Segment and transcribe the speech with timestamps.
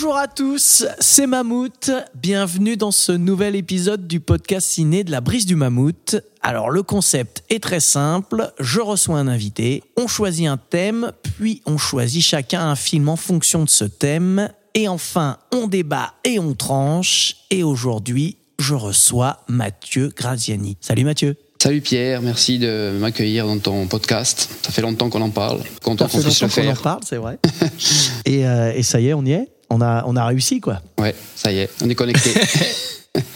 [0.00, 1.90] Bonjour à tous, c'est Mammouth.
[2.14, 6.14] Bienvenue dans ce nouvel épisode du podcast ciné de la brise du Mammouth.
[6.40, 11.62] Alors le concept est très simple, je reçois un invité, on choisit un thème, puis
[11.66, 16.38] on choisit chacun un film en fonction de ce thème, et enfin on débat et
[16.38, 20.76] on tranche, et aujourd'hui je reçois Mathieu Graziani.
[20.80, 21.34] Salut Mathieu.
[21.60, 24.48] Salut Pierre, merci de m'accueillir dans ton podcast.
[24.62, 25.58] Ça fait longtemps qu'on en parle.
[25.82, 26.82] Content qu'on puisse le longtemps qu'on en faire.
[26.82, 27.40] parle, c'est vrai.
[28.26, 29.57] et, euh, et ça y est, on y est?
[29.70, 30.80] On a, on a réussi quoi.
[30.98, 32.30] Ouais, ça y est, on est connecté.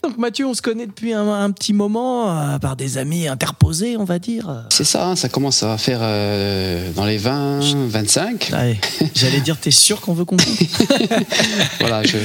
[0.05, 3.97] Donc Mathieu, on se connaît depuis un, un petit moment, euh, par des amis interposés,
[3.97, 4.65] on va dire.
[4.71, 8.51] C'est ça, hein, ça commence à faire euh, dans les 20, 25.
[8.53, 8.79] Allez,
[9.15, 10.37] J'allais dire, t'es sûr qu'on veut qu'on
[11.81, 12.17] Voilà, je,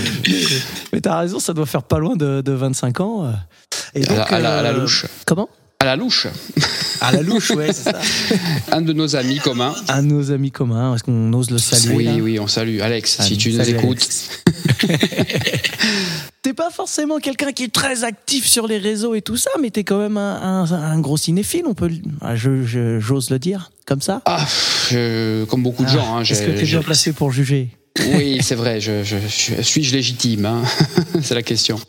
[0.94, 3.26] Mais t'as raison, ça doit faire pas loin de, de 25 ans.
[3.26, 3.32] euh.
[3.96, 5.06] Et à, la, à la- à la louche.
[5.26, 5.50] Comment?
[5.80, 6.28] À la louche.
[7.02, 8.00] À la louche, ouais, c'est ça.
[8.72, 9.74] Un de nos amis communs.
[9.88, 12.80] Un de nos amis communs, est-ce qu'on ose le saluer oui, oui, on salue.
[12.82, 14.08] Alex, Allez, si tu nous écoutes.
[16.42, 19.70] T'es pas forcément quelqu'un qui est très actif sur les réseaux et tout ça, mais
[19.70, 21.90] t'es quand même un, un- un gros cinéphile, on peut,
[22.22, 24.22] ah, je- je- j'ose le dire, comme ça.
[24.26, 24.46] Ah,
[24.90, 26.16] je- comme beaucoup de gens.
[26.18, 27.70] Hein, Est-ce j'ai- que t'es j'ai- bien placé pour juger?
[28.16, 28.80] Oui, c'est vrai.
[28.80, 30.64] Je, je- je- suis-je légitime hein
[31.22, 31.80] C'est la question.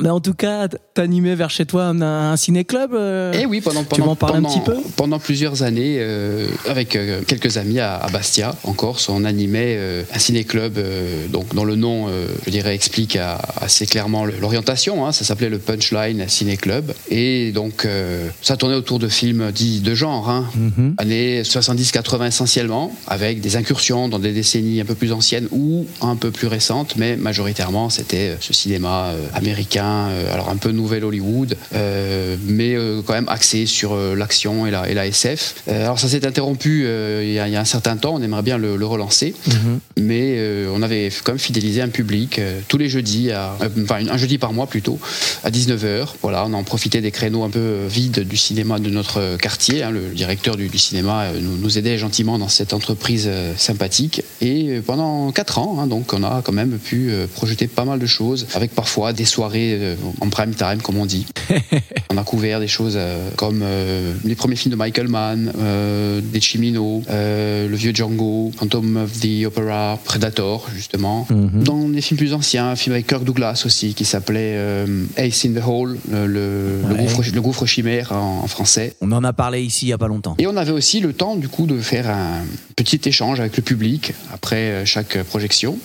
[0.00, 3.82] Mais en tout cas, t'animais vers chez toi un, un ciné-club euh, Eh oui, pendant,
[3.82, 7.78] Tu pendant, m'en parles un petit peu pendant plusieurs années, euh, avec euh, quelques amis
[7.80, 12.06] à, à Bastia, en Corse, on animait euh, un ciné-club euh, donc, dont le nom,
[12.46, 15.06] je dirais, explique à- assez clairement l'orientation.
[15.06, 15.12] hein.
[15.12, 16.92] ça s'appelait le Punchline Ciné-Club.
[17.10, 20.48] Et donc, euh, ça tournait autour de films dits de genre, hein.
[20.56, 20.94] Mhm.
[20.98, 26.14] années 70-80 essentiellement, avec des incursions dans des décennies un peu plus anciennes ou un
[26.16, 30.70] peu plus récentes, mais majoritairement, c'était euh, ce cinéma euh, américain, euh, alors un peu
[30.70, 31.56] nouvel Hollywood,
[32.46, 32.76] mais
[33.06, 35.62] quand même axé sur l'action et la, et la SF.
[35.68, 38.42] Alors ça s'est interrompu il y, a- il y a un certain temps, on aimerait
[38.42, 39.80] bien le, le relancer, Mhm.
[39.98, 40.38] mais
[40.72, 44.52] on avait quand même fidélisé un public tous les jeudis, à, enfin un jeudi par
[44.52, 44.98] mois plutôt,
[45.44, 46.08] à 19h.
[46.22, 49.82] Voilà, on en profitait des créneaux un peu vides du cinéma de notre quartier.
[49.82, 49.90] hein.
[49.90, 54.22] le directeur du, du cinéma nous, nous aidait gentiment dans cette entreprise sympathique.
[54.40, 57.98] Et pendant 4 ans, hein, donc on a quand même pu euh, projeter pas mal
[57.98, 61.26] de choses, avec parfois des soirées euh, en prime time, comme on dit.
[62.10, 63.62] On a couvert des choses euh, comme
[64.24, 65.52] les premiers films de Michael Mann,
[66.22, 71.26] des Chimino, le vieux Django, Phantom of the Opera, Predator justement.
[71.30, 71.62] Mhm.
[71.62, 74.58] Dans des films plus anciens, un film avec Kirk Douglas aussi qui s'appelait
[75.16, 78.94] Ace in the Hole, le, gouffre, le gouffre chimère en, en français.
[79.00, 80.34] On en a parlé ici il y a pas longtemps.
[80.38, 82.42] Et on avait aussi le temps du coup de faire un
[82.78, 85.76] petit échange avec le public après euh, chaque projection.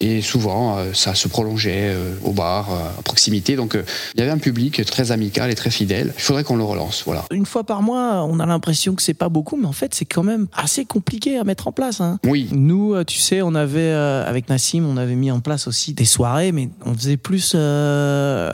[0.00, 2.68] Et souvent, euh, ça se prolongeait euh, au bar,
[2.98, 3.54] à proximité.
[3.54, 3.78] Donc,
[4.14, 6.12] il y avait un public très amical et très fidèle.
[6.16, 7.04] Il faudrait qu'on le relance.
[7.06, 7.24] Voilà.
[7.30, 10.04] Une fois par mois, on a l'impression que c'est pas beaucoup, mais en fait, c'est
[10.04, 12.00] quand même assez compliqué à mettre en place.
[12.00, 12.18] hein.
[12.26, 16.04] Oui, Nous, tu sais, on avait, avec Nassim, on avait mis en place aussi des
[16.04, 18.52] soirées, mais on faisait plus euh,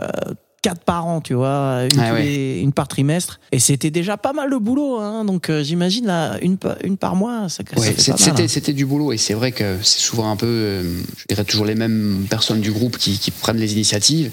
[0.63, 2.23] quatre par an, tu vois, une, Ah tous ouais.
[2.25, 3.41] les- une par trimestre.
[3.53, 5.25] Et c'était déjà pas mal de boulot, hein.
[5.25, 8.49] donc euh, j'imagine là, une, une par mois, ça, ça Ouais, mal, c'était hein.
[8.49, 10.83] c'était du boulot et c'est vrai que c'est souvent un peu, euh,
[11.17, 14.31] je dirais toujours les mêmes personnes du groupe qui, qui prennent les initiatives.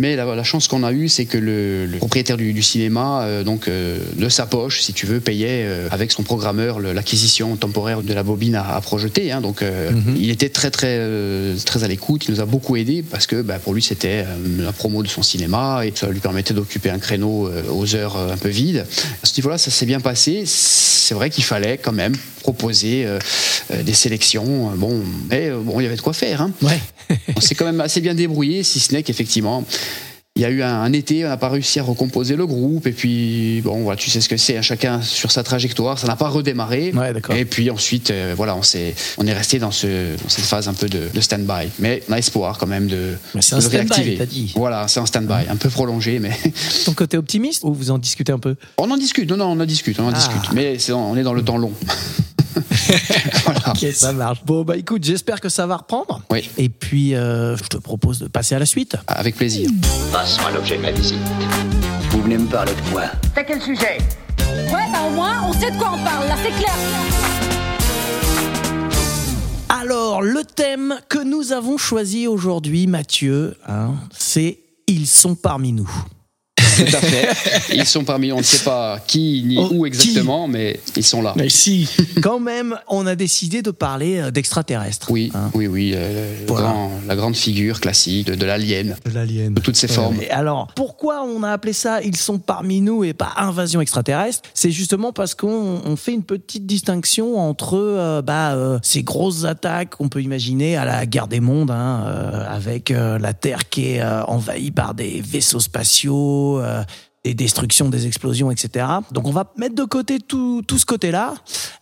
[0.00, 3.22] Mais la, la chance qu'on a eue, c'est que le, le propriétaire du, du cinéma,
[3.22, 7.54] euh, donc euh, de sa poche, si tu veux, payait euh, avec son programmeur l'acquisition
[7.54, 9.30] temporaire de la bobine à, à projeter.
[9.30, 9.40] hein.
[9.40, 10.16] donc, euh, Mhm.
[10.18, 12.24] il était très très euh, très à l'écoute.
[12.26, 15.08] Il nous a beaucoup aidé parce que bah, pour lui, c'était euh, la promo de
[15.08, 18.84] son cinéma et ça lui permettait d'occuper un créneau euh, aux heures un peu vides.
[19.22, 20.42] À ce niveau-là, ça s'est bien passé.
[20.44, 23.18] C'est vrai qu'il fallait quand même proposer euh,
[23.72, 24.70] euh, des sélections.
[24.70, 25.00] Euh, Bon,
[25.30, 26.42] mais bon, il y avait de quoi faire.
[26.42, 26.50] hein.
[26.62, 26.78] Ouais.
[27.36, 29.64] On s'est quand même assez bien débrouillé, si ce n'est qu'effectivement,
[30.36, 32.88] il y a eu un, un été, on n'a pas réussi à recomposer le groupe,
[32.88, 36.08] et puis, bon, voilà, tu sais ce que c'est, hein, chacun sur sa trajectoire, ça
[36.08, 36.92] n'a pas redémarré.
[36.92, 37.12] Ouais.
[37.38, 39.86] Et puis ensuite, euh, voilà, on, s'est, on est resté dans, ce,
[40.20, 41.68] dans cette phase un peu de, de stand-by.
[41.78, 44.16] Mais on a espoir quand même de, de un le stand-by, réactiver.
[44.18, 44.52] t'as dit.
[44.56, 46.32] Voilà, c'est un stand-by, un peu prolongé, mais
[46.84, 48.56] Ton côté optimiste ou vous en discutez un peu?
[48.76, 50.14] On en discute, non, non, on en discute, on en Ah.
[50.14, 50.52] discute.
[50.52, 51.72] Mais on est dans le temps long.
[53.44, 53.70] voilà.
[53.70, 54.44] Ok, ça marche.
[54.44, 56.22] Bon, bah écoute, j'espère que ça va reprendre.
[56.30, 56.48] Oui.
[56.58, 58.96] Et puis, euh, je te propose de passer à la suite.
[59.06, 59.70] Avec plaisir.
[60.12, 61.18] Passe-moi l'objet de ma visite.
[62.10, 63.04] Vous venez me parler de quoi?
[63.34, 63.98] T'as quel sujet?
[64.38, 66.74] Ouais, bah au moins, on sait de quoi on parle, là, c'est clair.
[69.68, 75.90] Alors, le thème que nous avons choisi aujourd'hui, Mathieu, hein, c'est Ils sont parmi nous.
[76.90, 77.74] Tout à fait.
[77.74, 78.34] Ils sont parmi nous.
[78.34, 81.32] On ne sait pas qui ni Oh, où exactement, mais ils sont là.
[81.36, 81.88] Mais si
[82.22, 85.10] Quand même, on a décidé de parler euh, d'extraterrestres.
[85.10, 85.50] Oui, hein.
[85.54, 85.92] oui, oui.
[85.94, 86.68] euh, le Voilà.
[86.68, 89.52] grand- la grande figure classique de, l'alien, De l'alien.
[89.54, 90.16] de toutes ses formes.
[90.20, 94.42] Et alors, pourquoi on a appelé ça Ils sont parmi nous et pas invasion extraterrestre?
[94.54, 99.44] C'est justement parce qu'on on fait une petite distinction entre euh, bah, euh, ces grosses
[99.44, 103.68] attaques qu'on peut imaginer à la guerre des mondes, hein, euh, avec euh, la Terre
[103.68, 106.60] qui est euh, envahie par des vaisseaux spatiaux.
[106.64, 106.82] Euh,
[107.24, 108.86] des destructions, des explosions, etc.
[109.10, 111.34] Donc on va mettre de côté tout, tout ce côté-là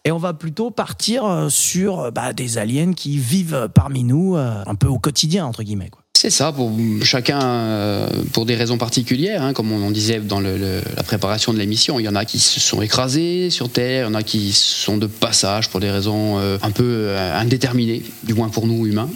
[0.05, 4.37] et on va plutôt partir euh, sur euh, bah, des aliens qui vivent parmi nous
[4.37, 5.91] un peu au quotidien, entre guillemets.
[6.23, 6.71] C'est ça, pour
[7.03, 11.03] chacun, euh, pour des raisons particulières, hein, comme on en disait dans le- le- la
[11.03, 11.99] préparation de l'émission.
[11.99, 14.53] Il y en a qui se sont écrasés sur Terre, il y en a qui
[14.53, 18.87] sont de passage pour des raisons euh, un peu euh, indéterminées, du moins pour nous
[18.87, 19.11] humains.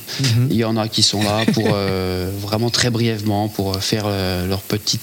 [0.50, 4.48] Il y en a qui sont là pour euh, vraiment très brièvement pour faire euh,
[4.48, 4.98] leur petit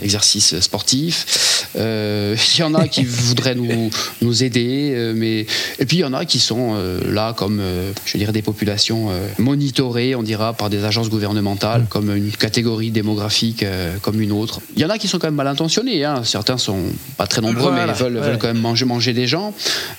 [0.00, 1.66] exercice sportif.
[1.74, 3.90] Il y en a qui voudraient nous,
[4.22, 5.40] nous aider, mais
[5.80, 7.60] et puis il y en a qui sont là comme
[8.04, 9.08] je des populations
[9.38, 11.47] monitorées, on dira par des agences gouvernementales
[11.88, 14.60] comme une catégorie démographique euh, comme une autre.
[14.76, 16.04] Il y en a qui sont quand même mal intentionnés.
[16.04, 16.22] Hein.
[16.24, 16.82] Certains sont
[17.16, 18.20] pas très nombreux, Voilà, mais veulent, ouais.
[18.22, 19.54] veulent quand même manger manger des gens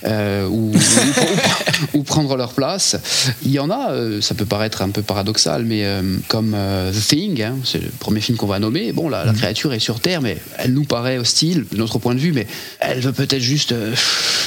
[0.06, 0.76] euh, ou, ou-
[1.94, 2.98] ou- ou prendre leur place.
[3.44, 5.86] Il y en a, euh, ça peut paraître un peu paradoxal, mais
[6.28, 6.56] comme
[6.94, 8.92] The Thing, hein, c'est le premier film qu'on va nommer.
[8.92, 12.14] Bon, la, la créature est sur Terre, mais elle nous paraît hostile de notre point
[12.16, 12.48] de vue, mais
[12.80, 13.74] elle veut peut-être juste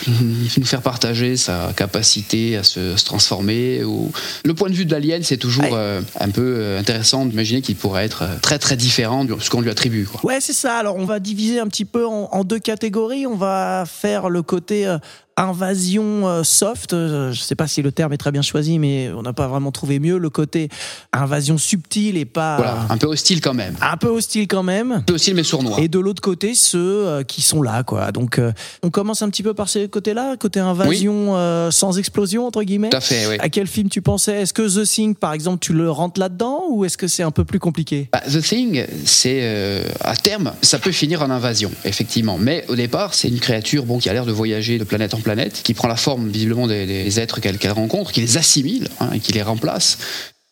[0.08, 3.84] nous faire partager sa capacité à se, se transformer.
[3.84, 4.10] Ou...
[4.44, 8.04] Le point de vue de l'alien, c'est toujours un peu euh, intéressant d'imaginer qu'il pourrait
[8.04, 10.06] être euh, très très différent de ce qu'on lui attribue.
[10.24, 10.76] Ouais, c'est ça.
[10.76, 13.26] Alors, on va diviser un petit peu en, en deux catégories.
[13.26, 14.98] On va faire le côté euh,
[15.36, 16.92] invasion euh, soft.
[16.92, 19.48] Euh, je sais pas si le terme est très bien choisi, mais on n'a pas
[19.48, 20.18] vraiment trouvé mieux.
[20.18, 20.68] Le côté
[21.12, 23.74] invasion subtile et pas Voilà, un peu hostile quand même.
[23.80, 24.92] un peu hostile quand même.
[24.92, 25.78] Un peu hostile mais sournois.
[25.80, 28.12] Et de l'autre côté, ceux euh, qui sont là, quoi.
[28.12, 28.40] Donc,
[28.82, 32.90] on commence un petit peu par ce côté-là, côté invasion euh, sans explosion entre guillemets.
[32.90, 33.36] Tout à fait, oui.
[33.38, 34.42] À quel film tu pensais?
[34.42, 37.30] Est-ce que The Thing, par exemple, tu le rentres là-dedans ou est-ce que c'est un
[37.30, 38.08] peu plus compliqué?
[38.12, 42.38] Bah, The Thing, c'est euh, à terme, ça peut finir en invasion, effectivement.
[42.38, 45.20] Mais au départ, c'est une créature bon, qui a l'air de voyager de planète en
[45.20, 45.22] planète,
[45.62, 49.20] qui prend la forme visiblement des, des êtres qu'elle rencontre, qui les assimile hein, et
[49.20, 49.98] qui les remplace.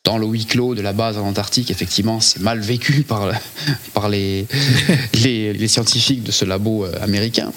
[0.02, 3.30] Dans le huis clos de la base en Antarctique, effectivement, c'est mal vécu par,
[3.92, 4.46] par les,
[5.22, 7.52] les, les scientifiques de ce labo euh, américain.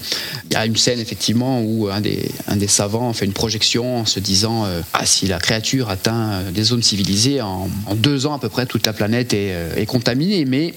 [0.50, 4.00] Il y a une scène, effectivement, où un des, un des savants fait une projection
[4.00, 8.26] en se disant euh, Ah, si la créature atteint des zones civilisées, en, en deux
[8.26, 10.44] ans à peu près, toute la planète est, euh, est contaminée.
[10.44, 10.74] Mais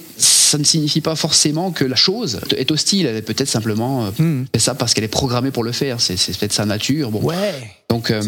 [0.47, 3.05] ça ne signifie pas forcément que la chose est hostile.
[3.05, 4.45] Elle est peut-être simplement euh, Hmm.
[4.53, 6.01] fait ça parce qu'elle est programmée pour le faire.
[6.01, 7.11] C'est c'est peut-être sa nature.
[7.11, 7.21] Bon.
[7.21, 7.53] Ouais.
[7.89, 8.21] Donc, euh,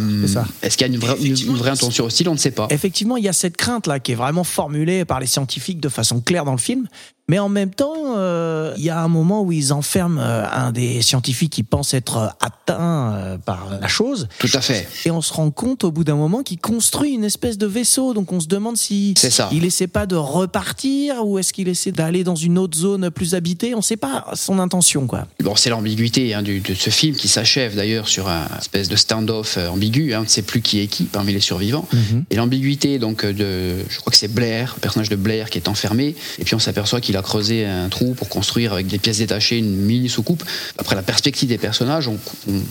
[0.62, 2.68] est-ce qu'il y a une vraie, une- une vraie intention hostile On ne sait pas.
[2.70, 6.22] Effectivement, il y a cette crainte-là qui est vraiment formulée par les scientifiques de façon
[6.22, 6.88] claire dans le film.
[7.28, 10.72] Mais en même temps, euh, il y a un moment où ils enferment euh, un
[10.72, 14.28] des scientifiques qui pense être atteint euh, par la chose.
[14.40, 14.88] Tout à fait.
[15.06, 18.16] Et on se rend compte au bout d'un moment qu'il construit une espèce de vaisseau.
[18.16, 19.48] Donc on se demande si ça.
[19.52, 23.36] il essaie pas de repartir ou est-ce qu'il essaie d'aller dans une autre zone plus
[23.36, 23.76] habitée.
[23.76, 25.28] On ne sait pas son intention, quoi.
[25.44, 28.96] Bon, c'est l'ambiguïté hein, du- de ce film qui s'achève d'ailleurs sur un espèce de
[28.96, 30.14] stand-off euh, ambigu.
[30.14, 30.20] hein.
[30.20, 31.88] on ne sait plus qui est qui parmi les survivants.
[32.30, 35.58] Et l'ambiguïté donc euh, de, je crois que c'est Blair, le personnage de Blair qui
[35.58, 36.16] est enfermé.
[36.40, 39.58] Et puis on s'aperçoit qu'il a creusé un trou pour construire avec des pièces détachées
[39.58, 40.44] une mini soucoupe.
[40.78, 42.18] Après la perspective des personnages, on,
[42.50, 42.62] on-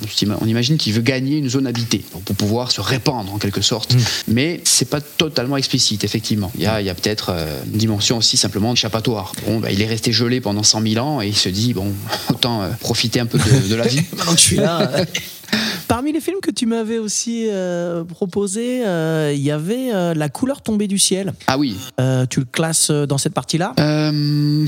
[0.40, 3.94] on imagine qu'il veut gagner une zone habitée pour pouvoir se répandre en quelque sorte.
[4.26, 6.50] Mais c'est pas totalement explicite effectivement.
[6.56, 9.32] Il y a, il y a peut-être euh, une dimension aussi simplement d'échappatoire.
[9.47, 11.92] Bon, bah, il est resté gelé pendant 100 000 ans et il se dit bon
[12.30, 14.00] autant euh, profiter un peu de, de la vie.
[14.16, 14.90] Maintenant que je suis là.
[15.88, 20.28] Parmi les films que tu m'avais aussi euh, proposé, euh, il y avait euh, La
[20.28, 21.33] couleur tombée du ciel.
[21.47, 23.73] Ah oui, Euh, tu le classes euh, dans cette partie-là?
[23.81, 24.67] Euh,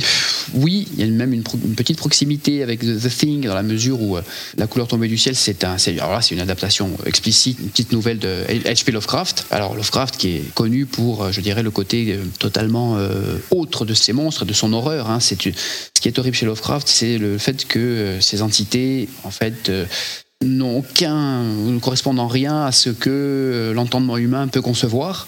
[0.54, 4.16] oui, il y a même une, petite proximité avec The, Thing dans la mesure où
[4.16, 4.22] euh,
[4.56, 7.68] La couleur tombée du ciel, c'est un, c'est, alors là, c'est une adaptation explicite, une
[7.68, 8.90] petite nouvelle de H.P.
[8.92, 9.46] Lovecraft.
[9.50, 13.84] Alors Lovecraft qui est connu pour, euh, je dirais, le côté euh, totalement euh, autre
[13.84, 15.10] de ces monstres, de son horreur.
[15.10, 15.20] hein.
[15.20, 19.30] C'est ce qui est horrible chez Lovecraft, c'est le fait que euh, ces entités, en
[19.30, 19.70] fait.
[20.42, 25.26] N'ont aucun, ne correspondent en rien à ce que euh, l'entendement humain peut concevoir.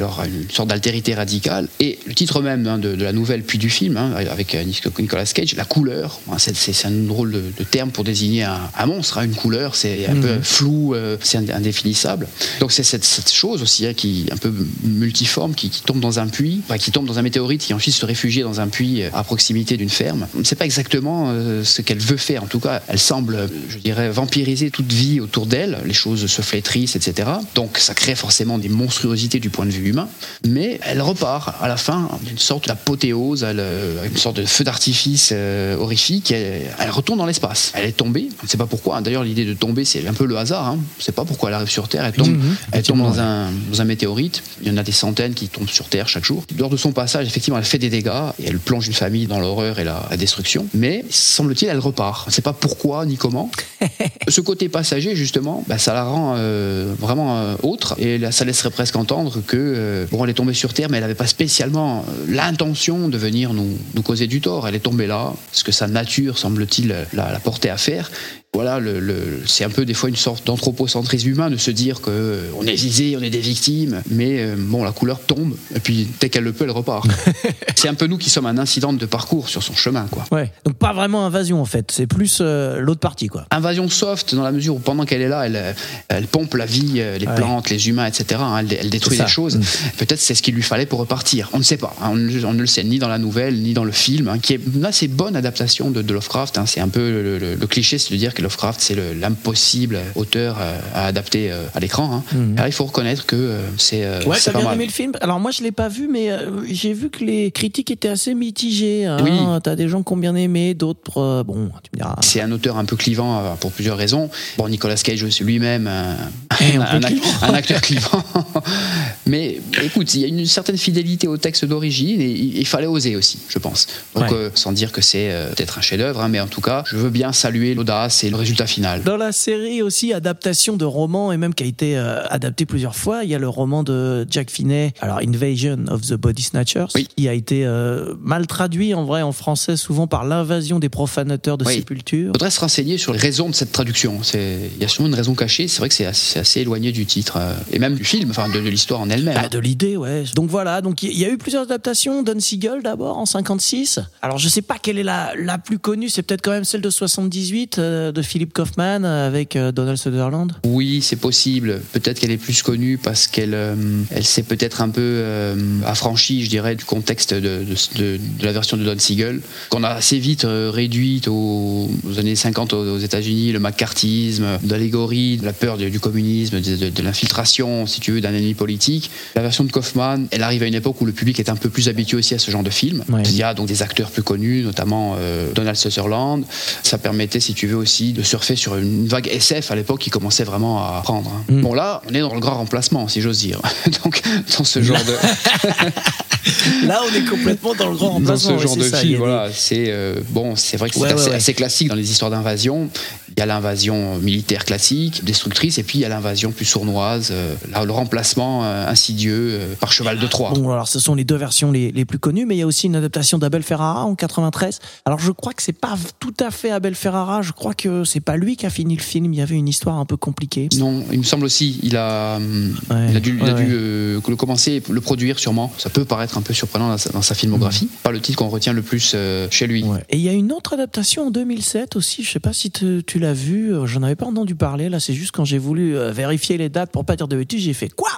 [0.00, 1.68] Alors une sorte d'altérité radicale.
[1.78, 4.64] Et le titre même hein, de, de la nouvelle puis du film, hein, avec euh,
[4.98, 8.86] Nicolas Cage, la couleur, hein, c'est- un drôle de, de terme pour désigner un, un
[8.86, 12.26] monstre, hein, une couleur, c'est un peu flou, euh, c'est ind- indéfinissable.
[12.58, 16.26] Donc c'est cette, cette chose aussi qui un peu multiforme, qui, qui tombe dans un
[16.26, 19.10] puits, enfin, qui tombe dans un météorite, qui ensuite se réfugie dans un puits euh,
[19.12, 20.26] à proximité d'une ferme.
[20.34, 22.42] On ne sait pas exactement euh, ce qu'elle veut faire.
[22.42, 25.78] En tout cas, elle semble, je dirais, vampiriser toute vie autour d'elle.
[25.84, 27.28] Les choses se flétrissent, etc.
[27.54, 30.08] Donc ça crée forcément des monstruosités du point de vue humain.
[30.46, 35.76] Mais elle repart à la fin d'une sorte d'apothéose, une sorte de feu d'artifice euh,
[35.76, 36.30] horrifique.
[36.32, 37.72] Elle, elle retourne dans l'espace.
[37.74, 38.28] Elle est tombée.
[38.40, 39.00] On ne sait pas pourquoi.
[39.00, 40.68] D'ailleurs, l'idée de tomber, c'est un peu le hasard.
[40.68, 40.78] hein.
[40.78, 42.04] On ne sait pas pourquoi elle arrive sur Terre.
[42.04, 44.42] Elle tombe, Mhm, elle tombe dans, un, dans un météorite.
[44.62, 46.44] Il y en a des centaines qui tombent sur Terre chaque jour.
[46.58, 49.38] Lors de son passage, effectivement, elle fait des dégâts et elle plonge une famille dans
[49.40, 50.66] l'horreur et la, la destruction.
[50.74, 52.24] Mais semble-t-il, elle repart.
[52.26, 53.50] On ne sait pas pourquoi ni comment.
[54.28, 57.94] Ce côté passager, justement, bah, ça la rend euh, vraiment euh, autre.
[57.98, 60.98] Et là, ça laisserait presque entendre que, euh, bon, elle est tombée sur Terre, mais
[60.98, 64.68] elle n'avait pas spécialement euh, l'intention de venir nous, causer du tort.
[64.68, 68.10] Elle est tombée là, parce que sa nature, semble-t-il, la, la portait à faire.
[68.54, 72.00] Voilà, le, le- c'est un peu des fois une sorte d'anthropocentrisme humain de se dire
[72.00, 75.54] que euh, on est visé, on est des victimes, mais euh, bon, la couleur tombe,
[75.74, 77.06] et puis dès qu'elle le peut, elle repart.
[77.74, 80.24] c'est un peu nous qui sommes un incident de parcours sur son chemin, quoi.
[80.30, 80.52] Ouais.
[80.64, 83.44] Donc pas vraiment invasion en fait, c'est plus euh, l'autre partie quoi.
[83.50, 85.74] Invasion soft dans la mesure où pendant qu'elle est là, elle,
[86.08, 87.34] elle pompe la vie, les Ouais.
[87.36, 88.40] plantes, les humains, etc.
[88.40, 89.56] hein, elle, elle détruit des choses.
[89.56, 89.62] Mm.
[89.98, 91.48] Peut-être c'est ce qu'il lui fallait pour repartir.
[91.54, 91.94] On ne sait pas.
[92.02, 94.28] hein, on, ne, on ne le sait ni dans la nouvelle ni dans le film,
[94.28, 96.60] hein, qui est une assez bonne adaptation de, de Lovecraft.
[96.66, 99.98] C'est un peu le, le- le cliché, c'est de dire que Lovecraft c'est le- l'impossible
[100.14, 102.22] auteur euh, à adapter euh, à l'écran.
[102.32, 102.36] hein.
[102.56, 104.74] Alors il faut reconnaître que euh, c'est Ouais, pas bien mal.
[104.74, 105.12] aimé le film?
[105.20, 106.30] Alors moi je l'ai pas vu, mais
[106.70, 109.06] j'ai vu que les critiques étaient assez mitigées.
[109.06, 109.16] Hein.
[109.22, 109.30] Oui.
[109.62, 112.16] T'as des gens qui ont bien aimé, d'autres bon, tu me diras.
[112.20, 114.30] C'est un auteur un peu clivant pour plusieurs raisons.
[114.58, 116.16] Bon, Nicolas Cage aussi lui-même, un,
[116.60, 118.22] Eh, un acteur clivant.
[119.26, 122.86] Mais écoute, il y a une certaine fidélité au texte d'origine et il, il fallait
[122.86, 123.86] oser aussi, je pense.
[124.14, 124.32] Donc, Ouais.
[124.32, 126.96] euh, sans dire que c'est euh, peut-être un chef-d'œuvre, hein, mais en tout cas, je
[126.96, 129.02] veux bien saluer l'audace et le résultat final.
[129.02, 132.96] Dans la série aussi, adaptation de romans, et même qui a été euh, adapté plusieurs
[132.96, 136.86] fois, il y a le roman de Jack Finney, alors Invasion of the Body Snatchers,
[136.94, 137.08] Oui.
[137.16, 141.58] qui a été euh, mal traduit en vrai en français souvent par l'invasion des profanateurs
[141.58, 141.76] de Oui.
[141.76, 142.30] sépultures.
[142.34, 144.20] Il faudrait se renseigner sur les raisons de cette traduction.
[144.34, 145.68] Il y a sûrement une raison cachée.
[145.68, 148.60] C'est vrai que c'est assez, éloigné du titre euh, et même du film, enfin de,
[148.60, 149.38] de l'histoire en elle-même.
[149.40, 150.24] Ah, de l'idée, ouais.
[150.34, 152.22] Donc voilà, donc il y a eu plusieurs adaptations.
[152.22, 154.00] Don Siegel d'abord en 56.
[154.22, 156.80] Alors je sais pas quelle est la, la plus connue, c'est peut-être quand même celle
[156.80, 160.52] de 78 euh, de Philip Kaufman avec euh, Donald Sutherland?
[160.64, 161.80] Oui, c'est possible.
[161.92, 163.74] Peut-être qu'elle est plus connue parce qu'elle euh,
[164.10, 168.44] elle s'est peut-être un peu euh, affranchie, je dirais, du contexte de, de, de- de
[168.44, 169.40] la version de Don Siegel,
[169.70, 175.36] qu'on a assez vite réduite aux, aux années 50 aux, aux États-Unis, le macartisme, d'allégorie,
[175.38, 179.10] de la peur du, communisme, de, l'infiltration, si tu veux, d'un ennemi politique.
[179.34, 181.68] La version de Kaufman, elle arrive à une époque où le public est un peu
[181.70, 183.04] plus habitué aussi à ce genre de film.
[183.08, 183.22] Ouais.
[183.26, 186.44] Il y a donc des acteurs plus connus, notamment euh, Donald Sutherland.
[186.82, 190.10] Ça permettait, si tu veux, aussi de surfer sur une vague SF à l'époque qui
[190.10, 191.30] commençait vraiment à prendre.
[191.30, 191.44] hein.
[191.52, 191.60] Mm.
[191.62, 193.60] Bon, là, on est dans le grand remplacement, si j'ose dire.
[194.04, 194.22] donc,
[194.58, 195.14] dans ce genre de,
[196.86, 198.58] Là, on est complètement dans le grand dans remplacement.
[198.58, 201.00] ce genre ouais, de ça, film, des- voilà, c'est euh, bon, c'est vrai que c'est
[201.00, 201.36] Ouais, ouais, assez, ouais.
[201.36, 202.88] assez classique dans les histoires d'invasion.
[203.36, 207.28] Il y a l'invasion militaire classique, destructrice, et puis il y a l'invasion plus sournoise,
[207.32, 210.52] euh, le remplacement euh, insidieux euh, par cheval de Troie.
[210.54, 212.66] Bon, alors ce sont les deux versions les, les plus connues, mais il y a
[212.66, 214.78] aussi une adaptation d'Abel Ferrara en 93.
[215.04, 218.20] Alors je crois que c'est pas tout à fait Abel Ferrara, je crois que c'est
[218.20, 220.68] pas lui qui a fini le film, il y avait une histoire un peu compliquée.
[220.78, 223.70] Non, il me semble aussi, il a, Ouais, il a dû, il a ouais, dû
[223.72, 223.78] ouais.
[223.78, 225.72] euh, le commencer, le produire sûrement.
[225.78, 227.88] Ça peut paraître un peu surprenant dans sa, dans sa filmographie.
[228.02, 229.16] Pas le titre qu'on retient le plus
[229.50, 229.82] chez lui.
[229.84, 230.04] Ouais.
[230.10, 233.00] Et il y a une autre adaptation en 2007 aussi, je sais pas si te-
[233.00, 235.96] tu l'as vu, euh, j'en avais pas entendu parler, là c'est juste quand j'ai voulu
[235.96, 238.10] euh, vérifier les dates pour pas dire de bêtises, j'ai fait quoi?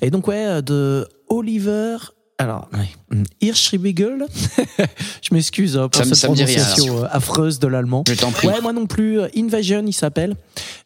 [0.00, 1.96] Et donc ouais, de Oliver...
[2.38, 4.26] Alors, ouais, Hirschriegel,
[5.22, 8.02] je m'excuse hein, pour Ça cette ça rien, prononciation euh, affreuse de l'allemand.
[8.08, 8.48] Je t'en prie.
[8.48, 9.20] Ouais, moi non plus.
[9.20, 10.34] euh, Invasion, il s'appelle.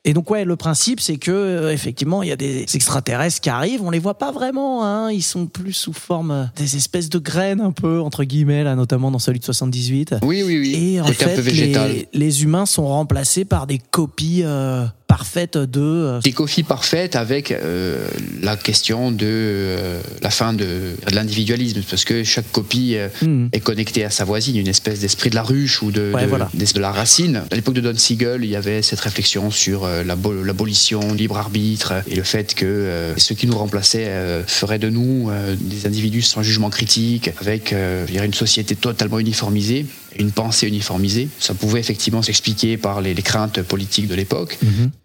[0.04, 3.48] Et donc ouais, le principe c'est que euh, effectivement il y a des extraterrestres qui
[3.48, 7.18] arrivent, on les voit pas vraiment, hein, ils sont plus sous forme des espèces de
[7.18, 10.16] graines un peu entre guillemets là, notamment dans celui de 78.
[10.22, 10.94] Oui, oui, oui.
[10.94, 15.56] Et en un fait, peu les, les humains sont remplacés par des copies euh, parfaites
[15.58, 15.80] de.
[15.80, 18.06] euh, Des copies parfaites avec euh,
[18.42, 19.76] la question de
[20.22, 23.48] la fin de, de l'individualisme, parce que chaque copie euh, hmm.
[23.52, 26.26] est connectée à sa voisine, une espèce d'esprit de la ruche ou de, Ouais, de,
[26.26, 26.50] voilà.
[26.54, 27.42] des- de la racine.
[27.50, 31.38] À l'époque de Don Siegel, il y avait cette réflexion sur euh, l'abo- l'abolition, libre
[31.38, 35.54] arbitre, et le fait que euh, ceux qui nous remplaçaient euh, feraient de nous euh,
[35.58, 39.86] des individus sans jugement critique, avec je dirais une société totalement uniformisée.
[40.18, 41.28] Une pensée uniformisée.
[41.38, 44.58] Ça pouvait effectivement s'expliquer par les, les craintes politiques de l'époque.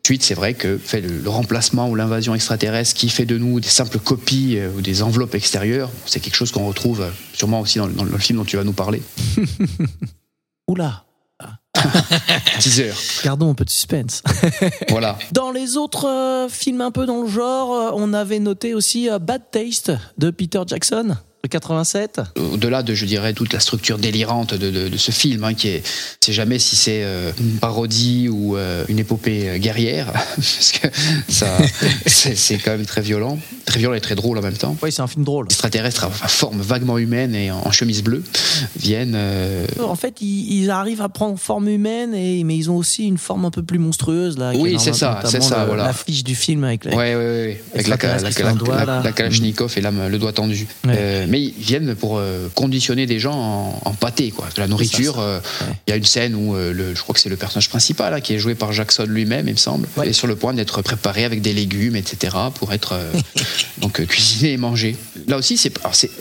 [0.03, 3.59] Ensuite, c'est vrai que fait, le, le remplacement ou l'invasion extraterrestre qui fait de nous
[3.59, 7.61] des simples copies euh, ou des enveloppes extérieures, c'est quelque chose qu'on retrouve euh, sûrement
[7.61, 9.01] aussi dans, le- dans le film dont tu vas nous parler.
[10.67, 11.03] Oula,
[12.59, 12.91] Teaser.
[13.23, 14.21] gardons un peu de suspense.
[14.89, 15.17] Voilà.
[15.31, 19.41] Dans les autres euh, films un peu dans le genre, on avait noté aussi Bad
[19.51, 21.17] Taste de Peter Jackson,
[21.49, 22.21] 87?
[22.53, 25.67] Au-delà de, je dirais, toute la structure délirante de, de- de ce film, hein, qui
[25.67, 25.83] est,
[26.21, 30.87] c'est jamais si c'est euh, une parodie ou euh, une épopée euh, guerrière, parce que
[31.27, 31.57] ça,
[32.05, 34.77] c'est, quand même très violent, très violent et très drôle en même temps.
[34.81, 35.45] Oui, c'est un film drôle.
[35.47, 38.23] Les extraterrestres à à forme vaguement humaine et en, en chemise bleue
[38.77, 39.15] viennent.
[39.15, 43.05] euh, En fait, ils, ils arrivent à prendre forme humaine, et, mais ils ont aussi
[43.05, 44.37] une forme un peu plus monstrueuse.
[44.37, 45.83] Là, Oui, est c'est ça, c'est ça, voilà.
[45.87, 46.91] L'affiche du film avec les.
[46.95, 47.97] Ouais, ouais, ouais, avec la,
[49.01, 50.67] la Kalachnikov et le doigt tendu.
[51.33, 54.47] Mais ils viennent pour euh, conditionner des gens en, en pâté, quoi.
[54.55, 55.15] De la nourriture.
[55.19, 55.39] euh,
[55.87, 58.13] Il y a une scène où euh, le, je crois que c'est le personnage principal,
[58.13, 60.09] là, qui est joué par Jackson lui-même, il me semble, Ouais.
[60.09, 62.93] est sur le point d'être préparé avec des légumes, etc., pour être
[63.79, 64.95] donc cuisiné et mangé.
[65.27, 65.73] Là aussi, c'est,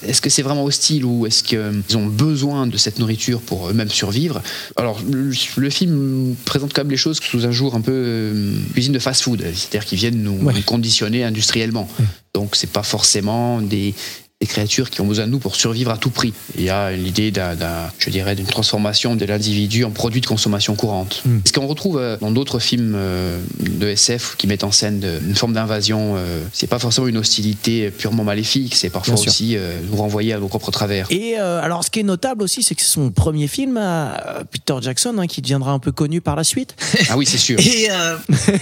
[0.02, 3.90] est-ce que c'est vraiment hostile ou est-ce qu'ils ont besoin de cette nourriture pour eux-mêmes
[3.90, 4.40] survivre?
[4.76, 8.54] Alors, le, le film présente quand même les choses sous un jour un peu euh,
[8.72, 10.54] cuisine de fast-food, c'est-à-dire qu'ils viennent nous, Ouais.
[10.54, 11.86] nous conditionner industriellement.
[12.32, 13.94] Donc, c'est pas forcément des
[14.42, 16.34] des créatures qui ont besoin de nous pour survivre à tout prix.
[16.56, 17.54] Il y a l'idée d'un,
[17.98, 21.22] je dirais, d'une transformation de l'individu en produit de consommation courante.
[21.24, 21.38] Mm.
[21.44, 25.20] Ce qu'on retrouve euh, dans d'autres films euh, de SF qui mettent en scène de-
[25.24, 29.56] une forme d'invasion, euh, c'est pas forcément une hostilité purement maléfique, c'est parfois Bien aussi
[29.56, 31.06] euh, nous renvoyer à nos propres travers.
[31.10, 34.42] Et euh, alors, ce qui est notable aussi, c'est que c'est son premier film, euh,
[34.50, 36.74] Peter Jackson, hein, qui deviendra un peu connu par la suite.
[37.10, 37.58] Ah oui, c'est sûr.
[37.60, 38.16] Et, euh,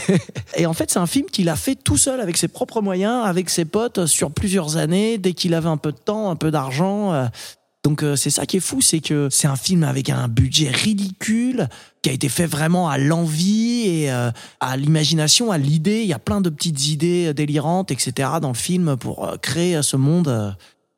[0.56, 3.24] et en fait, c'est un film qu'il a fait tout seul, avec ses propres moyens,
[3.24, 6.50] avec ses potes, sur plusieurs années, dès qu'il avait un peu de temps, un peu
[6.50, 7.12] d'argent.
[7.12, 7.26] euh.
[7.82, 10.68] Donc euh, c'est ça qui est fou, c'est que c'est un film avec un budget
[10.68, 11.68] ridicule,
[12.02, 16.02] qui a été fait vraiment à l'envie et euh, à l'imagination, à l'idée.
[16.02, 18.28] Il y a plein de petites idées délirantes, etc.
[18.42, 20.56] dans le film pour créer ce monde.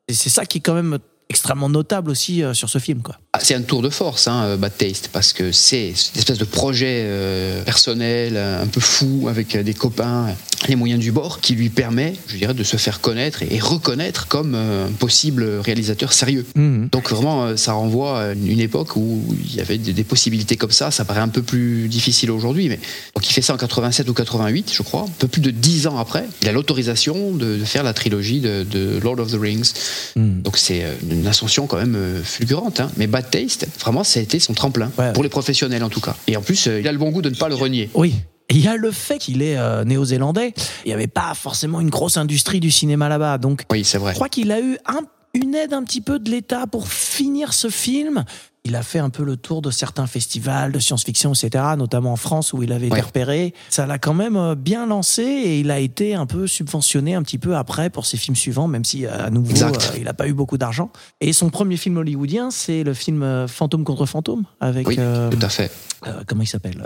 [0.09, 0.99] Et c'est ça qui est quand même
[1.29, 3.17] extrêmement notable aussi sur ce film, quoi.
[3.35, 6.37] Ah, C'est un tour de force, hein, euh, Bad Taste, parce que c'est une espèce
[6.37, 10.27] de projet euh, personnel, euh, un peu fou, avec des copains,
[10.67, 14.27] les moyens du bord, qui lui permet, je dirais, de se faire connaître et reconnaître
[14.27, 16.45] comme euh, un possible réalisateur sérieux.
[16.55, 16.89] Mhm.
[16.91, 20.55] Donc vraiment, euh, ça renvoie à une époque où il y avait des, des possibilités
[20.55, 20.91] comme ça.
[20.91, 22.79] Ça paraît un peu plus difficile aujourd'hui, mais
[23.15, 25.01] donc il fait ça en 87 ou 88, je crois.
[25.07, 28.41] Un peu plus de 10 ans après, il a l'autorisation de, de faire la trilogie
[28.41, 29.71] de, de Lord of the Rings.
[30.17, 30.43] Mhm.
[30.43, 32.79] Donc c'est une ascension quand même fulgurante.
[32.79, 32.91] hein.
[32.97, 35.13] Mais Bad Taste, vraiment, ça a été son tremplin Ouais.
[35.13, 36.15] pour les professionnels en tout cas.
[36.27, 37.89] Et en plus, euh, il a le bon goût de ne pas le renier.
[37.93, 38.13] Oui.
[38.49, 40.53] Il y a le fait qu'il est euh, néo-zélandais.
[40.85, 43.37] Il n'y avait pas forcément une grosse industrie du cinéma là-bas.
[43.37, 44.11] Donc, Oui, c'est vrai.
[44.11, 45.01] je crois qu'il a eu un-
[45.33, 48.23] une aide un petit peu de l'État pour finir ce film.
[48.65, 52.15] Il a fait un peu le tour de certains festivals de science-fiction, etc., notamment en
[52.15, 53.01] France où il avait été Ouais.
[53.01, 53.53] repéré.
[53.69, 57.23] Ça l'a quand même euh, bien lancé et il a été un peu subventionné un
[57.23, 60.13] petit peu après pour ses films suivants, même si euh, à nouveau euh, il n'a
[60.13, 60.91] pas eu beaucoup d'argent.
[61.19, 65.39] Et son premier film hollywoodien, c'est le film Fantôme contre Fantôme avec Oui, euh, tout
[65.41, 65.69] à fait.
[66.07, 66.81] euh, comment il s'appelle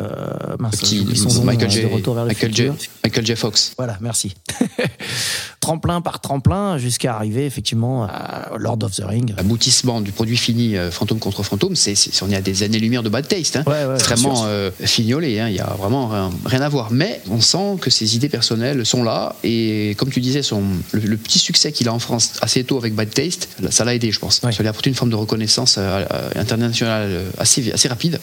[0.57, 1.81] mince, j'oublie son nom, Michael, euh, J.
[1.83, 2.69] de Retour vers le Michael, J.
[3.03, 3.35] Michael J.
[3.35, 3.73] Fox.
[3.77, 4.33] Voilà, merci.
[5.59, 9.33] tremplin par tremplin jusqu'à arriver effectivement à Lord of the Ring.
[9.37, 13.09] L'aboutissement du produit fini Fantôme contre Fantôme, c'est, c'est- on est à des années-lumière de
[13.09, 13.57] Bad Taste.
[13.57, 13.63] hein.
[13.67, 14.45] Ouais, ouais, extrêmement sûr.
[14.47, 15.49] euh, fignolé, hein.
[15.49, 16.91] il y a vraiment rien, rien à voir.
[16.91, 21.01] Mais on sent que ses idées personnelles sont là, et comme tu disais, son, le,
[21.01, 24.11] le petit succès qu'il a en France assez tôt avec Bad Taste, ça l'a aidé,
[24.11, 24.41] je pense.
[24.43, 24.51] Ouais.
[24.51, 28.19] Ça lui a apporté une forme de reconnaissance euh, euh, internationale euh, assez, assez rapide.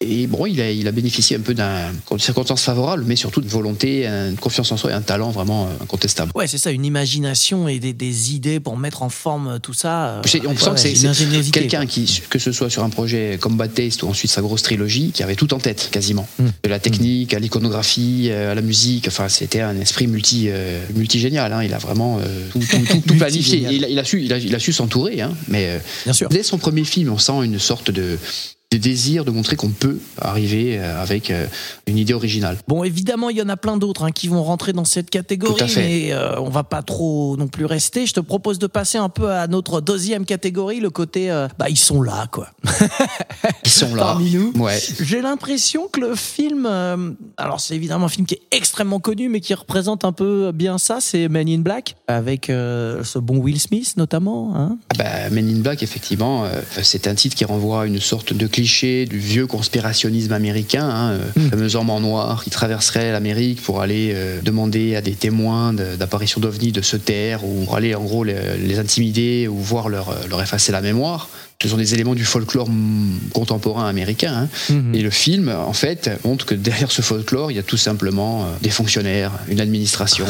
[0.00, 3.40] Et bon, il a, il a bénéficié un peu d'un d'une circonstance favorable, mais surtout
[3.40, 6.30] de volonté, une confiance en soi et un talent vraiment euh, incontestable.
[6.36, 9.72] Ouais, c'est ça, une imagination et des, des idées pour mettre en forme euh, tout
[9.72, 10.10] ça.
[10.10, 13.74] euh, on sent que c'est quelqu'un qui, que ce soit sur un projet comme Bad
[13.74, 16.28] Taste ou ensuite sa grosse trilogie, qui avait tout en tête quasiment.
[16.38, 16.44] Mm.
[16.62, 21.18] De la technique à l'iconographie, à la musique, enfin c'était un esprit multi, euh, multi
[21.18, 21.52] génial.
[21.52, 21.64] hein.
[21.64, 23.66] Il a vraiment euh, tout, tout- tout- planifié.
[23.68, 25.32] Il, a, il a su, il a, il a su s'entourer, hein.
[25.48, 26.28] mais euh, Bien sûr.
[26.28, 28.16] dès son premier film, on sent une sorte de,
[28.70, 31.46] de désir de montrer qu'on peut arriver euh, avec euh,
[31.86, 32.58] une idée originale.
[32.68, 35.72] Bon, évidemment, il y en a plein d'autres hein, qui vont rentrer dans cette catégorie,
[35.76, 38.04] mais euh, on va pas trop non plus rester.
[38.04, 41.70] Je te propose de passer un peu à notre deuxième catégorie, le côté, euh, bah
[41.70, 42.50] ils sont là, quoi.
[43.64, 44.02] Ils sont là.
[44.02, 44.52] Parmi nous.
[44.56, 44.78] Ouais.
[45.00, 49.28] J'ai l'impression que le film, euh, alors c'est évidemment un film qui est extrêmement connu,
[49.28, 53.60] mais qui représente un peu bien ça, c'est Men in Black, avec ce bon Will
[53.60, 54.54] Smith notamment.
[54.56, 56.44] Hein Ah bah, Men in Black, effectivement,
[56.82, 61.10] c'est un titre qui renvoie à une sorte de cliché du vieux conspirationnisme américain, hein,
[61.12, 61.42] euh, Mm.
[61.44, 65.72] le fameux homme en noir qui traverserait l'Amérique pour aller euh, demander à des témoins
[65.72, 69.54] de- d'apparition d'ovnis de se taire ou pour aller en gros les, les intimider ou
[69.58, 71.28] voir leur, euh, leur effacer la mémoire.
[71.60, 72.68] Ce sont des éléments du folklore
[73.34, 74.32] contemporain américain.
[74.32, 74.48] hein.
[74.72, 74.94] Mhm.
[74.94, 78.44] Et le film, en fait, montre que derrière ce folklore, il y a tout simplement
[78.44, 80.24] euh, des fonctionnaires, une administration,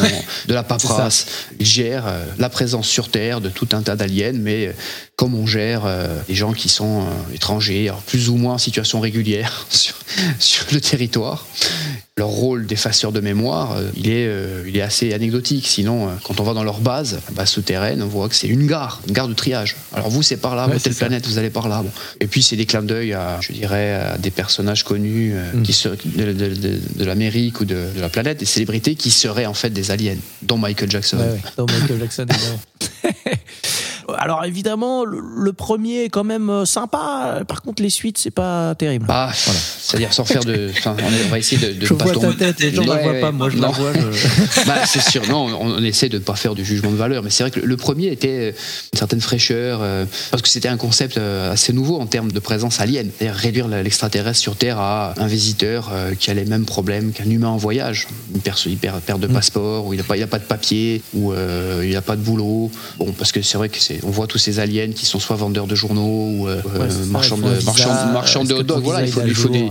[0.47, 1.27] de la paperasse.
[1.61, 4.73] Ils gèrent euh, la présence sur Terre de tout un tas d'aliens, mais euh,
[5.17, 5.83] comme on gère
[6.29, 7.03] les gens qui sont
[7.35, 9.97] étrangers, plus ou moins en situation régulière sur,
[10.39, 11.45] sur le territoire.
[12.17, 15.67] Leur rôle d'effaceur de mémoire, il, est, euh, il est assez anecdotique.
[15.67, 19.01] Sinon, quand on va dans leur base, base souterraine, on voit que c'est une gare,
[19.09, 19.75] une gare de triage.
[19.93, 21.07] Alors vous, c'est par là, Ouais, telle ça.
[21.19, 21.83] Planète, vous allez par là.
[21.83, 21.91] Bon.
[22.21, 25.63] Et puis, c'est des clins d'œil à, je dirais, à des personnages connus euh, Mm.
[25.63, 29.47] qui seraient de, de- de- de l'Amérique ou de, la planète, des célébrités qui seraient
[29.47, 31.19] en fait des aliens, dont Michael Jackson.
[31.19, 32.27] Ouais, Michael Jackson.
[34.17, 37.43] Alors évidemment, le, premier est quand même euh, sympa.
[37.47, 39.05] Par contre, les suites, c'est pas terrible.
[39.07, 40.71] Bah, c'est-à-dire sans faire de.
[40.79, 42.95] enfin, on, va essayer de, de je pas vois ta tête, les gens ne la
[42.95, 43.21] Ouais, voient ouais.
[43.21, 43.73] pas, moi je la Non.
[43.73, 43.93] vois.
[43.93, 46.97] je- Bah, c'est sûr, non, on, on essaie de ne pas faire du jugement de
[46.97, 48.51] valeur, mais c'est vrai que le, le premier était
[48.93, 52.39] une certaine fraîcheur, euh, parce que c'était un concept euh, assez nouveau en termes de
[52.41, 56.65] présence alien, c'est-à-dire réduire l'extraterrestre sur Terre à un visiteur euh, qui a les mêmes
[56.65, 58.07] problèmes qu'un humain en voyage,
[58.67, 61.33] il perd, perd de passeport, ou il n'a pas, il a pas de papier, ou
[61.33, 62.71] euh, il n'a pas de boulot.
[62.99, 65.37] Bon, parce que c'est vrai que c'est, on voit tous ces aliens qui sont soit
[65.37, 68.65] vendeurs de journaux ou euh, Ouais, marchands de, visa, marchands, marchands est-ce de que hot
[68.65, 68.85] ton dog.
[68.85, 69.71] Voilà, il faut, il faut des,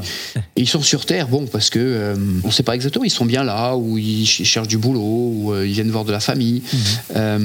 [0.56, 3.44] ils sont sur Terre, bon, parce que on ne sait pas exactement, ils sont bien
[3.44, 6.62] là, ou ils ch- cherchent du boulot, ou ils viennent voir de la famille.
[6.72, 6.80] Mhm.
[7.16, 7.38] Euh,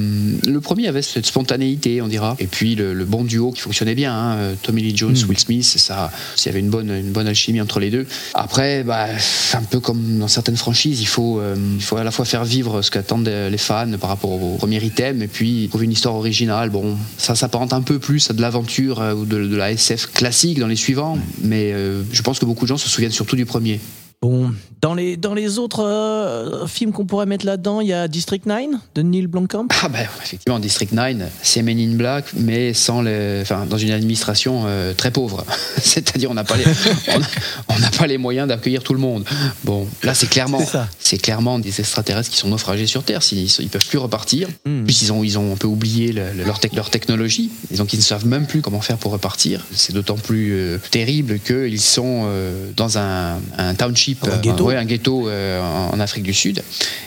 [0.47, 2.35] le premier avait cette spontanéité, on dira.
[2.39, 5.29] Et puis le, le bon duo qui fonctionnait bien, hein, Tommy Lee Jones, Mhm.
[5.29, 8.05] Will Smith, ça, il y avait une bonne, une bonne alchimie entre les deux.
[8.33, 12.03] Après, bah, c'est un peu comme dans certaines franchises, il faut, euh, il faut à
[12.03, 15.67] la fois faire vivre ce qu'attendent les fans par rapport au premier item, et puis
[15.69, 16.69] trouver une histoire originale.
[16.69, 20.11] Bon, ça s'apparente un peu plus à de l'aventure euh, ou de, de la SF
[20.13, 23.35] classique dans les suivants, mais euh, je pense que beaucoup de gens se souviennent surtout
[23.35, 23.79] du premier.
[24.21, 24.51] Bon,
[24.83, 28.45] dans les, dans les autres euh, films qu'on pourrait mettre là-dedans, il y a District
[28.45, 28.65] 9
[28.95, 29.67] de Neil Blomkamp.
[29.81, 33.91] Ah ben effectivement, District 9, c'est Men in Black, mais sans les, enfin, dans une
[33.91, 35.45] administration euh, très pauvre.
[35.81, 36.65] C'est-à-dire on n'a pas les,
[37.07, 37.25] on a-
[37.69, 39.23] on pas les moyens d'accueillir tout le monde.
[39.63, 40.59] Bon, là c'est clairement,
[40.99, 43.21] C'est clairement des extraterrestres qui sont naufragés sur Terre.
[43.31, 44.49] Ils peuvent plus repartir.
[44.85, 47.77] Puis ils ont, ils ont un peu oublié le- le- leur, tec- leur technologie, et
[47.77, 49.65] donc ils ne savent même plus comment faire pour repartir.
[49.71, 54.71] C'est d'autant plus euh, terrible qu'ils sont euh, dans un, un township, Un ghetto.
[54.73, 56.61] Ouais, un ghetto euh, en, en Afrique du Sud.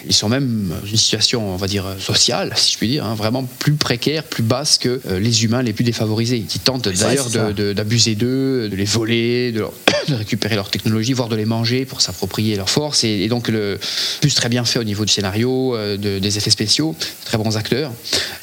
[0.06, 3.14] Ils sont même dans une situation, on va dire, sociale, si je puis dire, hein,
[3.14, 7.26] vraiment plus précaire, plus basse que euh, les humains les plus défavorisés, qui tentent d'ailleurs
[7.52, 9.72] de- d'abuser d'eux, de les voler, de, leur-
[10.08, 13.04] de récupérer leur technologie, voire de les manger pour s'approprier leur force.
[13.04, 13.78] Et, et donc, le
[14.20, 17.56] plus très bien fait au niveau du scénario, euh, de- des effets spéciaux, très bons
[17.56, 17.92] acteurs.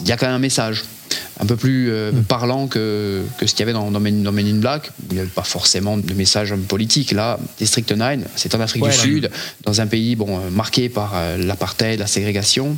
[0.02, 0.84] Il y a quand même un message
[1.40, 2.24] un peu plus euh, Hmm.
[2.24, 4.92] parlant que, que ce qu'il y avait dans, dans, Men, dans Men in Black.
[5.10, 7.12] Il n'y avait pas forcément de message politique.
[7.12, 9.02] Là, District 9, c'est en Afrique Ouais, du là.
[9.04, 9.32] Sud,
[9.64, 12.76] dans un pays bon, euh, marqué par euh, l'apartheid, la ségrégation.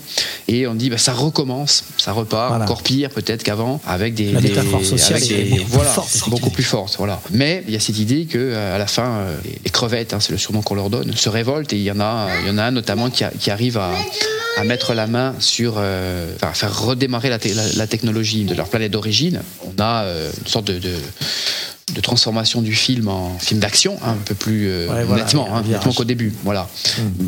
[0.48, 2.66] Et on dit, bah, ça recommence, ça repart, Voilà.
[2.66, 4.32] encore pire peut-être qu'avant, avec des.
[4.32, 6.96] La des- métaphore sociale avec des- beaucoup plus voilà, forte, c'est beaucoup plus forte.
[6.98, 7.22] Voilà.
[7.32, 10.20] Mais il y a cette idée que euh, à la fin, les, les crevettes, hein,
[10.20, 12.52] c'est le surnom qu'on leur donne, se révoltent et il y en a, il y
[12.52, 13.92] en a un notamment qui, a- qui arrive à,
[14.58, 18.25] à mettre la main sur, euh, enfin, à faire redémarrer la, te- la- la technologie
[18.34, 19.42] de leur planète d'origine.
[19.64, 20.96] On a euh, une sorte de, de-
[21.94, 25.56] de transformation du film en film d'action, hein, un peu plus euh, Ouais, voilà, nettement,
[25.56, 26.34] hein, nettement qu'au début.
[26.44, 26.68] Voilà.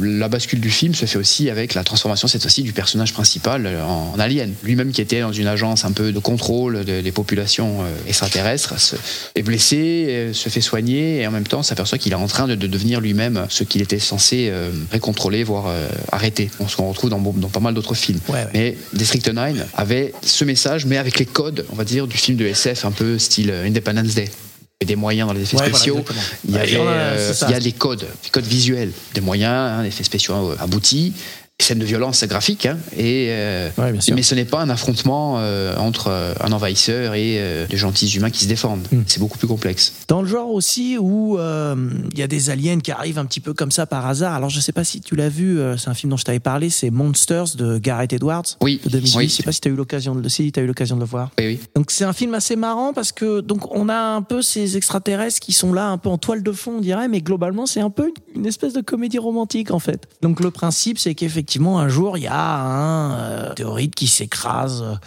[0.01, 3.67] La bascule du film se fait aussi avec la transformation cette fois-ci du personnage principal
[3.67, 4.51] euh, en, en alien.
[4.63, 8.79] Lui-même qui était dans une agence un peu de contrôle de- des populations euh, extraterrestres
[8.79, 8.95] se-
[9.35, 12.47] est blessé, euh, se fait soigner et en même temps s'aperçoit qu'il est en train
[12.47, 15.71] de, de devenir lui-même ce qu'il était censé euh, récontrôler, voire
[16.11, 16.49] arrêter.
[16.67, 18.19] Ce qu'on retrouve dans, dans pas mal d'autres films.
[18.27, 18.47] Ouais, ouais.
[18.55, 22.37] Mais District 9 avait ce message, mais avec les codes, on va dire, du film
[22.37, 24.31] de SF un peu style Independence Day.
[24.79, 26.05] Il y avait des moyens dans les effets Ouais, spéciaux.
[26.47, 27.47] il y avait, et euh, ça.
[27.49, 30.55] il y a des codes, des codes visuels, des moyens, hein, des effets spéciaux euh,
[30.59, 31.13] aboutis,
[31.59, 32.65] scènes de violence graphiques.
[32.67, 37.15] hein, et, euh, Ouais, mais ce n'est pas un affrontement euh, entre euh, un envahisseur
[37.15, 38.87] et euh, des gentils humains qui se défendent.
[38.91, 39.01] Hmm.
[39.07, 39.93] C'est beaucoup plus complexe.
[40.07, 43.53] Dans le genre aussi où il y a des aliens qui arrivent un petit peu
[43.53, 44.33] comme ça par hasard.
[44.35, 46.69] Alors je sais pas si tu l'as vu, c'est un film dont je t'avais parlé,
[46.69, 49.15] c'est Monsters de Gareth Edwards Oui, de 2010.
[49.17, 49.27] oui.
[49.27, 51.01] Je sais pas si tu as eu l'occasion de le si, t'as eu l'occasion de
[51.01, 51.31] le voir.
[51.39, 51.59] Oui, oui.
[51.75, 55.39] Donc c'est un film assez marrant parce que donc on a un peu ces extraterrestres
[55.39, 57.89] qui sont là un peu en toile de fond on dirait mais globalement c'est un
[57.89, 60.07] peu une espèce de comédie romantique en fait.
[60.21, 61.46] Donc le principe c'est qu'effectivement
[61.79, 64.99] un jour il y a un euh, théorite qui s'écrase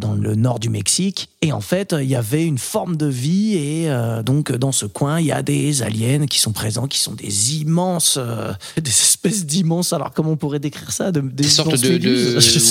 [0.00, 3.56] dans le nord du Mexique et en fait il y avait une forme de vie
[3.56, 6.98] et euh, donc dans ce coin il y a des aliens qui sont présents qui
[6.98, 11.28] sont des immenses euh, des espèces d'immenses alors comment on pourrait décrire ça de, des
[11.44, 11.88] Des sortes de,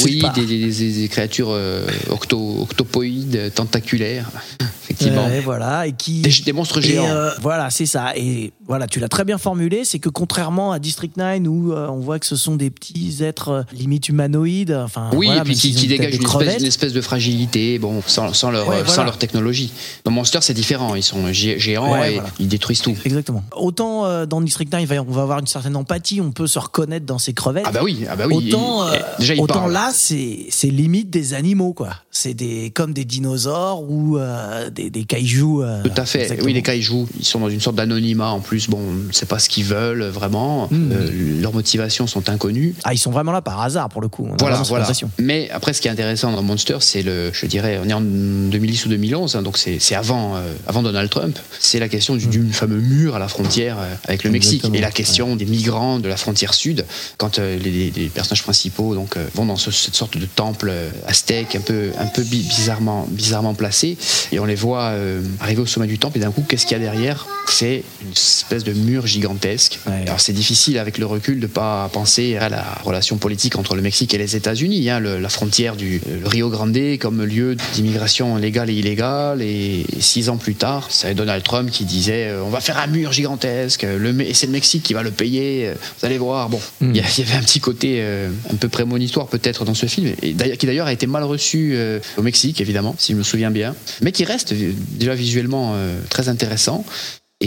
[0.03, 4.29] oui, des, des- des- des créatures euh, octo- octopoïdes, tentaculaires.
[4.83, 5.25] effectivement.
[5.27, 7.05] Euh, et voilà, et qui Des, des monstres géants.
[7.07, 8.13] euh, voilà, c'est ça.
[8.15, 11.87] Et voilà, tu l'as très bien formulé, c'est que contrairement à District 9 où euh,
[11.89, 15.43] on voit que ce sont des petits êtres euh, limite humanoïdes, enfin Oui, voilà, et
[15.43, 18.87] puis qui, dégagent une espèce, une espèce de fragilité, bon, sans, sans leur, Ouais, voilà.
[18.89, 19.71] sans leur technologie.
[20.03, 20.95] Dans Monster, c'est différent.
[20.95, 22.29] Ils sont gé- géants Ouais, et voilà.
[22.39, 22.95] ils détruisent tout.
[23.05, 23.43] Exactement.
[23.55, 26.47] Autant euh, dans District 9, il va- on va avoir une certaine empathie, on peut
[26.47, 27.65] se reconnaître dans ces crevettes.
[27.67, 28.49] Ah bah oui, ah bah oui.
[28.53, 31.89] Autant, euh, déjà, autant là, c'est limite des animaux, quoi.
[32.11, 35.43] C'est des comme des dinosaures ou euh, des, des kaijus.
[35.61, 36.21] euh, Tout à fait.
[36.23, 36.45] exactement.
[36.47, 38.69] Oui, les kaijus, ils sont dans une sorte d'anonymat en plus.
[38.69, 40.67] Bon, on ne sait pas ce qu'ils veulent vraiment.
[40.71, 40.91] Mm.
[40.91, 42.73] Euh, leurs motivations sont inconnues.
[42.83, 44.27] Ah, ils sont vraiment là par hasard pour le coup.
[44.31, 44.87] On Voilà, voilà.
[45.19, 48.01] Mais après, ce qui est intéressant dans Monster, c'est le, je dirais, on est en
[48.01, 51.37] 2010 ou 2011, hein, donc c'est avant, euh, avant Donald Trump.
[51.59, 54.79] C'est la question du, du fameux mur à la frontière euh, avec le Mexique et
[54.81, 56.85] la question des migrants de la frontière sud.
[57.17, 60.71] Quand euh, les, les personnages principaux donc vont dans ce- cette sorte de temple
[61.07, 63.97] aztèque un peu, un peu bi- bizarrement, bizarrement placé,
[64.31, 64.93] et on les voit
[65.41, 67.27] arriver au sommet du temple, et d'un coup, qu'est-ce qu'il y a derrière?
[67.47, 69.79] C'est une espèce de mur gigantesque.
[69.87, 70.01] Ouais.
[70.05, 73.81] Alors c'est difficile avec le recul de pas penser à la relation politique entre le
[73.81, 78.73] Mexique et les États-Unis, hein, la frontière du Rio Grande comme lieu d'immigration légale et
[78.73, 79.41] illégale.
[79.41, 82.87] Et six ans plus tard, c'est Donald Trump qui disait euh, on va faire un
[82.87, 85.67] mur gigantesque, le, et c'est le Mexique qui va le payer.
[85.67, 86.49] euh, Vous allez voir.
[86.49, 89.65] Bon, il y, a- il y avait un petit côté euh, un peu prémonitoire peut-être
[89.65, 93.13] dans ce film, et qui d'ailleurs a été mal reçu euh, au Mexique évidemment, si
[93.13, 96.85] je me souviens bien, mais qui reste déjà visuellement euh, très intéressant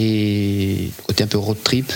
[0.03, 1.93] et côté un peu road trip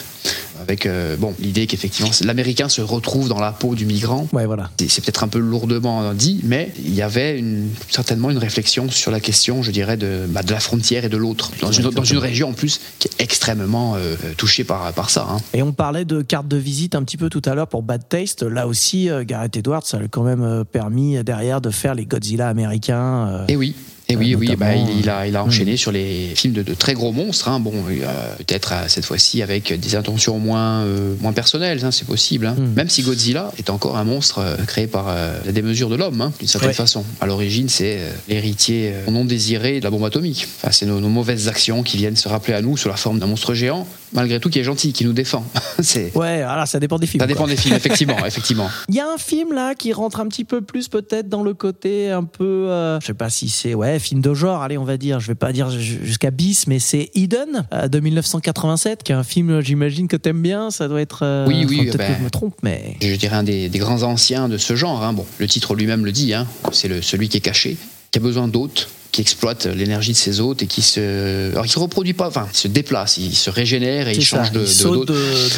[0.61, 4.71] avec euh, bon l'idée qu'effectivement l'américain se retrouve dans la peau du migrant Ouais, voilà.
[4.79, 9.11] c'est peut-être un peu lourdement dit mais il y avait une, certainement une réflexion sur
[9.11, 12.05] la question je dirais de, bah, de la frontière et de l'autre dans une, dans
[12.05, 15.38] une région en plus qui est extrêmement euh, touchée par, par ça hein.
[15.55, 18.09] Et on parlait de carte de visite un petit peu tout à l'heure pour Bad
[18.09, 18.43] Taste.
[18.45, 22.49] Là aussi, euh, Gareth Edwards, ça a quand même permis derrière de faire les Godzilla
[22.49, 23.29] américains.
[23.29, 23.75] euh, Et oui.
[24.12, 26.62] Et oui, Euh, oui, bah, il, il a, il a enchaîné sur les films de,
[26.62, 27.48] de très gros monstres.
[27.48, 27.61] hein.
[27.61, 32.07] Bon, euh, peut-être euh, cette fois-ci avec des intentions moins, euh, moins personnelles, hein, c'est
[32.07, 32.46] possible.
[32.46, 32.55] hein.
[32.59, 32.75] Mm.
[32.77, 36.31] Même si Godzilla est encore un monstre euh, créé par euh, la démesure de l'homme,
[36.38, 36.75] d'une certaine Ouais.
[36.75, 37.05] façon.
[37.20, 40.46] À l'origine, c'est euh, l'héritier euh, non désiré de la bombe atomique.
[40.59, 43.18] Enfin, c'est nos, nos mauvaises actions qui viennent se rappeler à nous sous la forme
[43.18, 45.44] d'un monstre géant, malgré tout qui est gentil, qui nous défend.
[45.83, 47.20] c'est Ouais, voilà, ça dépend des films.
[47.20, 47.35] ça quoi.
[47.35, 48.68] dépend des films, effectivement, effectivement.
[48.88, 51.55] Il y a un film là qui rentre un petit peu plus peut-être dans le
[51.55, 54.85] côté un peu, euh, je sais pas si c'est ouais film de genre, allez on
[54.85, 59.03] va dire, je vais pas dire ju- jusqu'à bis, mais c'est Eden euh, de 1987,
[59.03, 61.20] qui est un film j'imagine que t'aimes bien, ça doit être.
[61.22, 63.79] euh, Oui, oui, peut-être ben, que je me trompe, mais je dirais un des, des
[63.79, 65.03] grands anciens de ce genre.
[65.03, 65.12] hein.
[65.12, 66.46] Bon, le titre lui-même le dit, hein.
[66.72, 67.77] c'est le- celui qui est caché,
[68.11, 71.68] qui a besoin d'hôtes, qui exploite l'énergie de ses hôtes et qui se, alors il
[71.68, 74.53] se reproduit pas, enfin, il se déplace, il se régénère et il c'est ça, change
[74.53, 75.09] de, il de- saute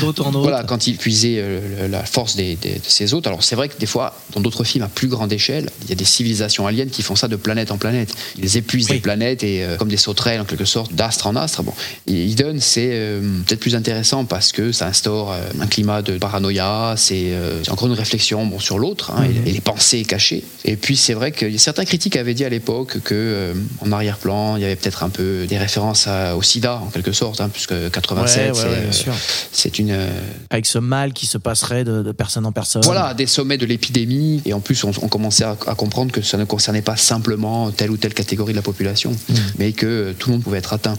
[0.00, 0.20] d'hôte.
[0.20, 0.40] en autre.
[0.40, 3.28] Voilà, quand il puisait euh, la force des, des- de ses hôtes.
[3.28, 5.92] Alors c'est vrai que des fois, dans d'autres films à plus grande échelle, il y
[5.92, 8.12] a des civilisations aliens qui font ça de planète en planète.
[8.42, 8.96] Ils épuisent Oui.
[8.96, 11.62] des planètes et euh, comme des sauterelles en quelque sorte, d'astre en astre.
[11.62, 11.74] Bon,
[12.08, 16.94] et Eden, c'est euh, peut-être plus intéressant parce que ça instaure un climat de paranoïa.
[16.96, 17.32] C'est
[17.70, 20.42] encore une réflexion bon, sur l'autre hein, et, et les pensées cachées.
[20.64, 24.56] Et puis c'est vrai que certains critiques avaient dit à l'époque que euh, en arrière-plan,
[24.56, 27.48] il y avait peut-être un peu des références à- au SIDA en quelque sorte, hein,
[27.52, 28.54] puisque 87, Ouais, ouais,
[28.90, 29.16] c'est, ouais, euh,
[29.52, 30.08] c'est une euh,
[30.50, 32.82] Avec ce mal qui se passerait de, de personne en personne.
[32.84, 34.42] voilà, des sommets de l'épidémie.
[34.44, 37.70] Et en plus, on, on commençait à, à comprendre que ça ne concernait pas simplement
[37.70, 39.14] telle ou telle catégorie de la population,
[39.58, 40.96] mais que tout le monde pouvait être atteint.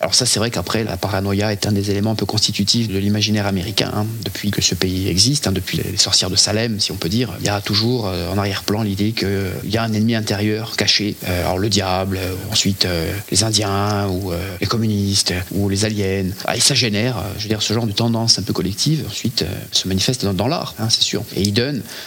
[0.00, 2.98] Alors ça, c'est vrai qu'après, la paranoïa est un des éléments un peu constitutifs de
[2.98, 3.90] l'imaginaire américain.
[3.94, 4.06] hein.
[4.24, 7.30] Depuis que ce pays existe, hein, depuis les sorcières de Salem, si on peut dire,
[7.40, 9.28] il y a toujours euh, en arrière-plan l'idée qu'il
[9.70, 11.16] y a un ennemi intérieur caché.
[11.26, 11.85] Euh, alors le diable,
[12.16, 16.30] euh, ensuite euh, les Indiens, ou euh, les communistes, ou les aliens.
[16.44, 19.88] Ah, et ça génère, je veux ce genre de tendance un peu collective, ensuite se
[19.88, 21.22] manifeste dans, l'art, hein, c'est sûr.
[21.36, 21.42] Et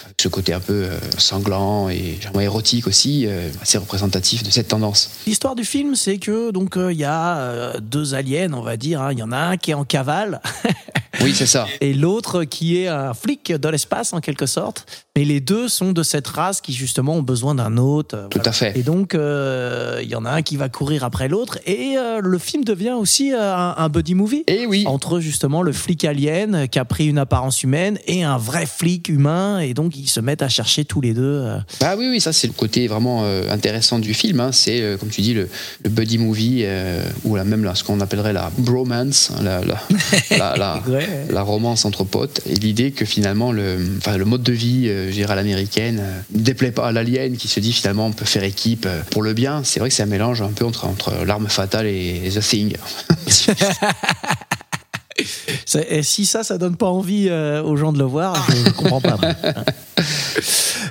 [0.04, 4.50] avec ce côté un peu euh, sanglant et légèrement érotique aussi, euh, assez représentatif de
[4.50, 5.10] cette tendance.
[5.26, 9.00] L'histoire du film, c'est que donc euh, il y a deux aliens, on va dire.
[9.02, 9.12] hein.
[9.12, 10.40] Il y en a un qui est en cavale
[11.22, 11.66] Oui, c'est ça.
[11.80, 14.86] et l'autre qui est un flic de l'espace en quelque sorte.
[15.16, 18.10] Mais les deux sont de cette race qui justement ont besoin d'un hôte.
[18.30, 18.48] Tout voilà.
[18.48, 18.78] à fait.
[18.78, 22.20] Et donc euh, il y en a un qui va courir après l'autre et euh,
[22.22, 24.44] le film devient aussi un, un buddy movie.
[24.46, 28.38] Et oui, Entre justement le flic alien qui a pris une apparence humaine et un
[28.38, 31.44] vrai flic humain et donc ils se mettent à chercher tous les deux.
[31.80, 34.40] Bah oui, oui, ça c'est le côté vraiment euh, intéressant du film.
[34.40, 34.50] hein.
[34.52, 35.48] C'est, euh, comme tu dis, le,
[35.84, 39.60] le buddy movie, euh, ou la, même là, ce qu'on appellerait la bromance, hein, la,
[39.64, 39.80] la,
[40.36, 41.08] la, la- Ouais.
[41.30, 45.08] la romance entre potes, et l'idée que finalement le, enfin, le mode de vie, euh,
[45.08, 46.02] je dirais à l'américaine,
[46.34, 49.32] ne déplaît pas à l'alien qui se dit finalement on peut faire équipe pour le
[49.32, 49.62] bien.
[49.64, 52.40] C'est vrai que c'est un mélange un peu entre, entre l'arme fatale et, et The
[52.40, 52.76] Thing.
[55.88, 58.70] Et si ça, ça donne pas envie euh, aux gens de le voir, je ne
[58.76, 59.16] comprends pas.
[59.20, 59.34] moi.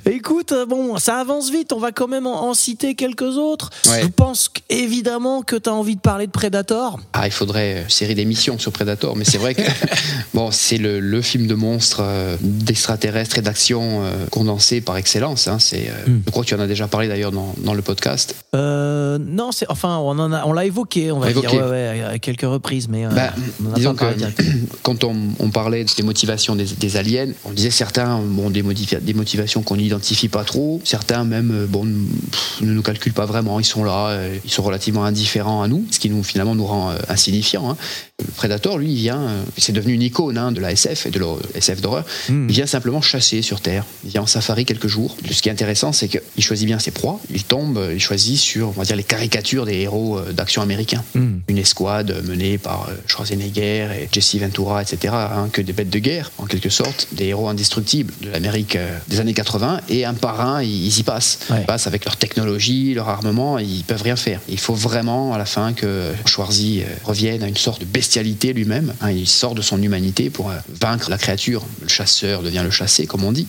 [0.06, 3.70] Écoute, euh, bon, ça avance vite, on va quand même en, en citer quelques autres.
[3.90, 4.02] Ouais.
[4.04, 7.00] Je pense qu- évidemment que tu as envie de parler de Predator.
[7.14, 9.62] Ah, il faudrait une série d'émissions sur Predator, mais c'est vrai que
[10.34, 15.48] bon, c'est le, le film de monstres euh, d'extraterrestres et d'action euh, condensé par excellence.
[15.48, 15.58] hein.
[15.60, 16.22] C'est, euh, Mm.
[16.26, 18.34] Je crois que tu en as déjà parlé d'ailleurs dans, dans le podcast.
[18.56, 21.48] Euh, non, c'est enfin, on en a, on l'a évoqué, on va Évoqué.
[21.48, 24.16] dire, ouais, ouais, à quelques reprises, mais euh, Bah, on en a disons pas parlé
[24.16, 24.50] que directement.
[24.84, 29.64] quand on, on parlait des motivations des, des aliens, on disait certains bon, des, motivations
[29.64, 33.66] qu'on n'identifie pas trop, certains même euh, bon, pff, ne nous calculent pas vraiment, ils
[33.66, 36.92] sont là, euh, ils sont relativement indifférents à nous, ce qui nous finalement nous rend
[36.92, 37.70] euh, insignifiants.
[37.72, 37.78] hein.
[38.20, 41.12] Le Predator, lui, il vient, euh, c'est devenu une icône hein, de la SF et
[41.12, 42.06] de la SF d'horreur.
[42.28, 42.48] Mm.
[42.50, 43.86] Il vient simplement chasser sur Terre.
[44.04, 45.16] Il vient en safari quelques jours.
[45.32, 47.20] Ce qui est intéressant, c'est qu'il choisit bien ses proies.
[47.34, 51.40] Il tombe, il choisit sur, on va dire, les caricatures des héros d'action américains Mm.
[51.48, 56.32] une escouade menée par Schwarzenegger et Jesse Ventura, etc., hein, que des bêtes de guerre,
[56.38, 60.42] en quelque sorte, des héros indestructibles de l'Amérique euh, des années 80, et un par
[60.42, 61.40] un, ils, y passent.
[61.50, 61.62] Ouais.
[61.62, 64.40] Ils passent avec leur technologie, leur armement, ils peuvent rien faire.
[64.50, 68.54] Il faut vraiment, à la fin, que Schwarzy euh, revienne à une sorte de bestialité
[68.54, 68.94] lui-même.
[69.02, 71.66] hein, il sort de son humanité pour euh, vaincre la créature.
[71.82, 73.48] Le chasseur devient le chassé, comme on dit.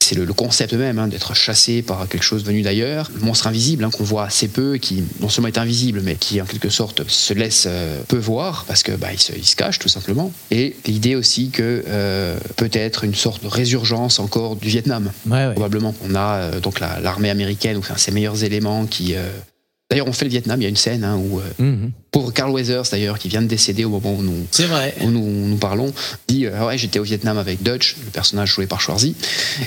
[0.00, 3.10] C'est le, le concept même hein, d'être chassé par quelque chose venu d'ailleurs.
[3.14, 6.44] Le monstre invisible qu'on voit assez peu, qui non seulement est invisible, mais qui en
[6.44, 9.78] quelque sorte se laisse euh, peu voir parce que bah, il, se, il se cache
[9.84, 10.32] tout simplement.
[10.50, 15.52] Et l'idée aussi que euh, peut-être une sorte de résurgence encore du Vietnam Ouais, ouais.
[15.52, 15.94] probablement.
[16.02, 19.14] On a euh, donc la- l'armée américaine, ou enfin, ses meilleurs éléments qui.
[19.14, 19.28] euh,
[19.90, 20.58] D'ailleurs, on fait le Vietnam.
[20.58, 21.90] Il y a une scène hein, où Mhm.
[22.10, 24.94] pauvre Carl Weathers d'ailleurs, qui vient de décéder au moment où nous vrai.
[25.02, 25.92] où nous, nous parlons,
[26.26, 29.14] dit Ah ouais j'étais au Vietnam avec Dutch, le personnage joué par Schwarzy.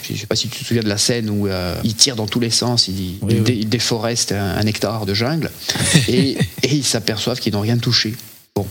[0.04, 1.48] Je ne sais pas si tu te souviens de la scène où
[1.84, 3.42] il tire dans tous les sens, il, Oui, il, oui.
[3.42, 5.52] dé- il déforeste un, un hectare de jungle
[6.08, 6.32] et,
[6.64, 8.16] et ils s'aperçoivent qu'ils n'ont rien touché.
[8.58, 8.66] Bon,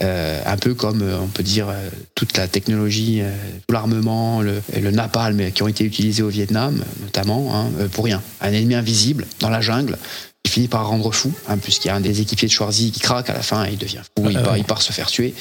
[0.00, 3.22] Euh, un peu comme euh, on peut dire euh, toute la technologie,
[3.68, 8.20] tout l'armement, le, le napalm qui ont été utilisés au Vietnam, notamment, hein, pour rien.
[8.40, 9.96] Un ennemi invisible dans la jungle.
[10.44, 12.98] Il finit par rendre fou, hein, puisqu'il y a un des équipiers de Schwarzy qui
[13.00, 14.58] craque à la fin et il devient fou, il, Ah, part, ouais.
[14.60, 15.32] il part se faire tuer.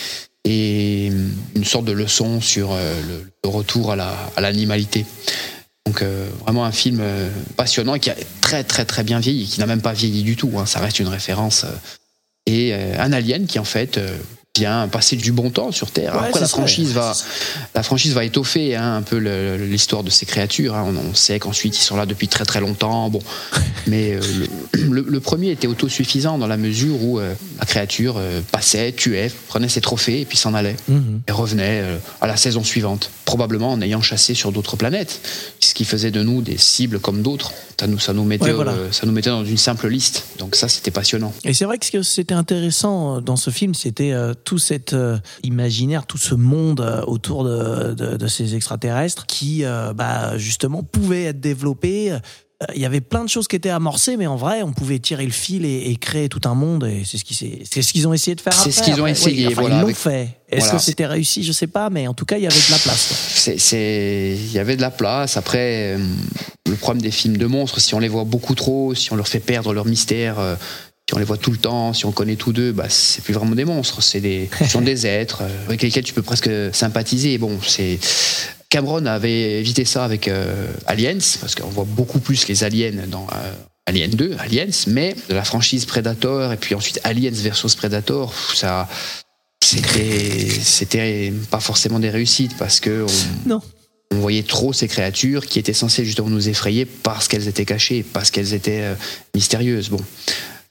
[0.45, 5.05] Et hum, une sorte de leçon sur le, retour à la- à l'animalité.
[5.87, 7.01] Donc euh, vraiment un film
[7.55, 10.35] passionnant et qui a très très très bien vieilli, qui n'a même pas vieilli du
[10.35, 10.51] tout.
[10.57, 11.65] hein, ça reste une référence.
[12.49, 14.15] Et euh, un alien qui en fait euh,
[14.57, 16.15] vient passer du bon temps sur Terre.
[16.15, 17.13] Ouais, Après la franchise va
[17.75, 19.17] la franchise va étoffer hein, un peu
[19.57, 20.75] l'histoire de ces créatures.
[20.75, 20.85] hein.
[20.87, 23.09] On, on sait qu'ensuite ils sont là depuis très très longtemps.
[23.09, 23.21] Bon,
[23.87, 24.19] mais euh,
[24.73, 28.91] le, le- le premier était autosuffisant dans la mesure où euh, la créature euh, passait,
[28.91, 31.21] tuait, prenait ses trophées et puis s'en allait Mhm.
[31.27, 31.83] et revenait
[32.19, 35.21] à la saison suivante, probablement en ayant chassé sur d'autres planètes,
[35.79, 37.53] qui faisait de nous des cibles comme d'autres.
[37.79, 38.73] Ça nous, ça, nous mettait, Ouais, voilà.
[38.73, 40.25] euh, ça nous mettait dans une simple liste.
[40.37, 41.33] Donc ça, c'était passionnant.
[41.45, 44.57] Et c'est vrai que ce que c'était intéressant euh, dans ce film, c'était euh, tout
[44.57, 44.93] cet
[45.43, 49.63] imaginaire, tout ce monde autour de, de, de ces extraterrestres qui,
[49.95, 52.17] bah, justement, pouvaient être développés.
[52.61, 54.99] Euh, Il y avait plein de choses qui étaient amorcées, mais en vrai, on pouvait
[54.99, 56.83] tirer le fil et, et créer tout un monde.
[56.85, 58.51] Et c'est ce qui s'est- c'est ce qu'ils ont essayé de faire.
[58.53, 60.29] C'est ce qu'ils ont essayé, oui, enfin, voilà, Ils l'ont avec- fait.
[60.49, 60.77] Est-ce voilà.
[60.79, 61.43] que c'était réussi?
[61.43, 63.43] Je sais pas, mais en tout cas, il y avait de la place.
[63.71, 65.37] Il y avait de la place.
[65.37, 66.05] Après, euh,
[66.67, 69.27] le problème des films de monstres, si on les voit beaucoup trop, si on leur
[69.27, 70.55] fait perdre leur mystère, euh,
[71.07, 73.33] si on les voit tout le temps, si on connaît tous deux, bah, c'est plus
[73.33, 74.03] vraiment des monstres.
[74.03, 77.37] C'est des, ce sont des êtres avec lesquels tu peux presque sympathiser.
[77.37, 77.99] Bon, c'est.
[78.69, 83.25] Cameron avait évité ça avec euh, Aliens, parce qu'on voit beaucoup plus les aliens dans
[83.33, 83.51] euh,
[83.87, 88.87] Alien 2, Aliens, mais de la franchise Predator, et puis ensuite Aliens versus Predator, ça.
[89.63, 93.05] C'était, c'était pas forcément des réussites parce que
[93.45, 93.61] on- Non.
[94.11, 98.03] on voyait trop ces créatures qui étaient censées justement nous effrayer parce qu'elles étaient cachées,
[98.03, 98.95] parce qu'elles étaient euh,
[99.35, 99.89] mystérieuses.
[99.89, 99.99] Bon.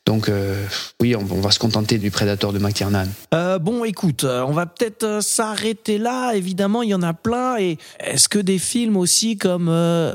[0.08, 0.64] Donc, euh,
[1.02, 3.04] oui, on, va se contenter du Predator de McTiernan.
[3.34, 6.32] Euh, bon, écoute, euh, on va peut-être s'arrêter là.
[6.32, 7.58] Évidemment, il y en a plein.
[7.58, 9.70] Et est-ce que des films aussi comme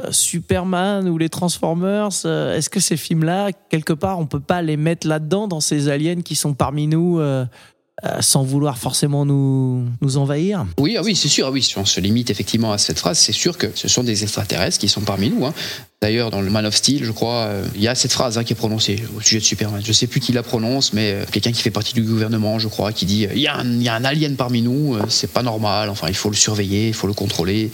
[0.09, 5.05] Superman ou les Transformers, est-ce que ces films-là, quelque part, on peut pas les mettre
[5.05, 7.21] là-dedans dans ces aliens qui sont parmi nous
[8.05, 11.45] euh, sans vouloir forcément nous nous envahir Oui, ah oui, c'est sûr.
[11.47, 14.03] ah oui, si on se limite effectivement à cette phrase, c'est sûr que ce sont
[14.03, 15.45] des extraterrestres qui sont parmi nous.
[15.45, 15.53] hein.
[16.01, 18.43] D'ailleurs, dans le Man of Steel, je crois, euh, il y a cette phrase hein,
[18.43, 19.81] qui est prononcée au sujet de Superman.
[19.85, 22.67] Je sais plus qui la prononce, mais euh, quelqu'un qui fait partie du gouvernement, je
[22.67, 25.31] crois, qui dit il y, a un- il y a un alien parmi nous, c'est
[25.31, 25.89] pas normal.
[25.89, 27.69] Enfin, il faut le surveiller, il faut le contrôler.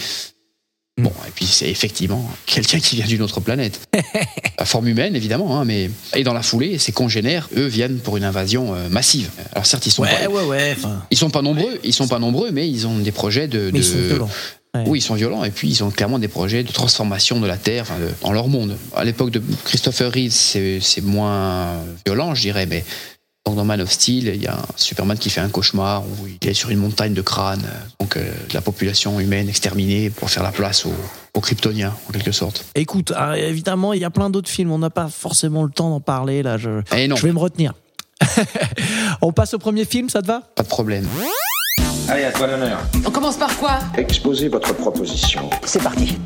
[1.01, 3.79] Bon, et puis c'est effectivement quelqu'un qui vient d'une autre planète.
[4.59, 5.89] La forme humaine, évidemment, hein, mais.
[6.15, 9.29] Et dans la foulée, ses congénères, eux, viennent pour une invasion euh, massive.
[9.53, 10.75] Alors certes, ils sont Ouais, pas, ouais, ouais.
[10.77, 13.69] enfin, ils sont pas nombreux, ils sont pas nombreux, mais ils ont des projets de.
[13.71, 14.29] mais ils sont violents.
[14.75, 14.83] Ouais.
[14.85, 17.57] oui, ils sont violents et puis ils ont clairement des projets de transformation de la
[17.57, 18.77] Terre enfin, de- dans leur monde.
[18.95, 21.71] À l'époque de Christopher Reeve, c'est moins
[22.05, 22.83] violent, je dirais, mais
[23.55, 26.47] dans Man of Steel, il y a un Superman qui fait un cauchemar où il
[26.47, 27.63] est sur une montagne de crânes,
[27.99, 30.93] donc euh, la population humaine exterminée pour faire la place aux,
[31.33, 32.65] aux Kryptoniens en quelque sorte.
[32.75, 34.71] Écoute, ah, évidemment, il y a plein d'autres films.
[34.71, 36.57] On n'a pas forcément le temps d'en parler là.
[36.57, 37.15] Je, Eh non.
[37.15, 37.73] je vais me retenir.
[39.21, 40.41] On passe au premier film, ça te va?
[40.55, 41.07] Pas de problème.
[42.07, 42.79] Allez, à toi l'honneur.
[43.05, 43.79] On commence par quoi?
[43.97, 45.49] Exposez votre proposition.
[45.65, 46.17] C'est parti.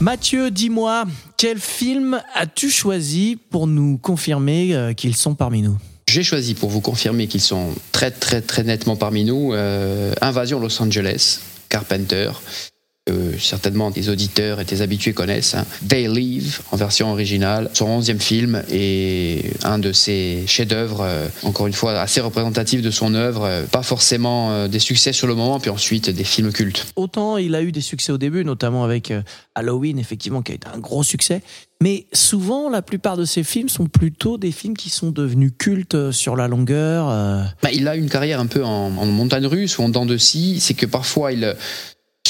[0.00, 5.76] Mathieu, dis-moi, quel film as-tu choisi pour nous confirmer euh, qu'ils sont parmi nous?
[6.08, 10.60] J'ai choisi pour vous confirmer qu'ils sont très très très nettement parmi nous euh, Invasion
[10.60, 12.30] Los Angeles, Carpenter.
[13.08, 15.54] Euh, certainement des auditeurs et des habitués connaissent.
[15.54, 15.64] hein.
[15.88, 21.66] They Live en version originale, son onzième film et un de ses chefs-d'œuvre, euh, encore
[21.66, 23.44] une fois assez représentatif de son œuvre.
[23.44, 26.86] euh, pas forcément euh, des succès sur le moment, puis ensuite des films cultes.
[26.96, 29.22] Autant il a eu des succès au début, notamment avec euh,
[29.54, 31.42] Halloween, effectivement, qui a été un gros succès.
[31.80, 35.94] Mais souvent, la plupart de ces films sont plutôt des films qui sont devenus cultes
[35.94, 37.08] euh, sur la longueur.
[37.08, 37.42] euh.
[37.62, 40.16] Bah, il a une carrière un peu en, en montagne russe ou en dents de
[40.16, 40.58] scie.
[40.60, 41.54] C'est que parfois, il,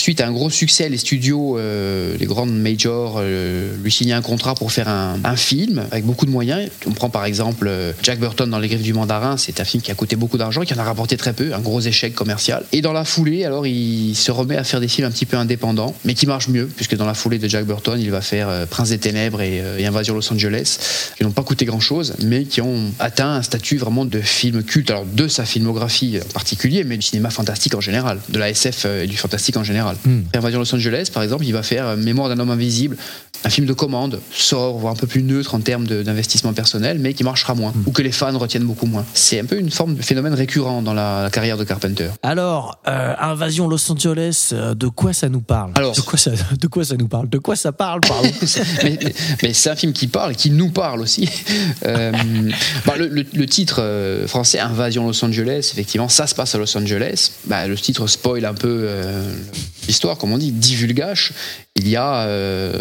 [0.09, 4.23] suite à un gros succès, les studios, euh, les grandes majors, euh, lui signaient un
[4.23, 6.71] contrat pour faire un, film avec beaucoup de moyens.
[6.87, 9.37] On prend par exemple euh, Jack Burton dans Les Griffes du Mandarin.
[9.37, 11.61] C'est un film qui a coûté beaucoup d'argent, qui en a rapporté très peu, un
[11.61, 12.65] gros échec commercial.
[12.73, 15.37] Et dans la foulée, alors, il se remet à faire des films un petit peu
[15.37, 18.67] indépendants, mais qui marchent mieux, puisque dans la foulée de Jack Burton, il va faire
[18.71, 20.79] Prince des Ténèbres et, et Invasion Los Angeles,
[21.19, 24.91] qui n'ont pas coûté grand-chose, mais qui ont atteint un statut vraiment de film culte.
[24.91, 28.87] Alors, de sa filmographie en particulier, mais du cinéma fantastique en général, de la SF
[28.87, 29.98] et du fantastique en général.
[30.29, 32.97] Après Invasion Los Angeles, par exemple, il va faire euh, Mémoire d'un homme invisible,
[33.45, 37.15] un film de commande, sort, voire un peu plus neutre en termes d'investissement personnel, mais
[37.15, 39.05] qui marchera moins, ou que les fans retiennent beaucoup moins.
[39.15, 42.09] C'est un peu une forme de phénomène récurrent dans la, la carrière de Carpenter.
[42.25, 45.71] Alors, euh, Invasion Los Angeles, euh, de quoi ça nous parle?
[45.77, 47.29] Alors- de quoi ça, de quoi ça nous parle?
[47.29, 48.29] De quoi ça parle pardon?
[49.43, 51.29] Mais, c'est un film qui parle, qui nous parle aussi.
[51.87, 52.13] Euh,
[52.87, 56.77] bah, le, le- le titre français, Invasion Los Angeles, effectivement, ça se passe à Los
[56.77, 57.31] Angeles.
[57.47, 58.89] Bah, le titre spoil un peu
[59.89, 61.32] l'histoire, comme on dit, divulgage.
[61.74, 62.72] Il y a euh,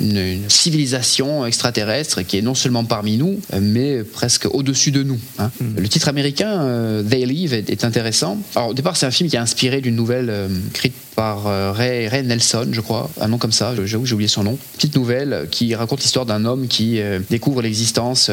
[0.00, 5.20] une, une civilisation extraterrestre qui est non seulement parmi nous, mais presque au-dessus de nous.
[5.38, 5.50] hein.
[5.76, 8.38] Le titre américain, euh, They Live, est, est intéressant.
[8.56, 12.06] Alors, au départ, c'est un film qui est inspiré d'une nouvelle euh, écrite par Ray,
[12.06, 14.56] Ray Nelson, je crois, un nom comme ça, j'avoue j'ai oublié son nom.
[14.74, 18.30] Petite nouvelle qui raconte l'histoire d'un homme qui découvre l'existence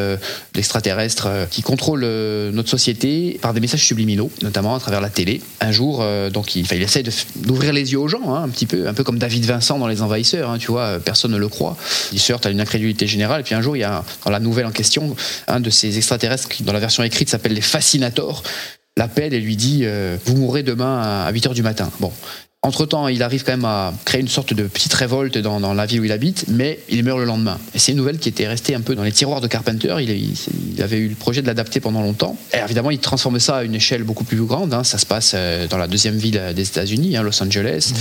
[0.54, 2.06] d'extraterrestres qui contrôlent
[2.54, 5.42] notre société par des messages subliminaux, notamment à travers la télé.
[5.62, 7.02] Un jour, donc, il, il essaie
[7.38, 9.88] d'ouvrir les yeux aux gens, hein, un petit peu, un peu comme David Vincent dans
[9.88, 11.78] Les Envahisseurs, hein, tu vois, euh, personne ne le croit.
[12.12, 14.32] Il se heurte à une incrédulité générale, et puis un jour, il y a, dans
[14.32, 15.16] la nouvelle en question,
[15.48, 18.44] un de ces extraterrestres qui, dans la version écrite, s'appelle les Fascinators,
[18.98, 21.92] l'appelle et lui dit euh, Vous mourrez demain à 8h du matin.
[22.00, 22.12] Bon.
[22.66, 25.86] Entre-temps, il arrive quand même à créer une sorte de petite révolte dans, dans la
[25.86, 27.60] ville où il habite, mais il meurt le lendemain.
[27.76, 29.96] Et c'est une nouvelle qui était restée un peu dans les tiroirs de Carpenter.
[30.02, 30.34] Il, il-
[30.76, 32.36] il avait eu le projet de l'adapter pendant longtemps.
[32.54, 34.74] Et évidemment, il transforme ça à une échelle beaucoup plus grande.
[34.74, 34.84] hein.
[34.84, 37.94] Ça se passe euh, dans la deuxième ville des États-Unis, hein, Los Angeles.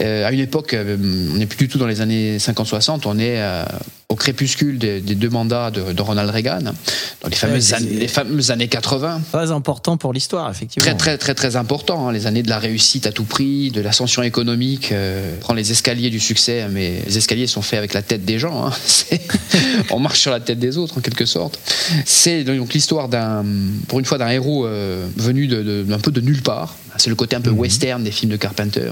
[0.00, 0.96] Euh, à une époque, euh,
[1.32, 3.64] on n'est plus du tout dans les années 50-60, on est euh,
[4.08, 8.08] au crépuscule des, des deux mandats de, de Ronald Reagan, dans les fameuses, années, les
[8.08, 9.20] fameuses années 80.
[9.32, 10.84] Très important pour l'histoire, effectivement.
[10.84, 13.80] Très très très très important, hein, les années de la réussite à tout prix, de
[14.22, 14.92] économique.
[14.92, 18.38] Euh, prend les escaliers du succès, mais les escaliers sont faits avec la tête des
[18.38, 18.66] gens.
[18.66, 18.72] hein.
[19.90, 21.58] On marche sur la tête des autres en quelque sorte.
[22.04, 23.44] C'est donc l'histoire d'un,
[23.88, 26.76] pour une fois, d'un héros euh, venu d'un peu de nulle part.
[26.98, 28.90] C'est le côté un peu western des films de Carpenter.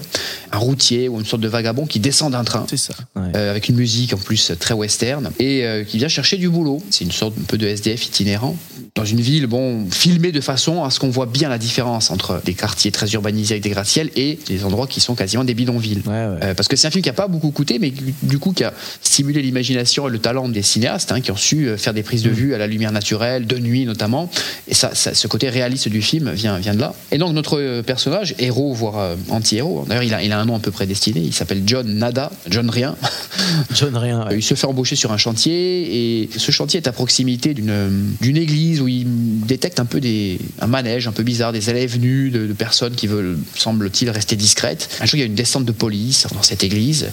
[0.52, 2.66] Un routier ou une sorte de vagabond qui descend d'un train.
[2.68, 2.94] C'est ça.
[3.16, 3.22] ouais.
[3.36, 6.82] Euh, avec une musique en plus très western, et euh, qui vient chercher du boulot.
[6.90, 8.56] C'est une sorte un peu de SDF itinérant.
[8.94, 12.40] Dans une ville, bon, filmée de façon à ce qu'on voit bien la différence entre
[12.44, 16.02] des quartiers très urbanisés avec des gratte-ciel et des endroits qui sont quasiment des bidonvilles.
[16.06, 16.38] Ouais, ouais.
[16.44, 17.92] Euh, parce que c'est un film qui a pas beaucoup coûté, mais
[18.22, 21.68] du coup qui a stimulé l'imagination et le talent des cinéastes hein, qui ont su
[21.76, 24.30] faire des prises de vue à la lumière naturelle, de nuit notamment.
[24.68, 26.94] Et ça, ça- ce côté réaliste du film vient, vient de là.
[27.10, 30.44] Et donc notre euh, personnage, héros voire euh, anti-héros, d'ailleurs il a, il a un
[30.44, 32.96] nom un peu prédestiné, il s'appelle John Nada, John Rien.
[33.74, 34.26] John Rien.
[34.26, 34.32] ouais.
[34.32, 38.14] Euh, Il se fait embaucher sur un chantier et ce chantier est à proximité d'une
[38.20, 39.06] d'une église où il
[39.46, 42.94] détecte un peu des, un manège un peu bizarre, des élèves nus, de, de personnes
[42.96, 44.88] qui veulent, semble-t-il, rester discrètes.
[45.00, 47.04] Un jour, il y a une descente de police dans cette église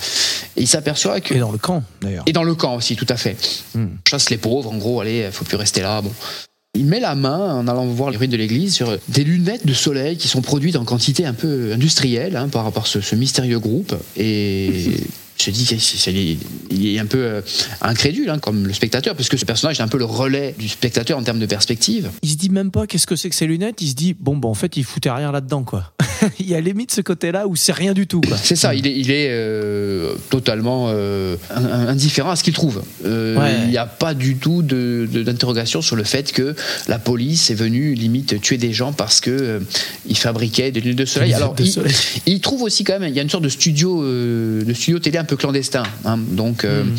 [0.58, 1.36] et il s'aperçoit que.
[1.36, 2.24] Et dans le camp, d'ailleurs.
[2.26, 3.38] Et dans le camp aussi, tout à fait.
[4.10, 6.02] Chasse les pauvres, en gros, allez, faut plus rester là.
[6.02, 6.12] Bon.
[6.74, 9.74] Il met la main, en allant voir les ruines de l'église, sur des lunettes de
[9.74, 13.13] soleil qui sont produites en quantité un peu industrielle hein, par rapport à ce, ce
[13.13, 13.93] mystérieux groupe.
[14.15, 14.95] Et
[15.44, 17.42] se dit qu'il est un peu euh,
[17.82, 20.68] incrédule, hein, comme le spectateur, parce que ce personnage est un peu le relais du
[20.68, 22.10] spectateur en termes de perspective.
[22.22, 24.38] Il se dit même pas qu'est-ce que c'est que ces lunettes, il se dit bon,
[24.38, 25.94] bah en fait, il foutait rien là-dedans, quoi.
[26.39, 28.22] il y a limite ce côté-là où c'est rien du tout.
[28.44, 32.84] C'est ça, il est, il est euh, totalement euh, in- indifférent à ce qu'il trouve.
[33.06, 33.52] Euh, Ouais.
[33.64, 36.56] Il n'y a pas du tout de- de- d'interrogation sur le fait que
[36.88, 39.62] la police est venue limite tuer des gens parce que
[40.06, 41.34] ils fabriquaient des lunettes de soleil.
[41.34, 41.94] Alors, de il, soleil.
[42.26, 45.18] il trouve aussi quand même, il y a une sorte de studio, de studio télé
[45.18, 45.84] un peu clandestin.
[46.06, 46.18] hein.
[46.18, 46.96] Donc, euh, Hmm.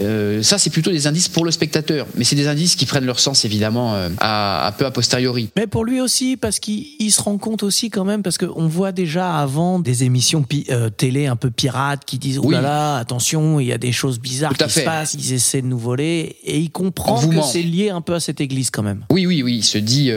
[0.00, 2.06] euh, ça, c'est plutôt des indices pour le spectateur.
[2.16, 5.50] Mais c'est des indices qui prennent leur sens, évidemment, euh, à, un peu a posteriori.
[5.56, 8.66] Mais pour lui aussi, parce qu'il il se rend compte aussi quand même, parce qu'on
[8.68, 12.96] voit déjà avant des émissions euh, télé un peu pirates qui disent oh là là,
[12.96, 14.84] attention, il y a des choses bizarres qui se fait.
[14.84, 18.20] passent, ils essaient de nous voler, et il comprend que c'est lié un peu à
[18.20, 19.04] cette église quand même.
[19.10, 19.56] Oui, oui, oui.
[19.58, 20.10] Il se dit,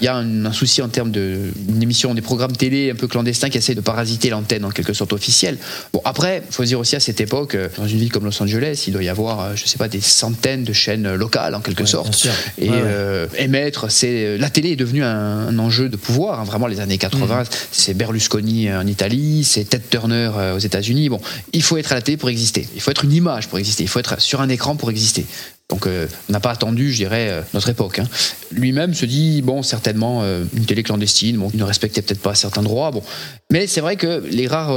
[0.00, 2.94] il y a un, un souci en termes de une émission, des programmes télé un
[2.94, 5.58] peu clandestins qui essaient de parasiter l'antenne en quelque sorte officielle.
[5.92, 8.84] Bon, après, faut dire aussi à cette époque, euh, dans une ville comme Los Angeles,
[8.86, 11.60] il doit y avoir, euh, je sais pas, des centaines de chaînes euh, locales en
[11.60, 12.26] quelque Ouais, sorte.
[12.58, 12.82] Et Ouais, ouais.
[12.84, 16.40] euh, émettre, c'est la télé est devenue un, un enjeu de pouvoir.
[16.40, 17.46] hein, vraiment, les années 80, Mm.
[17.70, 21.08] c'est Berlusconi en Italie, c'est Ted Turner aux États-Unis.
[21.10, 21.20] Bon,
[21.52, 22.66] il faut être à la télé pour exister.
[22.74, 23.82] Il faut être une image pour exister.
[23.84, 25.26] Il faut être sur un écran pour exister.
[25.70, 27.98] Donc euh, on n'a pas attendu, je dirais, euh, notre époque.
[27.98, 28.04] hein.
[28.50, 32.34] Lui-même se dit, bon, certainement euh, une télé clandestine, bon, il ne respectait peut-être pas
[32.34, 33.02] certains droits, bon.
[33.50, 34.76] Mais c'est vrai que les rares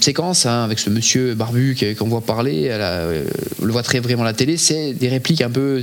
[0.00, 3.06] séquences hein, avec ce monsieur barbu qui- qu'on voit parler, la-
[3.60, 5.80] on le voit très vraiment à la télé, c'est des répliques un peu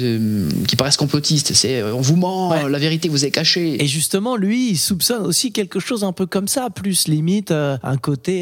[0.67, 1.53] qui paraissent complotistes.
[1.53, 2.69] C'est on vous ment, Ouais.
[2.69, 3.81] la vérité vous est cachée.
[3.83, 7.97] Et justement, lui, il soupçonne aussi quelque chose un peu comme ça, plus limite un
[7.97, 8.41] côté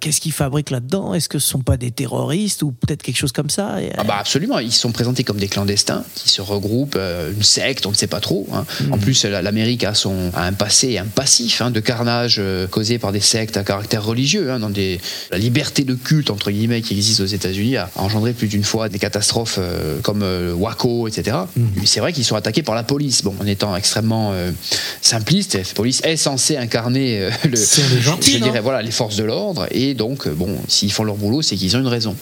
[0.00, 1.14] qu'est-ce qu'il fabrique là-dedans?
[1.14, 3.80] Est-ce que ce sont pas des terroristes ou peut-être quelque chose comme ça?
[3.82, 7.42] Et, Ah bah absolument, ils sont présentés comme des clandestins qui se regroupent, euh, une
[7.42, 8.48] secte, on ne sait pas trop.
[8.54, 8.64] hein.
[8.90, 12.66] En plus, la- l'Amérique a, son, a un passé, un passif hein, de carnage euh,
[12.66, 14.50] causé par des sectes à caractère religieux.
[14.50, 18.32] hein, dans des, la liberté de culte, entre guillemets, qui existe aux États-Unis a engendré
[18.32, 20.24] plus d'une fois des catastrophes euh, comme
[20.56, 21.36] Waco, etc.
[21.56, 23.22] Mais C'est vrai qu'ils sont attaqués par la police.
[23.22, 24.32] Bon, en étant extrêmement
[25.02, 27.56] simpliste, la police est censée incarner le,
[28.22, 29.66] je dirais, voilà, les forces de l'ordre.
[29.70, 32.14] Et donc, bon, s'ils font leur boulot, c'est qu'ils ont une raison.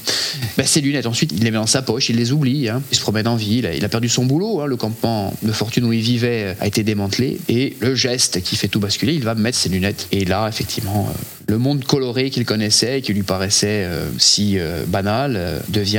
[0.56, 2.68] Ben, ces lunettes, ensuite, il les met dans sa poche, il les oublie.
[2.68, 2.82] hein.
[2.90, 4.60] Il se promène en ville, il a perdu son boulot.
[4.60, 4.66] hein.
[4.66, 7.38] Le campement de fortune où il vivait a été démantelé.
[7.48, 10.06] Et le geste qui fait tout basculer, il va mettre ses lunettes.
[10.12, 14.58] Et là, effectivement, euh, le monde coloré qu'il connaissait et qui lui paraissait euh, si
[14.58, 15.98] euh, banal euh, devient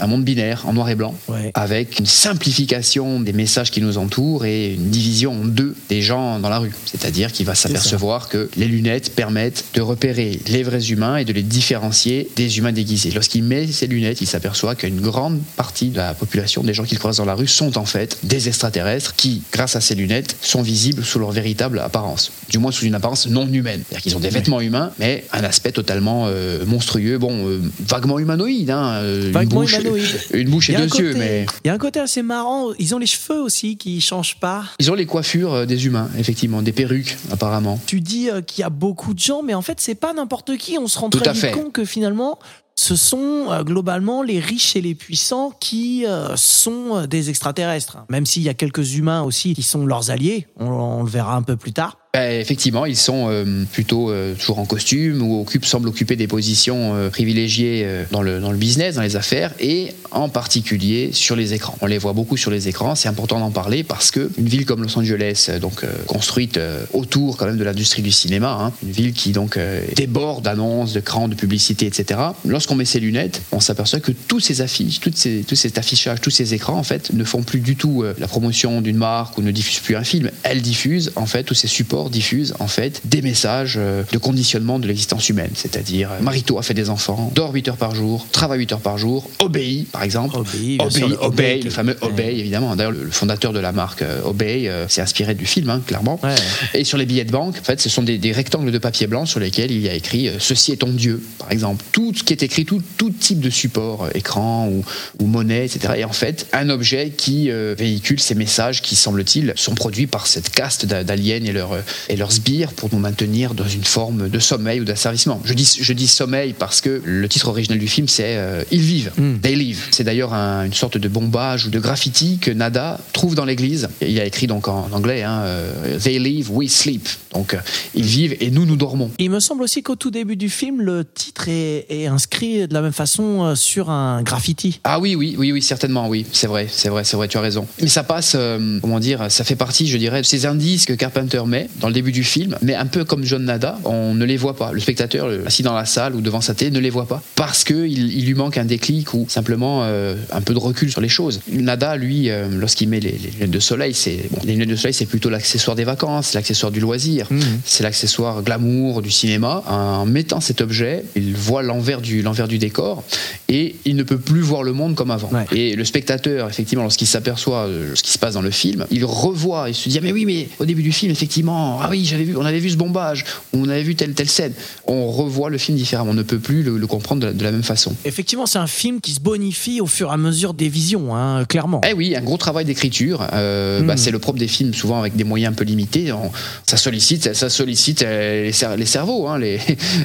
[0.00, 1.52] un monde binaire, en noir et blanc, Ouais.
[1.54, 6.40] avec une simplification des messages qui nous entourent et une division en deux des gens
[6.40, 6.72] dans la rue.
[6.84, 11.32] C'est-à-dire qu'il va s'apercevoir que les lunettes permettent de repérer les vrais humains et de
[11.32, 13.10] les différencier des humains déguisés.
[13.12, 16.98] Lorsqu'il met ses lunettes, il s'aperçoit qu'une grande partie de la population, des gens qu'il
[16.98, 20.62] croise dans la rue, sont en fait des extraterrestres qui, grâce à ces lunettes, sont
[20.62, 22.32] visibles sous leur véritable apparence.
[22.50, 23.82] Du moins sous une apparence non humaine.
[23.88, 28.18] C'est-à-dire qu'ils ont des vêtements humains, mais un aspect totalement euh, monstrueux, bon, euh, vaguement
[28.18, 28.70] humanoïde.
[28.70, 30.20] Hein, euh, une Vaguement bouche- humanoïde.
[30.32, 31.46] Une bouche et deux yeux, mais...
[31.64, 32.68] Il y a un côté assez marrant.
[32.78, 34.64] Ils ont les cheveux aussi qui changent pas.
[34.78, 37.78] Ils ont les coiffures des humains, effectivement, des perruques, apparemment.
[37.86, 40.78] Tu dis qu'il y a beaucoup de gens, mais en fait, c'est pas n'importe qui.
[40.78, 42.38] On se rend Tout très vite compte que finalement,
[42.74, 47.98] ce sont euh, globalement les riches et les puissants qui euh, sont euh, des extraterrestres.
[48.08, 50.46] Même s'il y a quelques humains aussi qui sont leurs alliés.
[50.58, 51.98] On, on le verra un peu plus tard.
[52.14, 56.26] Ben, effectivement, ils sont euh, plutôt euh, toujours en costume ou occupent, semblent occuper des
[56.26, 61.36] positions euh, privilégiées dans, le, dans le business, dans les affaires et en particulier sur
[61.36, 61.74] les écrans.
[61.80, 64.66] On les voit beaucoup sur les écrans, c'est important d'en parler parce que une ville
[64.66, 66.60] comme Los Angeles, donc construite
[66.92, 69.58] autour quand même de l'industrie du cinéma, hein, une ville qui donc
[69.96, 72.20] déborde d'annonces, de crans, de publicité, etc.
[72.44, 76.20] Lorsqu'on met ses lunettes, on s'aperçoit que tous ces affiches, toutes ces, tous cet affichage,
[76.20, 79.42] tous ces écrans en fait ne font plus du tout la promotion d'une marque ou
[79.42, 80.30] ne diffusent plus un film.
[80.42, 84.78] Elles diffusent en fait tous ces supports diffusent en fait des messages euh, de conditionnement
[84.78, 88.26] de l'existence humaine, c'est-à-dire euh, Marito a fait des enfants, dort 8 heures par jour,
[88.32, 91.60] travaille 8 heures par jour, obéit par exemple, Obéit, obéit, le obéit, Obey.
[91.62, 92.74] le fameux obéit évidemment.
[92.76, 96.18] D'ailleurs le, fondateur de la marque euh, Obey euh, s'est inspiré du film hein, clairement.
[96.22, 96.34] Ouais.
[96.74, 99.06] Et sur les billets de banque, en fait, ce sont des, des rectangles de papier
[99.06, 101.84] blanc sur lesquels il y a écrit Ceci est ton Dieu, par exemple.
[101.92, 104.84] Tout ce qui est écrit, tout, tout type de support, écran ou,
[105.20, 105.94] ou monnaie, etc.
[105.98, 110.50] Et en fait, un objet qui véhicule ces messages qui, semble-t-il, sont produits par cette
[110.50, 111.70] caste d'a- d'aliens et, leur,
[112.08, 115.40] et leurs sbires pour nous maintenir dans une forme de sommeil ou d'asservissement.
[115.44, 118.80] Je dis, je dis sommeil parce que le titre original du film, c'est euh, Ils
[118.80, 119.38] vivent, Mm.
[119.40, 119.80] They live.
[119.90, 123.88] C'est d'ailleurs un- une sorte de bombage ou de graffiti que Nada trouve dans l'église.
[124.00, 127.08] Il a écrit donc en anglais hein, euh, They live, we sleep.
[127.34, 127.58] Donc euh,
[127.94, 129.10] ils vivent et nous, nous dormons.
[129.18, 132.74] Il me semble aussi qu'au tout début du film, le titre est, est inscrit de
[132.74, 134.80] la même façon sur un graffiti.
[134.84, 137.40] Ah oui, oui, oui, oui, certainement, oui, c'est vrai, c'est vrai, c'est vrai, tu as
[137.40, 137.66] raison.
[137.80, 140.92] Mais ça passe, euh, comment dire, ça fait partie, je dirais, de ces indices que
[140.92, 144.24] Carpenter met dans le début du film, mais un peu comme John Nada, on ne
[144.24, 144.72] les voit pas.
[144.72, 147.64] Le spectateur, assis dans la salle ou devant sa télé, ne les voit pas parce
[147.64, 151.08] que il, lui manque un déclic ou simplement euh, un peu de recul sur les
[151.08, 151.40] choses.
[151.50, 154.76] Nada, lui, euh, lorsqu'il met les, les lunettes de soleil, c'est bon, les lunettes de
[154.76, 157.28] soleil, c'est plutôt l'accessoire des vacances, l'accessoire du loisir,
[157.64, 159.64] c'est l'accessoire glamour du cinéma.
[159.66, 163.02] En mettant cet objet, il voit l'envers du l'envers du décor
[163.48, 165.30] et il ne peut plus voir le monde comme avant.
[165.32, 165.46] Ouais.
[165.52, 169.04] Et le spectateur, effectivement, lorsqu'il s'aperçoit de ce qui se passe dans le film, il
[169.04, 172.04] revoit, il se dit ah, mais oui, mais au début du film, effectivement, ah oui,
[172.04, 174.52] j'avais vu, on avait vu ce bombage, on avait vu telle telle scène.
[174.86, 177.42] On revoit le film différemment, on ne peut plus le, le comprendre de la, de
[177.44, 177.94] la même façon.
[178.04, 181.44] Effectivement, c'est un film qui se bonifie au fur et à mesure des visions, hein,
[181.44, 181.80] clairement.
[181.88, 183.26] Eh oui, un gros travail d'écriture.
[183.32, 186.12] Euh, bah, c'est le propre des films, souvent avec des moyens un peu limités.
[186.12, 186.30] On-
[186.66, 189.26] ça sollicite, ça sollicite euh, les, cer- les cerveaux.
[189.28, 189.58] hein, les,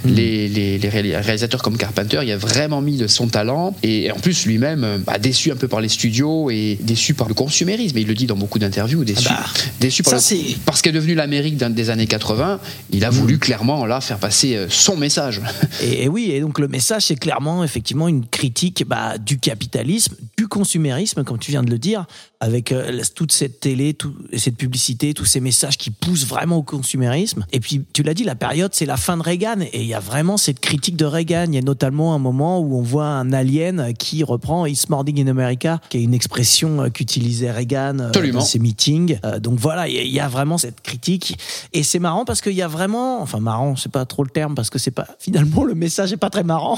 [0.04, 0.10] Mm.
[0.14, 3.76] les, les- les réali- réalisateurs comme Carpenter, il a vraiment mis de son talent.
[3.84, 7.28] Et en plus, lui-même, euh, bah, déçu un peu par les studios et déçu par
[7.28, 7.98] le consumérisme.
[7.98, 9.04] Il le dit dans beaucoup d'interviews.
[9.04, 12.60] Déçu, Ah bah, déçu par ça, le- parce qu'est devenue l'Amérique des années 80.
[12.92, 13.14] Il a Mm.
[13.14, 15.42] voulu clairement là faire passer euh, son message.
[15.82, 20.16] Et, et oui, et donc le message, c'est clairement effectivement une critique bah, du capitalisme,
[20.38, 22.06] du consumérisme, comme tu viens de le dire,
[22.40, 26.58] avec euh, toute cette télé, tout, et cette publicité, tous ces messages qui poussent vraiment
[26.58, 27.46] au consumérisme.
[27.52, 29.96] Et puis, tu l'as dit, la période, c'est la fin de Reagan, et il y
[29.96, 31.46] a vraiment cette critique de Reagan.
[31.48, 35.20] Il y a notamment un moment où on voit un alien qui reprend It's Morning
[35.20, 38.40] in America, qui est une expression euh, qu'utilisait Reagan euh, Absolument.
[38.40, 39.20] dans ses meetings.
[39.42, 41.40] Donc voilà, il y a- vraiment cette critique.
[41.74, 44.54] Et c'est marrant parce qu'il y a vraiment, enfin marrant, c'est pas trop le terme
[44.56, 46.78] parce que c'est pas finalement le message est pas très marrant,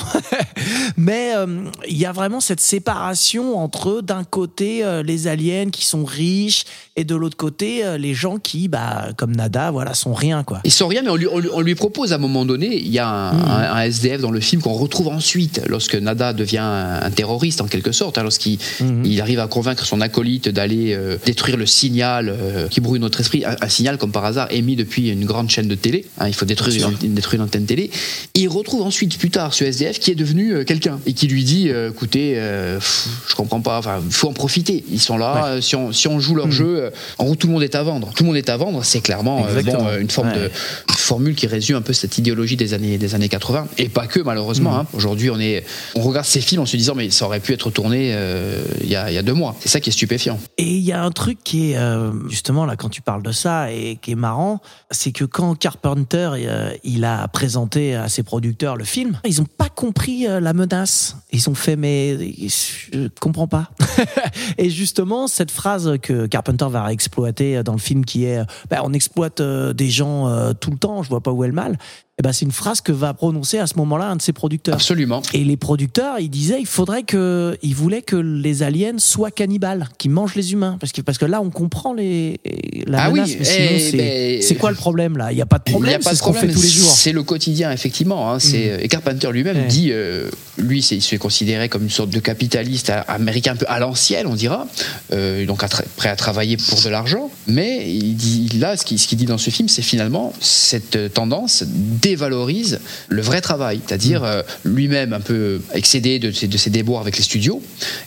[0.98, 6.06] mais euh, il y a vraiment cette séparation entre d'un côté les aliens qui sont
[6.06, 6.66] riches
[7.00, 10.60] et de l'autre côté euh, les gens qui, bah comme Nada, voilà, sont rien quoi.
[10.66, 12.76] Ils sont rien, mais on lui, on lui- on lui propose à un moment donné,
[12.78, 13.48] il y a un, Hmm.
[13.48, 17.68] un- un SDF dans le film qu'on retrouve ensuite, lorsque Nada devient un, terroriste en
[17.68, 19.04] quelque sorte, hein, lorsqu'il Hmm.
[19.06, 23.20] il arrive à convaincre son acolyte d'aller euh, détruire le signal euh, qui brouille notre
[23.22, 26.28] esprit, un, un signal comme par hasard émis depuis une grande chaîne de télé, hein,
[26.28, 27.92] il faut détruire une, antenne- détruire une antenne télé.
[28.36, 31.44] Il retrouve ensuite plus tard ce SDF qui est devenu euh, quelqu'un et qui lui
[31.46, 32.34] dit, écoutez,
[32.76, 36.20] pff, je comprends pas, enfin, faut en profiter, ils sont là, si, on, si on
[36.20, 36.52] joue leur Hmm.
[36.52, 38.84] jeu, en gros tout le monde est à vendre, tout le monde est à vendre,
[38.84, 40.36] c'est clairement euh, bon, euh, une forme Ouais.
[40.36, 40.52] de
[40.90, 43.68] une formule qui résume un peu cette idéologie des années, des années 80.
[43.78, 44.72] Et pas que, malheureusement.
[44.72, 44.80] Mm.
[44.80, 44.88] hein.
[44.94, 45.64] Aujourd'hui, on, est,
[45.96, 48.90] on regarde ces films en se disant, mais ça aurait pu être tourné euh, il
[48.90, 49.56] y, a, il y a deux mois.
[49.60, 50.40] C'est ça qui est stupéfiant.
[50.58, 53.32] Et il y a un truc qui est euh, justement là quand tu parles de
[53.32, 54.62] ça et qui est marrant,
[54.92, 59.46] c'est que quand Carpenter euh, il a présenté à ses producteurs le film, ils ont
[59.46, 61.18] pas compris euh, la menace.
[61.32, 63.72] Ils ont fait mais je comprends pas.
[64.58, 68.94] et justement cette phrase que Carpenter va exploiter dans le film qui est bah, on
[68.94, 71.78] exploite euh, des gens euh, tout le temps, je vois pas où est le mal.
[72.20, 74.76] Et ben c'est une phrase que va prononcer à ce moment-là un de ses producteurs.
[74.76, 75.22] Absolument.
[75.34, 79.88] Et les producteurs, ils disaient, il faudrait que, ils voulaient que les aliens soient cannibales,
[79.98, 82.40] qui mangent les humains, parce que parce que là, on comprend les
[82.88, 83.30] la Ah oui, menace.
[83.30, 85.32] sinon, eh c'est ben, c'est quoi le problème là?
[85.32, 86.40] Il y a pas de Il n'y problème, a pas c'est de ce qu'on fait
[86.40, 86.56] problème.
[86.58, 86.92] tous les jours.
[86.92, 88.32] C'est le quotidien, effectivement.
[88.34, 88.40] hein.
[88.40, 89.68] C'est, Et Carpenter lui-même Ouais.
[89.68, 93.56] dit, euh, lui, c'est, il se considérait comme une sorte de capitaliste a- américain un
[93.56, 94.68] peu à l'ancienne, on dira,
[95.14, 97.32] euh, donc à prêt à travailler pour de l'argent.
[97.48, 100.98] Mais il dit, là, ce qu'il, ce qu'il dit dans ce film, c'est finalement cette
[100.98, 101.64] euh, tendance
[102.10, 107.02] dévalorise le vrai travail, c'est-à-dire euh, lui-même un peu excédé de ses, de ses déboires
[107.02, 107.62] avec les studios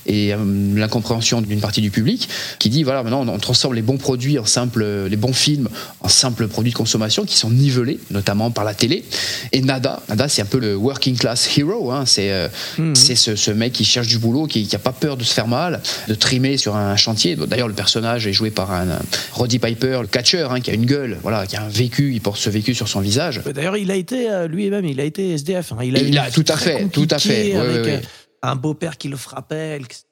[0.07, 0.37] et euh,
[0.75, 2.29] l'incompréhension d'une partie du public
[2.59, 5.69] qui dit voilà maintenant on, on transforme les bons produits en simples les bons films
[6.01, 9.05] en simples produits de consommation qui sont nivelés notamment par la télé.
[9.53, 12.49] Et Nada Nada c'est un peu le working class hero hein, c'est euh,
[12.95, 15.33] c'est ce, ce mec qui cherche du boulot qui, qui a pas peur de se
[15.33, 17.37] faire mal de trimer sur un chantier.
[17.37, 18.99] D'ailleurs le personnage est joué par un, un
[19.33, 22.21] Roddy Piper le catcheur hein, qui a une gueule voilà qui a un vécu il
[22.21, 23.41] porte ce vécu sur son visage.
[23.55, 25.73] D'ailleurs, il a été euh, lui-même, il a été SDF.
[25.73, 25.79] hein.
[25.85, 27.55] Il a, Il a- tout à fait, tout à fait.
[27.55, 28.01] avec euh,
[28.43, 30.03] un beau-père qui le frappait, etc.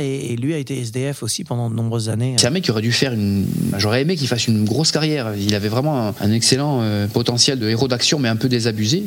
[0.00, 2.34] Et, et lui a été SDF aussi pendant de nombreuses années.
[2.38, 3.46] C'est un mec qui aurait dû faire une.
[3.78, 5.34] J'aurais aimé qu'il fasse une grosse carrière.
[5.38, 9.04] Il avait vraiment un, un excellent euh, potentiel de héros d'action, mais un peu désabusé.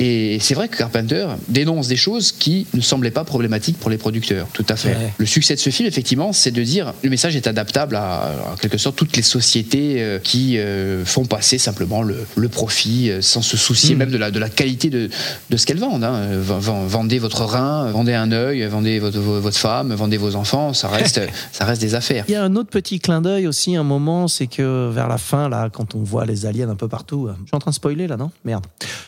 [0.00, 3.98] Et c'est vrai que Carpenter dénonce des choses qui ne semblaient pas problématiques pour les
[3.98, 4.46] producteurs.
[4.52, 4.90] Tout à fait.
[4.90, 5.12] Ouais.
[5.18, 8.56] Le succès de ce film, effectivement, c'est de dire le message est adaptable à, en
[8.56, 13.20] quelque sorte, toutes les sociétés euh, qui euh, font passer simplement le, le profit euh,
[13.22, 13.98] sans se soucier Mm.
[13.98, 15.10] même de la, de la qualité de,
[15.50, 16.04] de ce qu'elles vendent.
[16.04, 16.28] hein.
[16.42, 21.20] Vendez votre rein, vendez un œil, vendez votre, votre femme, vendez vos enfants, ça reste,
[21.52, 22.24] ça reste des affaires.
[22.28, 25.18] Il y a un autre petit clin d'œil aussi, un moment, c'est que vers la
[25.18, 27.74] fin, là, quand on voit les aliens un peu partout, je suis en train de
[27.76, 28.30] spoiler là, non?
[28.44, 28.64] Merde.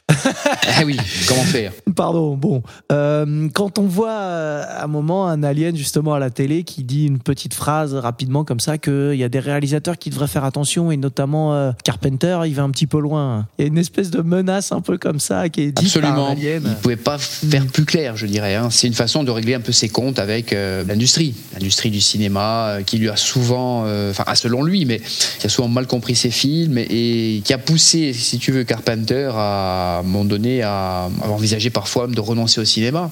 [0.81, 0.97] Ah oui,
[1.29, 1.73] comment faire?
[1.95, 2.63] Pardon, bon.
[2.91, 6.85] Euh, quand on voit euh, à un moment un alien justement à la télé qui
[6.85, 10.45] dit une petite phrase rapidement comme ça qu'il y a des réalisateurs qui devraient faire
[10.45, 13.47] attention et notamment euh, Carpenter, il va un petit peu loin.
[13.59, 16.05] Il y a une espèce de menace un peu comme ça qui est dite par
[16.05, 16.29] un Absolument.
[16.31, 16.63] alien.
[16.65, 18.55] Il ne pouvait pas faire plus clair, je dirais.
[18.55, 18.69] hein.
[18.71, 21.35] C'est une façon de régler un peu ses comptes avec euh, l'industrie.
[21.53, 25.01] L'industrie du cinéma qui lui a souvent, enfin, ah, selon lui, mais
[25.39, 28.65] qui a souvent mal compris ses films et, et qui a poussé, si tu veux,
[28.65, 33.11] Carpenter à, à un moment donné à, à envisager parfois de renoncer au cinéma.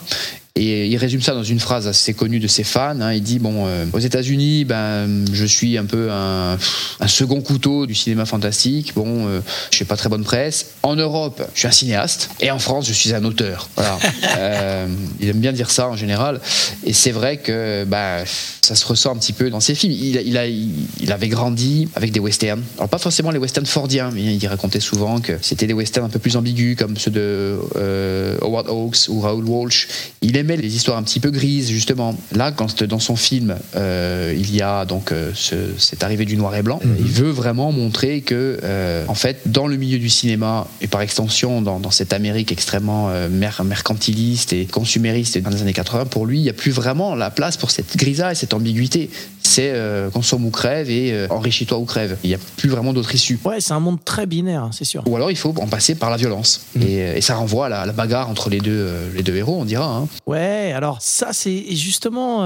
[0.59, 3.01] Et il résume ça dans une phrase assez connue de ses fans.
[3.01, 3.13] hein.
[3.13, 6.59] Il dit bon, euh, aux États-Unis, ben, je suis un peu un,
[7.01, 8.93] un second couteau du cinéma fantastique.
[8.95, 9.41] Bon, euh,
[9.71, 10.67] je fais pas très bonne presse.
[10.83, 13.69] En Europe, je suis un cinéaste, et en France, je suis un auteur.
[13.77, 13.99] Voilà.
[14.39, 14.87] Euh,
[15.21, 16.41] il aime bien dire ça en général.
[16.85, 18.25] Et c'est vrai que bah,
[18.61, 19.93] ça se ressent un petit peu dans ses films.
[19.93, 22.63] Il, il, a, il avait grandi avec des westerns.
[22.77, 26.09] Alors pas forcément les westerns fordiens, mais il racontait souvent que c'était des westerns un
[26.11, 29.89] peu plus ambigus, comme ceux de euh, Howard Hawks ou Raoul Walsh.
[30.21, 32.17] Il aimait les histoires un petit peu grises, justement.
[32.35, 36.37] Là, quand dans son film, euh, il y a donc euh, ce, cette arrivée du
[36.37, 40.09] noir et blanc, il veut vraiment montrer que, euh, en fait, dans le milieu du
[40.09, 45.61] cinéma et par extension dans, dans cette Amérique extrêmement mer- mercantiliste et consumériste dans les
[45.63, 48.55] années 80, pour lui, il n'y a plus vraiment la place pour cette grisaille, cette
[48.55, 49.11] ambiguïté.
[49.59, 52.17] C'est euh, consomme ou crève et euh, enrichis-toi ou crève.
[52.23, 53.41] Il n'y a plus vraiment d'autre issue.
[53.45, 55.03] Ouais, c'est un monde très binaire, hein, c'est sûr.
[55.09, 56.61] Ou alors il faut en passer par la violence.
[56.81, 59.25] Et, euh, et ça renvoie à la, à la bagarre entre les deux, euh, les
[59.25, 59.97] deux héros, on dira.
[59.97, 60.07] hein.
[60.29, 62.45] Ouais, alors ça c'est justement,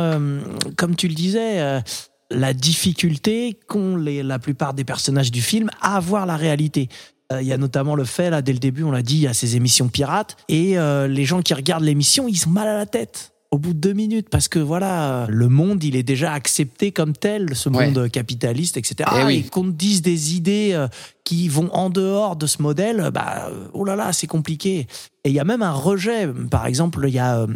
[0.77, 1.83] comme tu le disais,
[2.31, 6.89] la difficulté qu'ont les- la plupart des personnages du film à voir la réalité.
[7.31, 9.23] Euh, Il y a notamment le fait, là, dès le début, on l'a dit, il
[9.23, 12.69] y a ces émissions pirates, et euh, les gens qui regardent l'émission, ils sont mal
[12.69, 15.95] à la tête au bout de deux minutes, parce que voilà, euh, le monde, il
[15.95, 17.87] est déjà accepté comme tel, ce Ouais.
[17.91, 19.09] monde capitaliste, etc.
[19.21, 19.45] Eh oui.
[19.45, 20.89] Qu'on te dise des idées euh,
[21.23, 24.87] qui vont en dehors de ce modèle, bah, euh, oh là là, c'est compliqué.
[25.25, 26.27] Et il y a même un rejet.
[26.51, 27.47] Par exemple, il y a euh,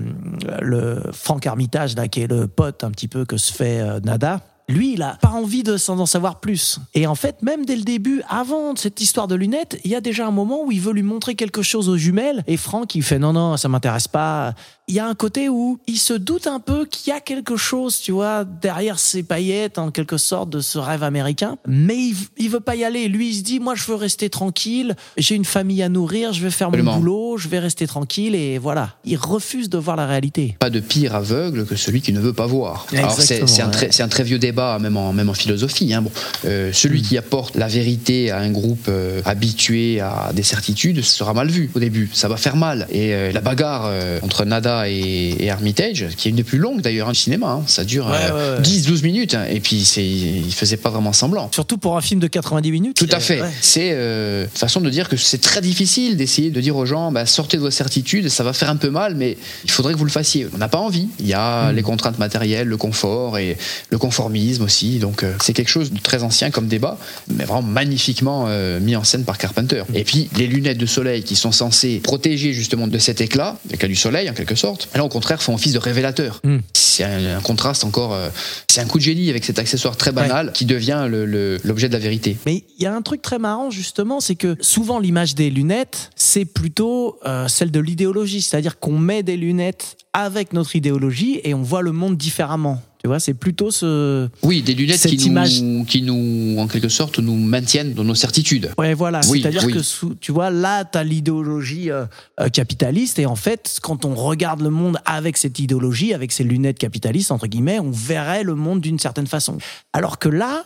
[0.61, 3.99] le Franck Armitage, là, qui est le pote un petit peu que se fait euh,
[4.05, 4.43] Nada.
[4.69, 6.81] Lui, il a pas envie de s'en en savoir plus.
[6.95, 10.01] Et en fait, même dès le début, avant cette histoire de lunettes, il y a
[10.01, 12.43] déjà un moment où il veut lui montrer quelque chose aux jumelles.
[12.49, 14.55] Et Franck, il fait non, non, ça m'intéresse pas.
[14.89, 17.57] Il y a un côté où il se doute un peu qu'il y a quelque
[17.57, 21.57] chose, tu vois, derrière ces paillettes, en quelque sorte, de ce rêve américain.
[21.67, 23.09] Mais il, il veut pas y aller.
[23.09, 24.95] Lui, il se dit, moi, je veux rester tranquille.
[25.17, 26.33] J'ai une famille à nourrir.
[26.33, 26.93] Je vais faire Absolument.
[26.93, 27.37] mon boulot.
[27.37, 28.37] Je vais rester tranquille.
[28.37, 28.91] Et voilà.
[29.05, 30.57] Il refuse de voir la réalité.
[30.61, 32.87] Pas de pire aveugle que celui qui ne veut pas voir.
[32.97, 33.71] Alors c'est un, ouais.
[33.73, 35.93] très- c'est un très vieux débat, même en, même en philosophie.
[35.95, 36.03] hein.
[36.03, 36.13] Bon,
[36.45, 41.35] euh, celui qui apporte la vérité à un groupe euh, habitué à des certitudes sera
[41.35, 42.09] mal vu au début.
[42.13, 42.87] Ça va faire mal.
[42.93, 46.59] Et euh, la bagarre euh, entre Nada et, et Armitage, qui est une des plus
[46.59, 48.63] longues d'ailleurs hein, du cinéma, hein, ça dure Ouais, euh, ouais, ouais.
[48.65, 49.35] 10-12 minutes.
[49.35, 49.45] hein.
[49.51, 51.49] et puis c'est- il faisait pas vraiment semblant.
[51.53, 52.97] Surtout pour un film de 90 minutes.
[52.97, 53.41] Tout à fait.
[53.61, 57.27] C'est euh, façon de dire que c'est très difficile d'essayer de dire aux gens bah,
[57.27, 60.05] sortez de vos certitudes, ça va faire un peu mal, mais il faudrait que vous
[60.05, 60.47] le fassiez.
[60.55, 61.09] On n'a pas envie.
[61.21, 61.77] Il y a Mm.
[61.77, 63.57] les contraintes matérielles, le confort et
[63.91, 64.99] le conformisme aussi.
[64.99, 66.99] Donc euh, c'est quelque chose de très ancien comme débat,
[67.29, 69.83] mais vraiment magnifiquement euh, mis en scène par Carpenter.
[69.89, 69.97] Mm.
[69.97, 73.89] Et puis les lunettes de soleil qui sont censées protéger justement de cet éclat, l'éclat
[73.89, 76.41] du soleil en quelque sorte, là au contraire font office de révélateur.
[76.45, 76.59] Mm.
[76.73, 78.15] C'est un, un contraste encore.
[78.15, 78.29] euh,
[78.69, 81.99] c'est un coup de génie avec cet accessoire très banal qui devient l'objet de la
[81.99, 82.37] vérité.
[82.47, 86.11] Mais il y a un truc très marrant justement, c'est que souvent l'image des lunettes,
[86.17, 91.53] c'est plutôt euh, celle de l'idéologie, c'est-à-dire qu'on met des lunettes avec notre idéologie et
[91.55, 92.81] on voit le monde différemment.
[93.07, 94.29] Tu vois, c'est plutôt ce.
[94.43, 98.03] Oui, des lunettes Cette qui image- nous, qui nous, en quelque sorte, nous maintiennent dans
[98.03, 98.73] nos certitudes.
[98.79, 99.21] Ouais, voilà.
[99.29, 99.75] Oui, C'est-à-dire oui.
[99.75, 102.07] que sous- tu vois, là, t'as l'idéologie euh,
[102.41, 106.43] euh, capitaliste et en fait, quand on regarde le monde avec cette idéologie, avec ces
[106.43, 109.57] lunettes capitalistes entre guillemets, on verrait le monde d'une certaine façon.
[109.93, 110.65] Alors que là,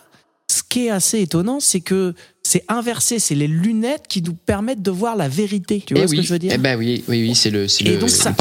[0.49, 2.15] ce qui est assez étonnant, c'est que
[2.51, 3.19] c'est inversé.
[3.19, 5.83] C'est les lunettes qui nous permettent de voir la vérité.
[5.85, 7.49] Tu vois Eh ce oui, que je veux dire eh ben oui, oui, oui, c'est
[7.49, 8.33] le, c'est et le, donc ça,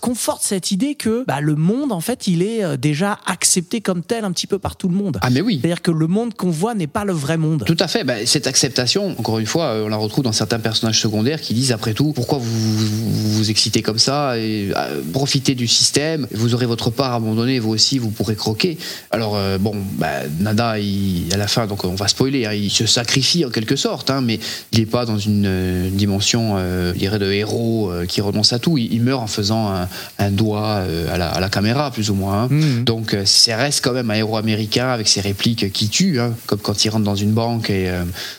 [0.00, 4.02] conforte cette idée que bah, le monde, en fait, il est euh, déjà accepté comme
[4.02, 5.18] tel un petit peu par tout le monde.
[5.22, 5.60] Ah mais oui.
[5.60, 7.62] C'est-à-dire que le monde qu'on voit n'est pas le vrai monde.
[7.64, 8.02] Tout à fait.
[8.02, 11.54] Ben, cette acceptation, encore une fois, euh, on la retrouve dans certains personnages secondaires qui
[11.54, 16.26] disent après tout, pourquoi vous vous, vous excitez comme ça et euh, profitez du système.
[16.32, 18.76] Vous aurez votre part à un moment donné, vous aussi, vous pourrez croquer.
[19.10, 22.70] Alors euh, bon, ben, Nada, il, à la fin, donc on va spoiler, hein, il
[22.70, 24.38] se sacrifie en quelque sorte, hein, mais
[24.72, 28.52] il n'est pas dans une, euh, dimension, euh, je dirais, de héros euh, qui renonce
[28.52, 28.78] à tout.
[28.78, 29.88] Il, il meurt en faisant un,
[30.18, 30.82] un doigt
[31.12, 32.44] à, la, à la caméra, plus ou moins.
[32.44, 32.48] hein.
[32.50, 32.84] Mhm.
[32.84, 36.58] Donc ça reste quand même un héros américain avec ses répliques qui tuent, hein, comme
[36.58, 37.88] quand il rentre dans une banque et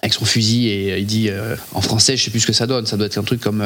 [0.01, 1.29] avec son fusil et il dit
[1.73, 3.63] en français, je sais plus ce que ça donne, ça doit être un truc comme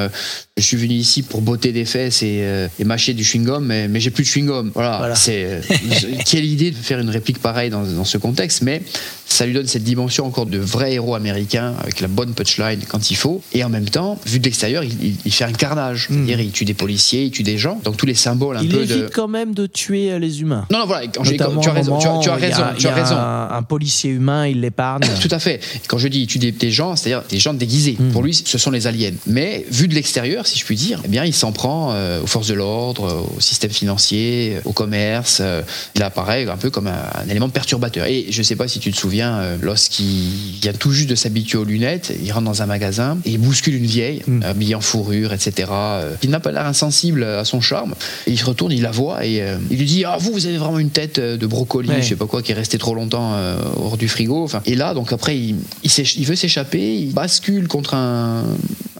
[0.58, 2.43] je suis venu ici pour botter des fesses et,
[2.80, 4.72] et mâcher du chewing-gum, mais, mais j'ai plus de chewing-gum.
[4.74, 5.16] Voilà, Voilà.
[5.16, 5.62] c'est
[6.26, 8.82] quelle idée de faire une réplique pareille dans, dans ce contexte, mais
[9.26, 12.80] ça lui donne cette dimension encore de vrai héros américain américain avec la bonne punchline
[12.88, 13.41] quand il faut.
[13.53, 16.07] Et en même temps, vu de l'extérieur, il, il- il fait un carnage.
[16.09, 17.80] C'est-à-dire, il tue des policiers, il tue des gens.
[17.84, 19.07] Donc tous les symboles un Il peu évite de.
[19.13, 20.65] quand même de tuer euh, les humains.
[20.71, 21.07] Non, non, voilà.
[21.07, 21.97] Notamment tu as raison.
[21.99, 22.63] Tu as, tu a- raison.
[22.78, 23.51] Tu as.
[23.51, 25.01] Un, un policier humain, il l'épargne.
[25.21, 25.59] Tout à fait.
[25.88, 27.97] Quand je dis il tue des, des gens, c'est-à-dire des gens déguisés.
[28.11, 29.11] Pour lui, ce sont les aliens.
[29.28, 32.28] Mais vu de l'extérieur, si je puis dire, eh bien, il s'en prend euh, aux
[32.28, 35.39] forces de l'ordre, au système financier, au commerce.
[35.41, 35.61] euh,
[35.95, 38.05] il apparaît un peu comme un, un élément perturbateur.
[38.07, 41.15] Et je ne sais pas si tu te souviens, euh, lorsqu'il vient tout juste de
[41.18, 44.82] s'habituer aux lunettes, il rentre dans un magasin et il bouscule une vieille, habillée en
[44.82, 45.70] fourrure, etc.
[45.72, 47.93] euh, qui n'a pas l'air insensible à son charme.
[48.28, 50.45] Et il se retourne, il la voit et euh, il lui dit Ah, vous, vous
[50.45, 52.01] avez vraiment une tête euh, de brocoli, Ouais.
[52.01, 54.43] je sais pas quoi, qui est resté trop longtemps euh, hors du frigo.
[54.43, 58.43] Enfin, et là, donc après, il, il, il veut s'échapper, il bascule contre un,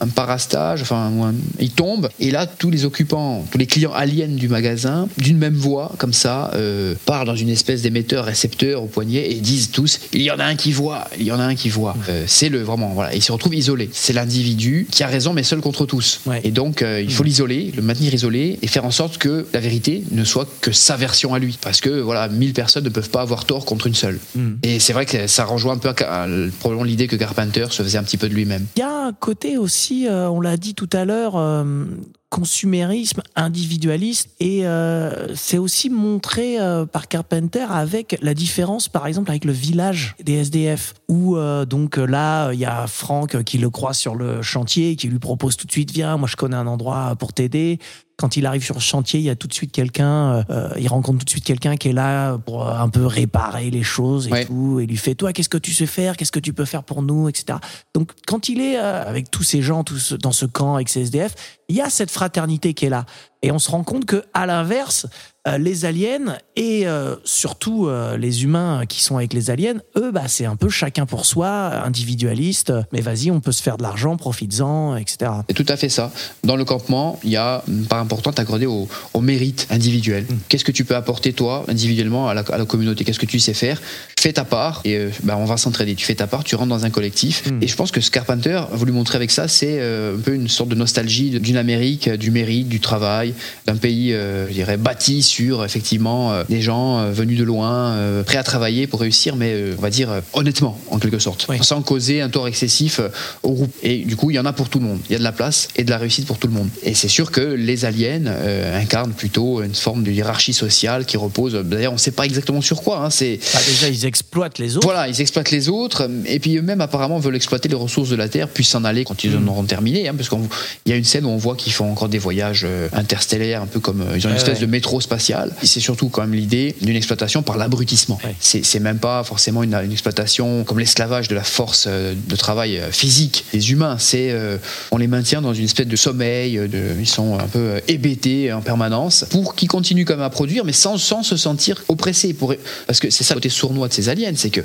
[0.00, 2.08] un parastage, enfin, un- il tombe.
[2.20, 6.12] Et là, tous les occupants, tous les clients aliens du magasin, d'une même voix, comme
[6.12, 10.38] ça, euh, parlent dans une espèce d'émetteur-récepteur au poignet et disent tous il y en
[10.38, 11.96] a un qui voit, il y en a un qui voit.
[12.08, 13.14] Euh, c'est le vraiment, voilà.
[13.14, 13.88] Il se retrouve isolé.
[13.92, 16.20] C'est l'individu qui a raison, mais seul contre tous.
[16.26, 16.40] Ouais.
[16.44, 19.60] Et donc, euh, il faut l'isoler, le maintenir isolé et faire en sorte que la
[19.60, 21.58] vérité ne soit que sa version à lui.
[21.60, 24.18] Parce que, voilà, mille personnes ne peuvent pas avoir tort contre une seule.
[24.62, 26.26] Et c'est vrai que ça rejoint un peu à- à-
[26.60, 28.66] probablement l'idée que Carpenter se faisait un petit peu de lui-même.
[28.76, 31.84] Il y a un côté aussi, euh, on l'a dit tout à l'heure, euh,
[32.30, 36.58] consumérisme individualiste et euh, c'est aussi montré
[36.92, 42.52] par Carpenter avec la différence par exemple avec le village des SDF où donc là
[42.52, 45.72] il y a Franck qui le croise sur le chantier qui lui propose tout de
[45.72, 47.78] suite viens moi je connais un endroit pour t'aider
[48.18, 50.88] quand il arrive sur le chantier, il y a tout de suite quelqu'un, euh, il
[50.88, 54.26] rencontre tout de suite quelqu'un qui est là pour euh, un peu réparer les choses
[54.26, 54.44] et Ouais.
[54.44, 56.82] tout, et lui fait toi qu'est-ce que tu sais faire, qu'est-ce que tu peux faire
[56.82, 57.58] pour nous, etc.
[57.94, 61.02] Donc quand il est euh, avec tous ces gens, tous dans ce camp avec ces
[61.02, 61.34] SDF,
[61.68, 63.06] il y a cette fraternité qui est là,
[63.42, 65.06] et on se rend compte que à l'inverse,
[65.46, 70.10] euh, les aliens et euh, surtout euh, les humains qui sont avec les aliens, eux,
[70.10, 72.72] bah c'est un peu chacun pour soi, individualiste.
[72.92, 75.30] Mais vas-y, on peut se faire de l'argent, profites-en, etc.
[75.48, 76.10] C'est tout à fait ça.
[76.44, 80.26] Dans le campement, il y a une part importante accordée au, au mérite individuel.
[80.48, 83.04] Qu'est-ce que tu peux apporter, toi, individuellement, à la, à la communauté?
[83.04, 83.80] Qu'est-ce que tu sais faire?
[84.20, 85.94] Fais ta part et euh, bah, on va s'entraider.
[85.94, 87.44] Tu fais ta part, tu rentres dans un collectif.
[87.62, 90.34] Et je pense que ce Carpenter a voulu montrer avec ça, c'est euh, un peu
[90.34, 93.32] une sorte de nostalgie d'une Amérique, euh, du mérite, du travail,
[93.66, 98.24] d'un pays, euh, je dirais, bâti sur effectivement euh, des gens venus de loin, euh,
[98.24, 101.58] prêts à travailler pour réussir, mais euh, on va dire honnêtement, en quelque sorte, Oui.
[101.62, 103.00] sans causer un tort excessif
[103.44, 103.72] au groupe.
[103.84, 104.98] Et du coup, il y en a pour tout le monde.
[105.08, 106.70] Il y a de la place et de la réussite pour tout le monde.
[106.82, 111.16] Et c'est sûr que les aliens euh, incarnent plutôt une forme de hiérarchie sociale qui
[111.16, 111.54] repose.
[111.54, 113.04] D'ailleurs, on ne sait pas exactement sur quoi.
[113.04, 113.10] hein.
[113.10, 114.86] C'est Bah, déjà, ils exploitent les autres.
[114.86, 118.28] voilà, ils exploitent les autres, et puis eux-mêmes apparemment veulent exploiter les ressources de la
[118.28, 120.40] Terre, puis s'en aller quand ils en auront terminé, hein, parce qu'il
[120.86, 123.66] y a une scène où on voit qu'ils font encore des voyages euh, interstellaires, un
[123.66, 124.66] peu comme euh, ils ont une espèce ouais.
[124.66, 125.52] de métro spatial.
[125.62, 128.18] C'est surtout quand même l'idée d'une exploitation par l'abrutissement.
[128.24, 128.34] Ouais.
[128.40, 132.80] C'est même pas forcément une, une exploitation comme l'esclavage de la force euh, de travail
[132.90, 133.96] physique des humains.
[133.98, 134.56] C'est euh,
[134.90, 138.62] on les maintient dans une espèce de sommeil, de, ils sont un peu hébétés en
[138.62, 142.32] permanence pour qu'ils continuent quand même à produire, mais sans, sans se sentir oppressés.
[142.32, 142.54] Pour,
[142.86, 144.60] parce que c'est ça le côté sournois de aliens, c'est que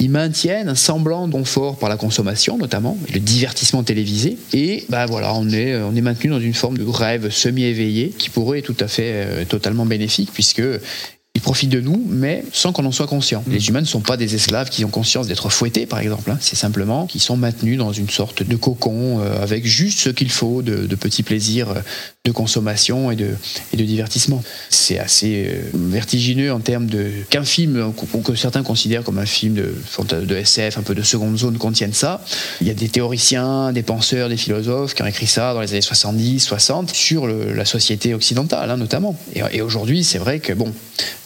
[0.00, 5.06] ils maintiennent un semblant de confort par la consommation notamment, le divertissement télévisé, et bah
[5.06, 8.56] voilà, on est, on est maintenu dans une forme de rêve semi-éveillé qui pour eux
[8.56, 10.62] est tout à fait euh, totalement bénéfique puisque
[11.36, 13.42] ils profitent de nous, mais sans qu'on en soit conscient.
[13.48, 16.30] Les humains ne sont pas des esclaves qui ont conscience d'être fouettés, par exemple.
[16.30, 16.38] hein.
[16.40, 20.30] C'est simplement qu'ils sont maintenus dans une sorte de cocon euh, avec juste ce qu'il
[20.30, 21.80] faut de, de petits plaisirs euh,
[22.24, 23.30] de consommation et de,
[23.72, 24.44] et de divertissement.
[24.70, 27.92] C'est assez euh, vertigineux en termes de qu'un film
[28.24, 32.24] que certains considèrent comme un film de, SF, un peu de seconde zone, contienne ça.
[32.60, 35.72] Il y a des théoriciens, des penseurs, des philosophes qui ont écrit ça dans les
[35.72, 39.18] années 70, 60 sur le- la société occidentale, hein, notamment.
[39.34, 40.72] Et, et aujourd'hui, c'est vrai que bon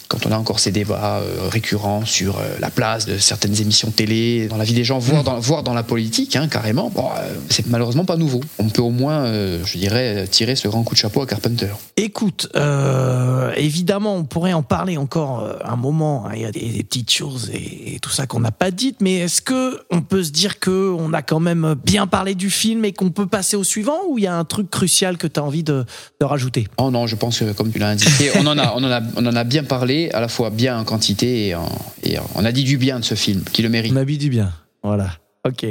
[0.09, 3.91] quand on a encore ces débats euh, récurrents sur euh, la place de certaines émissions
[3.91, 7.07] télé dans la vie des gens, voire dans, voire dans la politique, hein, carrément, bon,
[7.17, 8.41] euh, c'est malheureusement pas nouveau.
[8.57, 11.69] On peut au moins, je dirais, tirer ce grand coup de chapeau à Carpenter.
[11.95, 16.25] Écoute, euh, évidemment, on pourrait en parler encore un moment.
[16.27, 16.31] hein.
[16.35, 18.97] Il y a des, des petites choses et, et tout ça qu'on n'a pas dites,
[19.01, 22.49] mais est-ce que on peut se dire que on a quand même bien parlé du
[22.49, 25.27] film et qu'on peut passer au suivant, ou il y a un truc crucial que
[25.27, 25.85] tu as envie de,
[26.19, 26.67] de rajouter?
[26.77, 29.01] Oh non, je pense que comme tu l'as indiqué, on en a, on en a,
[29.15, 31.67] on en a bien parlé, à la fois bien en quantité et, en-
[32.03, 33.91] et en- on a dit du bien de ce film, qui le mérite.
[33.93, 34.51] On a du bien.
[34.83, 35.09] Voilà.
[35.47, 35.65] Ok.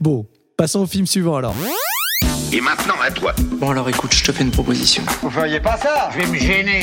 [0.00, 1.54] Bon, passons au film suivant alors.
[2.52, 3.34] Et maintenant à toi.
[3.60, 5.02] Bon alors écoute, je te fais une proposition.
[5.22, 6.10] Vous feriez pas ça?
[6.12, 6.82] Je vais me gêner.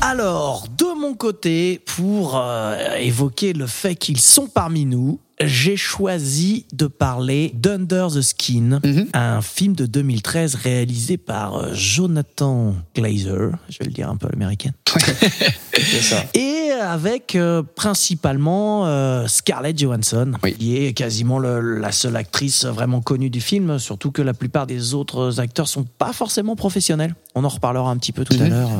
[0.00, 6.66] Alors, de mon côté, pour euh, évoquer le fait qu'ils sont parmi nous, j'ai choisi
[6.72, 9.06] de parler d'Under the Skin, Mhm.
[9.14, 14.26] un film de 2013 réalisé par euh, Jonathan Glazer, je vais le dire un peu
[14.28, 14.72] à l'américaine.
[16.34, 20.54] Et avec euh, principalement euh, Scarlett Johansson, Oui.
[20.54, 24.66] qui est quasiment le- la seule actrice vraiment connue du film, surtout que la plupart
[24.66, 27.14] des autres acteurs sont pas forcément professionnels.
[27.34, 28.48] On en reparlera un petit peu tout à Mhm.
[28.50, 28.70] l'heure.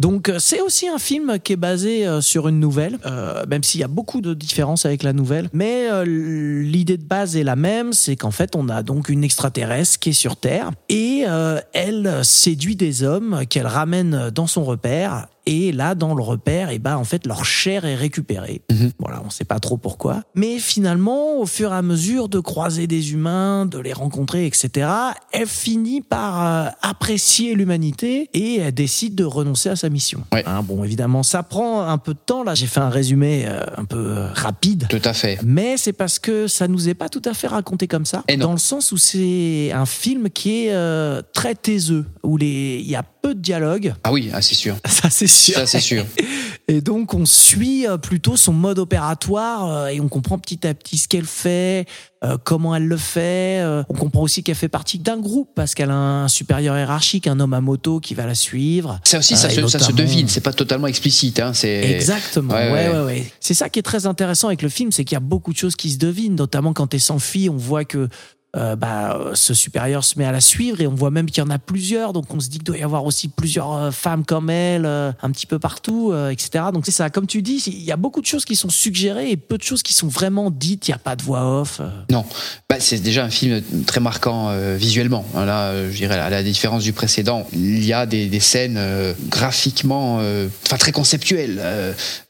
[0.00, 3.84] Donc c'est aussi un film qui est basé sur une nouvelle, euh, même s'il y
[3.84, 5.43] a beaucoup de différences avec la nouvelle.
[5.52, 9.24] Mais euh, l'idée de base est la même, c'est qu'en fait on a donc une
[9.24, 14.64] extraterrestre qui est sur Terre et euh, elle séduit des hommes qu'elle ramène dans son
[14.64, 15.28] repère.
[15.46, 18.62] Et là, dans le repère, et ben en fait leur chair est récupérée.
[18.70, 18.92] Mhm.
[18.98, 20.22] Voilà, on sait pas trop pourquoi.
[20.34, 24.88] Mais finalement, au fur et à mesure de croiser des humains, de les rencontrer, etc.,
[25.32, 30.24] elle finit par euh, apprécier l'humanité et elle décide de renoncer à sa mission.
[30.32, 30.42] Ouais.
[30.46, 32.42] Hein, bon, évidemment, ça prend un peu de temps.
[32.42, 34.86] Là, j'ai fait un résumé euh, un peu euh, rapide.
[34.88, 35.38] Tout à fait.
[35.44, 38.36] Mais c'est parce que ça nous est pas tout à fait raconté comme ça, Et
[38.36, 42.96] dans le sens où c'est un film qui est très taiseux, où les il y
[42.96, 44.76] a peu de dialogue, Ah oui, ah, c'est sûr.
[44.86, 45.54] ça c'est sûr.
[45.54, 46.04] Ça, c'est sûr.
[46.68, 50.72] Et donc on suit euh, plutôt son mode opératoire euh, et on comprend petit à
[50.72, 51.86] petit ce qu'elle fait,
[52.22, 53.62] euh, comment elle le fait.
[53.88, 57.38] On comprend aussi qu'elle fait partie d'un groupe parce qu'elle a un supérieur hiérarchique, un
[57.40, 58.98] homme à moto qui va la suivre.
[59.04, 60.28] Ça aussi, ça, Euh, se, ça se devine.
[60.28, 61.38] C'est pas totalement explicite.
[61.40, 62.54] Hein, c'est Exactement.
[62.54, 63.32] Ouais, Ouais, ouais.
[63.40, 65.58] C'est ça qui est très intéressant avec le film, c'est qu'il y a beaucoup de
[65.58, 68.08] choses qui se devinent, notamment quand elle s'enfuit, on voit que
[68.56, 71.42] euh, bah, euh, ce supérieur se met à la suivre et on voit même qu'il
[71.42, 73.90] y en a plusieurs, donc on se dit qu'il doit y avoir aussi plusieurs euh,
[73.90, 76.66] femmes comme elle, un petit peu partout, euh, etc.
[76.72, 79.30] Donc c'est ça, comme tu dis, il y a beaucoup de choses qui sont suggérées
[79.30, 81.80] et peu de choses qui sont vraiment dites, il n'y a pas de voix off.
[82.10, 82.24] Non,
[82.68, 85.24] bah, c'est déjà un film très marquant euh, visuellement.
[85.34, 88.80] Là, je dirais, à la différence du précédent, il y a des, des scènes
[89.28, 90.20] graphiquement,
[90.64, 91.60] enfin très conceptuelles,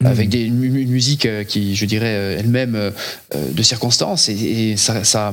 [0.01, 0.07] Mhm.
[0.07, 2.91] avec des, une, une musique qui, je dirais, elle-même
[3.33, 4.29] de circonstance.
[4.29, 5.31] Et, et ça, ça,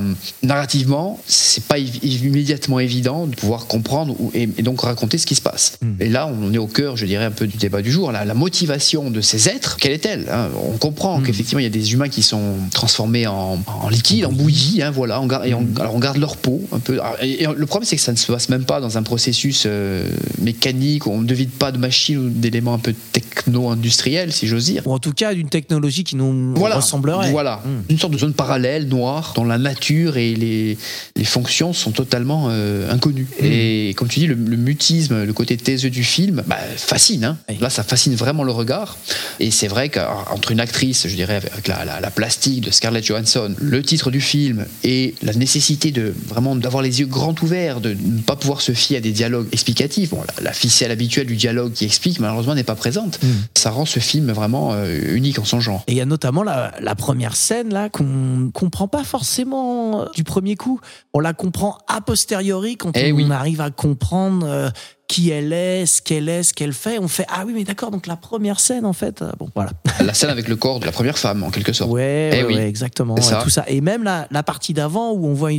[0.87, 5.79] narrativement, c'est pas immédiatement évident de pouvoir comprendre et, donc raconter ce qui se passe.
[5.83, 5.97] Mhm.
[6.01, 8.13] Et là, on est au cœur, je dirais, un peu du débat du jour.
[8.13, 10.49] La, la motivation de ces êtres, quelle est-elle hein?
[10.73, 11.27] On comprend Mhm.
[11.27, 14.91] qu'effectivement, il y a des humains qui sont transformés en, en liquide, en bouillie, hein,
[14.91, 15.21] voilà.
[15.21, 16.95] On garde, et on, alors on garde leur peau un peu.
[16.95, 19.03] Alors, Et, et le problème, c'est que ça ne se passe même pas dans un
[19.03, 20.09] processus euh,
[20.41, 21.07] mécanique.
[21.07, 24.83] où On ne devine pas de machines ou d'éléments un peu techno-industriels, si j'ose dire.
[24.87, 27.31] Ou en tout cas d'une technologie qui nous Voilà, ressemblerait.
[27.31, 27.61] voilà.
[27.89, 30.72] Une sorte de zone parallèle noire dont la nature et les,
[31.17, 33.27] les fonctions sont totalement euh, inconnues.
[33.41, 33.45] Mm.
[33.45, 37.25] Et comme tu dis, le, le mutisme, le côté taiseux du film, bah, fascine.
[37.25, 37.39] hein.
[37.49, 37.57] Oui.
[37.61, 38.97] Là, ça fascine vraiment le regard.
[39.41, 43.05] Et c'est vrai qu'entre une actrice, je dirais, avec la, la- la plastique de Scarlett
[43.05, 47.81] Johansson, le titre du film et la nécessité de vraiment d'avoir les yeux grands ouverts,
[47.81, 50.11] de ne pas pouvoir se fier à des dialogues explicatifs.
[50.11, 53.23] Bon, la, la ficelle habituelle du dialogue qui explique, malheureusement, n'est pas présente.
[53.23, 53.29] Mm.
[53.57, 55.83] Ça rend ce film vraiment euh, unique en son genre.
[55.87, 60.05] Et il y a notamment la, la première scène là qu'on comprend pas forcément euh,
[60.15, 60.81] du premier coup.
[61.15, 63.31] On la comprend a posteriori quand Eh on oui.
[63.33, 64.71] arrive à comprendre euh,
[65.13, 66.99] qui elle est, ce qu'elle est, ce qu'elle fait.
[66.99, 69.21] On fait ah oui mais d'accord donc la première scène en fait.
[69.21, 69.71] euh, Bon voilà.
[70.01, 71.91] La scène avec le corps de la première femme, en quelque sorte.
[71.91, 72.55] Ouais, Eh ouais, oui.
[72.55, 73.17] ouais, exactement.
[73.21, 73.41] Ça.
[73.43, 73.65] tout ça.
[73.69, 75.51] Et même la, la partie d'avant où on voit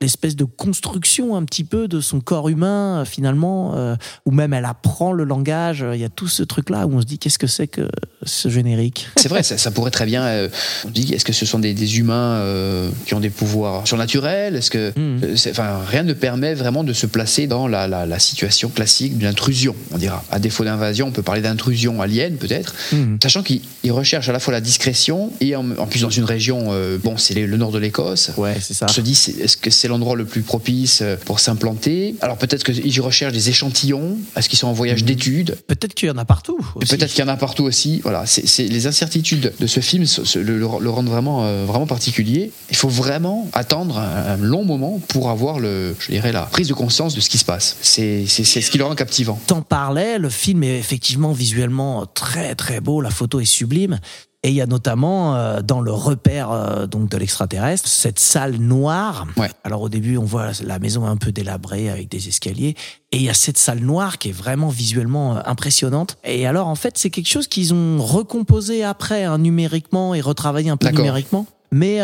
[0.00, 3.94] l'espèce de construction un petit peu de son corps humain euh, finalement, euh,
[4.26, 5.82] où même elle apprend le langage.
[5.84, 7.68] euh, Il y a tout ce truc là où on se dit qu'est-ce que c'est
[7.68, 7.88] que
[8.24, 9.08] ce générique?
[9.16, 10.24] C'est vrai, ça, ça pourrait très bien.
[10.24, 10.48] euh,
[10.84, 14.56] on dit, est-ce que ce sont des, des humains euh, qui ont des pouvoirs surnaturels?
[14.56, 14.92] Est-ce que,
[15.36, 19.01] c'est- enfin, rien ne permet vraiment de se placer dans la, la- la situation classique
[19.08, 20.24] d'une intrusion, on dira.
[20.30, 22.74] À défaut d'invasion, on peut parler d'intrusion alien, peut-être.
[22.92, 23.18] Mhm.
[23.22, 26.24] Sachant qu'ils ils recherchent à la fois la discrétion et en, en plus dans une
[26.24, 28.30] région, euh, bon, c'est le nord de l'Écosse.
[28.36, 28.86] Ouais, c'est ça.
[28.88, 32.14] On se dit, est-ce que c'est l'endroit le plus propice euh, pour s'implanter?
[32.20, 34.16] Alors peut-être qu'ils recherchent des échantillons.
[34.36, 35.56] Est-ce qu'ils sont en voyage d'études?
[35.66, 36.58] Peut-être qu'il y en a partout.
[36.80, 38.00] Peut-être qu'il y en a partout aussi.
[38.02, 40.04] Voilà, c'est les incertitudes de ce film
[40.36, 42.50] le, le- le rendent vraiment, euh, vraiment particulier.
[42.70, 46.68] Il faut vraiment attendre un, un long moment pour avoir le, je dirais, la prise
[46.68, 47.76] de conscience de ce qui se passe.
[47.82, 49.38] C'est ce qui le captivant.
[49.46, 53.98] T'en parlais, le film est effectivement visuellement très très beau, la photo est sublime.
[54.44, 58.56] Et il y a notamment euh, dans le repère euh, donc de l'extraterrestre cette salle
[58.56, 59.26] noire.
[59.36, 59.48] Ouais.
[59.62, 62.74] Alors au début on voit la maison un peu délabrée avec des escaliers
[63.12, 66.18] et il y a cette salle noire qui est vraiment visuellement euh, impressionnante.
[66.24, 70.70] Et alors en fait c'est quelque chose qu'ils ont recomposé après hein, numériquement et retravaillé
[70.70, 71.46] un peu numériquement.
[71.74, 72.00] Mais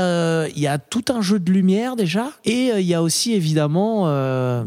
[0.57, 4.07] il y a tout un jeu de lumière déjà, et il y a aussi évidemment,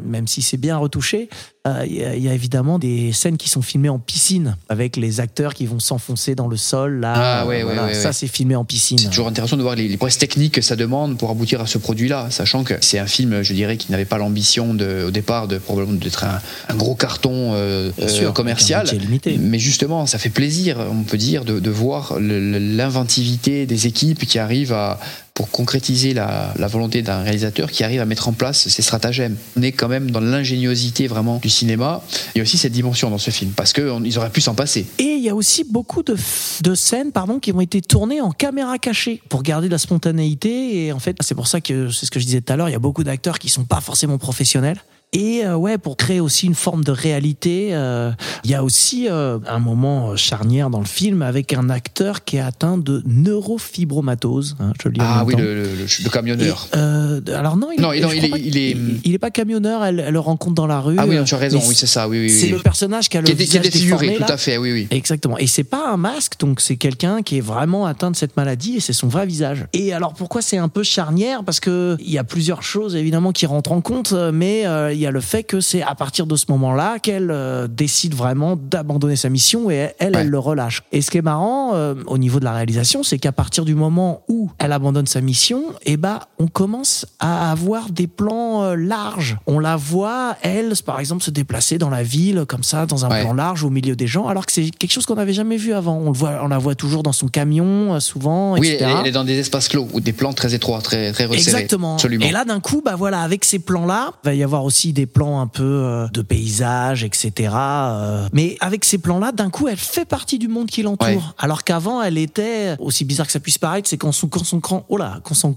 [0.05, 1.27] même si c'est bien retouché,
[1.67, 4.57] euh, il y, a- il y a évidemment des scènes qui sont filmées en piscine,
[4.69, 6.99] avec les acteurs qui vont s'enfoncer dans le sol.
[7.01, 8.97] Là, Ah, ouais, Voilà, ouais, ouais, ça c'est filmé en piscine.
[8.97, 11.67] C'est toujours intéressant de voir les, les prouesses techniques que ça demande pour aboutir à
[11.67, 15.11] ce produit-là, sachant que c'est un film, je dirais, qui n'avait pas l'ambition de, au
[15.11, 16.39] départ de probablement d'être un,
[16.69, 18.87] un gros carton euh, euh, sûr, commercial.
[18.87, 19.37] limité.
[19.39, 24.39] Mais justement, ça fait plaisir, on peut dire, de, de voir l'inventivité des équipes qui
[24.39, 24.99] arrivent à,
[25.33, 29.35] pour concrétiser la, volonté d'un réalisateur qui arrive à mettre en place ces stratagèmes.
[29.57, 32.03] On est quand même dans l'ingéniosité vraiment du cinéma.
[32.35, 34.85] Il y a aussi cette dimension dans ce film, parce qu'ils auraient pu s'en passer.
[34.99, 36.15] Et il y a aussi beaucoup de,
[36.63, 40.85] de scènes pardon, qui ont été tournées en caméra cachée pour garder la spontanéité.
[40.85, 42.69] Et en fait, c'est pour ça que c'est ce que je disais tout à l'heure,
[42.69, 44.77] il y a beaucoup d'acteurs qui sont pas forcément professionnels.
[45.13, 48.11] Et euh, ouais, pour créer aussi une forme de réalité, euh,
[48.45, 52.37] il y a aussi euh, un moment charnière dans le film avec un acteur qui
[52.37, 54.55] est atteint de neurofibromatose.
[54.61, 55.63] Hein, je le dis Ah oui, le, le-
[56.03, 56.67] le- camionneur.
[56.73, 59.19] Et, euh, alors non, il, Non, il- non, est- pas il est- qu'il- il est
[59.19, 59.83] pas camionneur.
[59.83, 60.95] Elle, elle le rencontre dans la rue.
[60.97, 62.29] ah oui, non, euh, tu as raison, oui, c'est ça, oui, oui.
[62.29, 62.51] C'est oui.
[62.53, 64.37] le personnage qui a le Qui est, dé- qui est visage défiguré, déformé, tout à
[64.37, 64.87] fait, oui, oui.
[64.91, 65.37] Exactement.
[65.37, 68.77] Et c'est pas un masque, donc c'est quelqu'un qui est vraiment atteint de cette maladie
[68.77, 69.65] et c'est son vrai visage.
[69.73, 71.43] Et alors pourquoi c'est un peu charnière?
[71.43, 74.93] Parce que il y a plusieurs choses évidemment qui rentrent en compte, euh, mais euh,
[74.93, 78.13] il y a le fait que c'est à partir de ce moment-là qu'elle euh, décide
[78.15, 80.21] vraiment d'abandonner sa mission et elle, elle, Ouais.
[80.21, 80.83] elle le relâche.
[80.91, 83.75] Et ce qui est marrant euh, au niveau de la réalisation, c'est qu'à partir du
[83.75, 88.75] moment où elle abandonne sa mission, et ben on commence à avoir des plans euh,
[88.75, 89.37] larges.
[89.47, 93.09] On la voit elle, par exemple, se déplacer dans la ville comme ça, dans un
[93.09, 93.21] Ouais.
[93.21, 95.73] plan large au milieu des gens, alors que c'est quelque chose qu'on n'avait jamais vu
[95.73, 95.97] avant.
[95.97, 98.85] On le voit, on la voit toujours dans son camion, souvent, Oui, etc.
[98.91, 101.41] elle, elle est dans des espaces clos ou des plans très étroits, très, très resserrés.
[101.57, 101.95] Exactement.
[101.95, 102.25] Absolument.
[102.25, 105.05] Et là, d'un coup, bah voilà, avec ces plans-là, il va y avoir aussi des
[105.05, 107.49] plans un peu euh, de paysage, etc.
[107.55, 111.07] euh, mais avec ces plans-là, d'un coup, elle fait partie du monde qui l'entoure.
[111.07, 111.19] Ouais.
[111.37, 114.97] Alors qu'avant, elle était aussi bizarre que ça puisse paraître, c'est qu'en se concentrant, oh
[114.97, 115.55] là, qu'en s'en-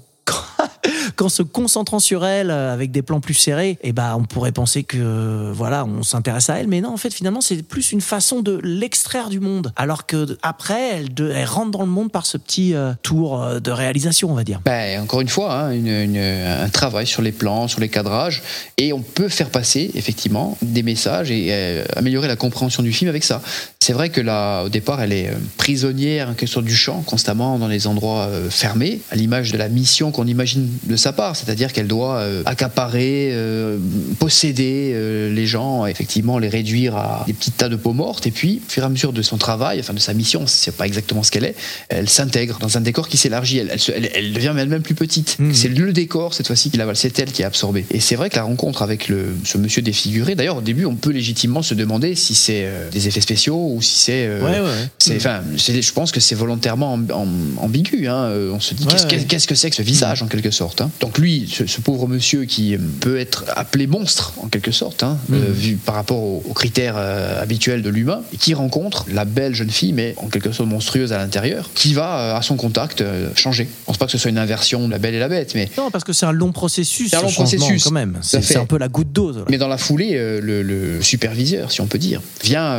[1.17, 4.53] qu'en se concentrant sur elle euh, avec des plans plus serrés, et ben on pourrait
[4.53, 8.01] penser que voilà, on s'intéresse à elle, mais non, en fait, finalement, c'est plus une
[8.01, 9.73] façon de l'extraire du monde.
[9.77, 13.61] Alors que après, elle, de- rentre dans le monde par ce petit euh, tour euh,
[13.61, 14.61] de réalisation, on va dire.
[14.65, 18.43] Ben, encore une fois, hein, un travail sur les plans, sur les cadrages,
[18.77, 23.09] et on peut faire passer effectivement des messages et euh, améliorer la compréhension du film
[23.09, 23.43] avec ça.
[23.81, 24.21] C'est vrai que
[24.65, 28.51] au départ, elle est euh, prisonnière quelque sorte du champ, constamment dans les endroits euh,
[28.51, 32.43] fermés, à l'image de la mission qu'on imagine de sa part, c'est-à-dire qu'elle doit euh,
[32.47, 33.79] accaparer, euh,
[34.19, 38.31] posséder euh, les gens, effectivement les réduire à des petits tas de peaux mortes, et
[38.31, 40.87] puis, au fur et à mesure de son travail, enfin de sa mission, c'est pas
[40.87, 41.55] exactement ce qu'elle est,
[41.89, 44.95] elle s'intègre dans un décor qui s'élargit, elle, elle, se- elle- elle devient elle-même plus
[44.95, 45.37] petite.
[45.39, 45.55] Mhm.
[45.55, 47.85] C'est le décor cette fois-ci qui l'avale, c'est elle qui est absorbée.
[47.91, 50.95] Et c'est vrai que la rencontre avec le, ce monsieur défiguré, d'ailleurs au début on
[50.97, 54.29] peut légitimement se demander si c'est des effets spéciaux ou si c'est...
[54.41, 54.89] Ouais, ouais.
[54.99, 58.07] c'est, enfin, c'est- je pense que c'est volontairement amb- amb- ambigu.
[58.09, 58.31] hein.
[58.53, 58.87] On se dit
[59.29, 60.64] qu'est-ce que c'est que ce visage en quelque sorte?
[60.81, 60.91] Hein.
[61.01, 65.19] Donc lui, ce, ce pauvre monsieur qui peut être appelé monstre en quelque sorte, hein,
[65.29, 65.37] Mhm.
[65.37, 69.25] euh, vu par rapport aux, aux critères euh, habituels de l'humain, et qui rencontre la
[69.25, 72.57] belle jeune fille, mais en quelque sorte monstrueuse à l'intérieur, qui va euh, à son
[72.57, 73.03] contact
[73.35, 73.65] changer.
[73.65, 75.69] Je pense pas que ce soit une inversion de la belle et la bête, mais
[75.77, 77.11] Non, parce que c'est un long processus.
[77.11, 77.85] C'est un long processus.
[77.85, 78.19] quand même.
[78.23, 79.33] C'est un peu la goutte d'eau.
[79.51, 82.79] Mais dans la foulée, le, le superviseur, si on peut dire, vient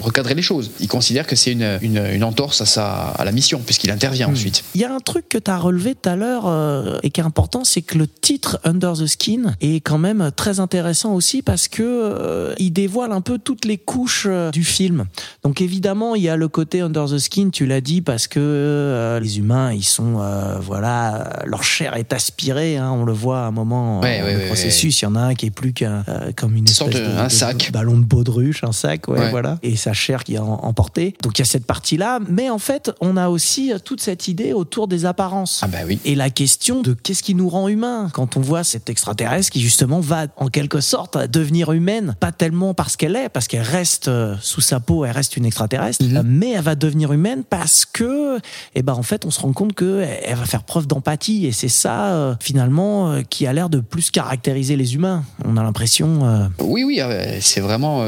[0.00, 0.70] recadrer les choses.
[0.80, 4.28] Il considère que c'est une, une, une entorse à, sa, à la mission, puisqu'il intervient
[4.28, 4.64] ensuite.
[4.74, 7.26] Il y a un truc que tu as relevé tout à l'heure et qui est
[7.26, 11.66] important, c'est que le titre Under the Skin est quand même très intéressant aussi parce
[11.66, 15.06] que euh, il dévoile un peu toutes les couches euh, du film.
[15.42, 18.38] Donc évidemment, il y a le côté Under the Skin, tu l'as dit, parce que
[18.38, 22.76] euh, les humains, ils sont, euh, voilà, leur chair est aspirée.
[22.76, 25.00] hein, on le voit à un moment Ouais, le ouais, processus.
[25.02, 26.04] Il y en a un qui est plus qu'un
[26.36, 27.70] comme une sorte de- un sac.
[27.72, 31.16] ballon de baudruche, un sac, ouais, voilà, et sa chair qui est emportée.
[31.24, 34.52] Donc il y a cette partie-là, mais en fait, on a aussi toute cette idée
[34.52, 35.62] autour des apparences.
[35.64, 35.98] Ah bah oui.
[36.04, 39.60] Et la question de qu'est-ce qui nous rend humains quand on voit cette extraterrestre qui
[39.60, 44.08] justement va en quelque sorte devenir humaine, pas tellement parce qu'elle est, parce qu'elle reste
[44.08, 46.22] euh, sous sa peau, elle reste une extraterrestre, Mhm.
[46.24, 48.38] mais elle va devenir humaine parce que,
[48.74, 51.52] eh ben en fait, on se rend compte que elle va faire preuve d'empathie et
[51.52, 55.24] c'est ça euh, finalement euh, qui a l'air de plus caractériser les humains.
[55.44, 56.26] On a l'impression.
[56.26, 57.00] euh, Oui, oui,
[57.40, 58.04] c'est vraiment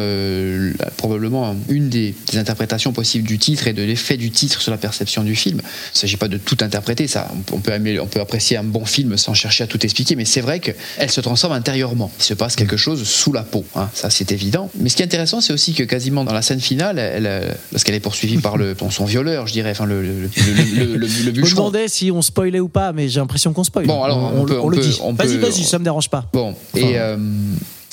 [0.97, 4.79] probablement une des, des interprétations possibles du titre et de l'effet du titre sur la
[4.79, 5.61] perception du film.
[5.61, 7.29] Il ne s'agit pas de tout interpréter, ça.
[7.53, 10.25] On peut, améliorer- on peut apprécier un bon film sans chercher à tout expliquer, mais
[10.25, 12.11] c'est vrai qu'elle se transforme intérieurement.
[12.19, 14.71] Il se passe quelque chose sous la peau, hein, ça c'est évident.
[14.79, 17.51] Mais ce qui est intéressant, c'est aussi que quasiment dans la scène finale, elle, euh,
[17.73, 20.85] lorsqu'elle est poursuivie par le, bon, son violeur, je dirais, enfin le, le, le, le-
[20.85, 21.57] le- le- le Je me bûcheron.
[21.71, 23.87] demandais si on spoilait ou pas, mais j'ai l'impression qu'on spoil.
[23.87, 24.99] Bon, alors, on peut- on le peut- dit.
[25.03, 26.27] on Vas-y, vas-y, ça me dérange pas.
[26.33, 27.17] Bon, Enfin, et euh,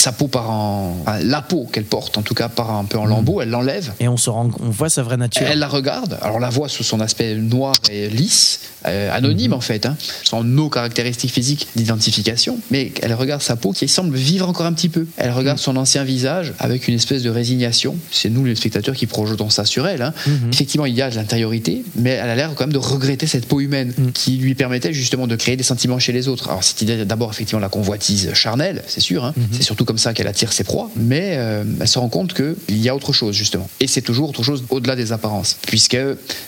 [0.08, 0.96] sa peau part en.
[1.02, 3.92] enfin, la peau qu'elle porte, en tout cas, part un peu en lambeaux, elle l'enlève.
[4.00, 5.46] Et on se rend, on voit sa vraie nature.
[5.46, 9.52] Elle la regarde, alors on la voit sous son aspect noir et lisse, euh, anonyme
[9.52, 14.16] en fait, hein, sans nos caractéristiques physiques d'identification, mais elle regarde sa peau qui semble
[14.16, 15.06] vivre encore un petit peu.
[15.18, 17.98] Elle regarde son ancien visage avec une espèce de résignation.
[18.10, 20.02] C'est nous les spectateurs qui projetons ça sur elle.
[20.02, 20.14] hein.
[20.54, 23.46] Effectivement, il y a de l'intériorité, mais elle a l'air quand même de regretter cette
[23.46, 26.48] peau humaine qui lui permettait justement de créer des sentiments chez les autres.
[26.48, 29.34] Alors cette idée d'abord effectivement la convoitise charnelle, c'est sûr, hein.
[29.52, 32.36] c'est surtout comme comme ça qu'elle attire ses proies, mais euh, elle se rend compte
[32.36, 33.68] qu'il y a autre chose, justement.
[33.80, 35.58] Et c'est toujours autre chose au-delà des apparences.
[35.66, 35.98] Puisque,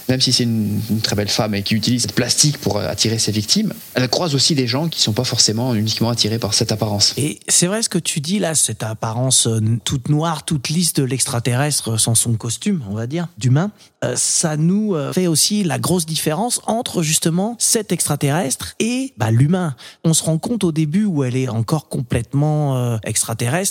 [0.08, 3.18] même si c'est une, très belle femme et qui utilise cette plastique pour euh, attirer
[3.18, 6.72] ses victimes, elle croise aussi des gens qui sont pas forcément uniquement attirés par cette
[6.72, 7.16] apparence.
[7.18, 10.94] Et c'est vrai ce que tu dis là, cette apparence euh, toute noire, toute lisse
[10.94, 13.72] de l'extraterrestre sans son costume, on va dire, d'humain,
[14.16, 19.76] ça nous fait aussi la grosse différence entre justement cet extraterrestre et bah, l'humain.
[20.06, 23.29] On se rend compte au début où elle est encore complètement extraterrestre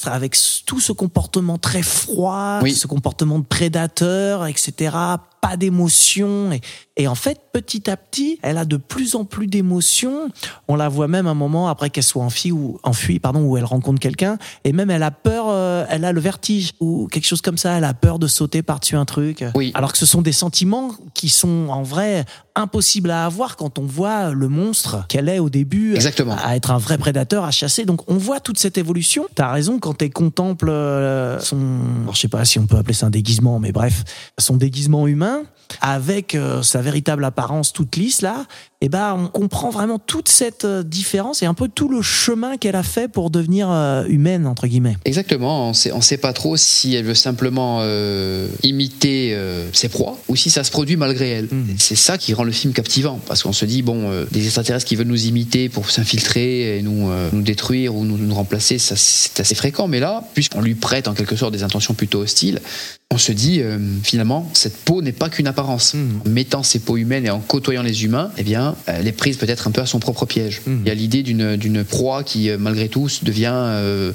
[0.09, 2.75] avec s- tout ce comportement très froid, Oui.
[2.75, 4.97] ce comportement de prédateur, etc.
[5.41, 6.61] Pas d'émotion et,
[6.97, 10.31] et en fait petit à petit elle a de plus en plus d'émotions.
[10.69, 13.65] On la voit même un moment après qu'elle soit enfuie ou enfuie pardon où elle
[13.65, 17.41] rencontre quelqu'un et même elle a peur, euh, elle a le vertige ou quelque chose
[17.41, 17.77] comme ça.
[17.79, 19.45] Elle a peur de sauter par-dessus un truc.
[19.55, 19.73] Oui.
[19.75, 22.25] Alors que ce sont des sentiments qui sont en vrai
[22.55, 25.95] impossibles à avoir quand on voit le monstre qu'elle est au début.
[25.95, 26.37] Exactement.
[26.43, 27.85] À être un vrai prédateur, à chasser.
[27.85, 29.27] Donc on voit toute cette évolution.
[29.35, 31.59] T'as raison quand elle contemple euh, son,
[32.03, 34.05] alors, je sais pas si on peut appeler ça un déguisement, mais bref,
[34.39, 35.28] son déguisement humain
[35.81, 38.47] avec euh, sa véritable apparence toute lisse là.
[38.81, 42.57] Et ben on comprend vraiment toute cette euh, différence et un peu tout le chemin
[42.57, 44.97] qu'elle a fait pour devenir euh, humaine entre guillemets.
[45.05, 49.89] Exactement, on sait, on sait pas trop si elle veut simplement euh, imiter euh, ses
[49.89, 51.49] proies ou si ça se produit malgré elle.
[51.51, 51.75] Mhm.
[51.77, 54.95] C'est ça qui rend le film captivant parce qu'on se dit bon, des extraterrestres qui
[54.95, 59.41] veulent nous imiter pour s'infiltrer et nous, nous détruire ou nous, nous remplacer, ça c'est
[59.41, 59.89] assez fréquent.
[59.89, 62.61] Mais là, puisqu'on lui prête en quelque sorte des intentions plutôt hostiles,
[63.11, 63.61] on se dit
[64.05, 65.95] finalement cette peau n'est pas qu'une apparence.
[65.95, 66.21] Mhm.
[66.25, 69.37] En mettant ses peaux humaines et en côtoyant les humains, eh bien, elle est prise
[69.37, 70.63] peut-être un peu à son propre piège.
[70.67, 70.81] Mhm.
[70.85, 74.13] Il y a l'idée d'une proie qui, euh, malgré tout, devient euh,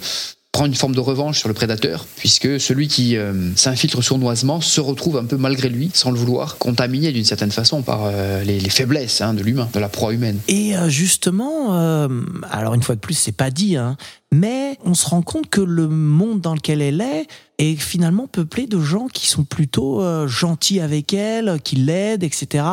[0.54, 4.80] prend une forme de revanche sur le prédateur, puisque celui qui euh, s'infiltre sournoisement se
[4.80, 8.60] retrouve un peu malgré lui, sans le vouloir, contaminé d'une certaine façon par euh, les,
[8.60, 10.38] les faiblesses hein, de l'humain, de la proie humaine.
[10.48, 12.08] Et euh, justement, euh,
[12.52, 13.98] alors une fois de plus, c'est pas dit, hein,
[14.32, 17.28] mais on se rend compte que le monde dans lequel elle est
[17.60, 22.66] est finalement peuplé de gens qui sont plutôt euh, gentils avec elle, qui l'aident, etc.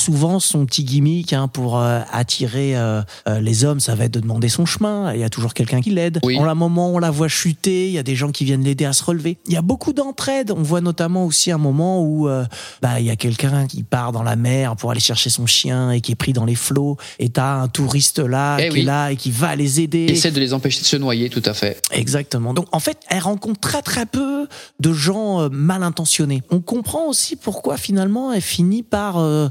[0.00, 4.14] Souvent, son petit gimmick hein, pour euh, attirer euh, euh, les hommes, ça va être
[4.14, 5.12] de demander son chemin.
[5.12, 6.20] Il y a toujours quelqu'un qui l'aide.
[6.22, 6.38] Oui.
[6.38, 7.88] En la moment, on la voit chuter.
[7.88, 9.36] Il y a des gens qui viennent l'aider à se relever.
[9.46, 10.52] Il y a beaucoup d'entraide.
[10.56, 12.46] On voit notamment aussi un moment où euh,
[12.80, 15.90] bah il y a quelqu'un qui part dans la mer pour aller chercher son chien
[15.90, 16.96] et qui est pris dans les flots.
[17.18, 18.80] Et t'as un touriste là Eh qui oui.
[18.80, 20.06] est là et qui va les aider.
[20.08, 21.82] Et essaie de les empêcher de se noyer, tout à fait.
[21.92, 22.54] Exactement.
[22.54, 24.48] Donc en fait, elle rencontre très très peu
[24.80, 26.42] de gens euh, mal intentionnés.
[26.50, 29.48] On comprend aussi pourquoi finalement elle finit par euh,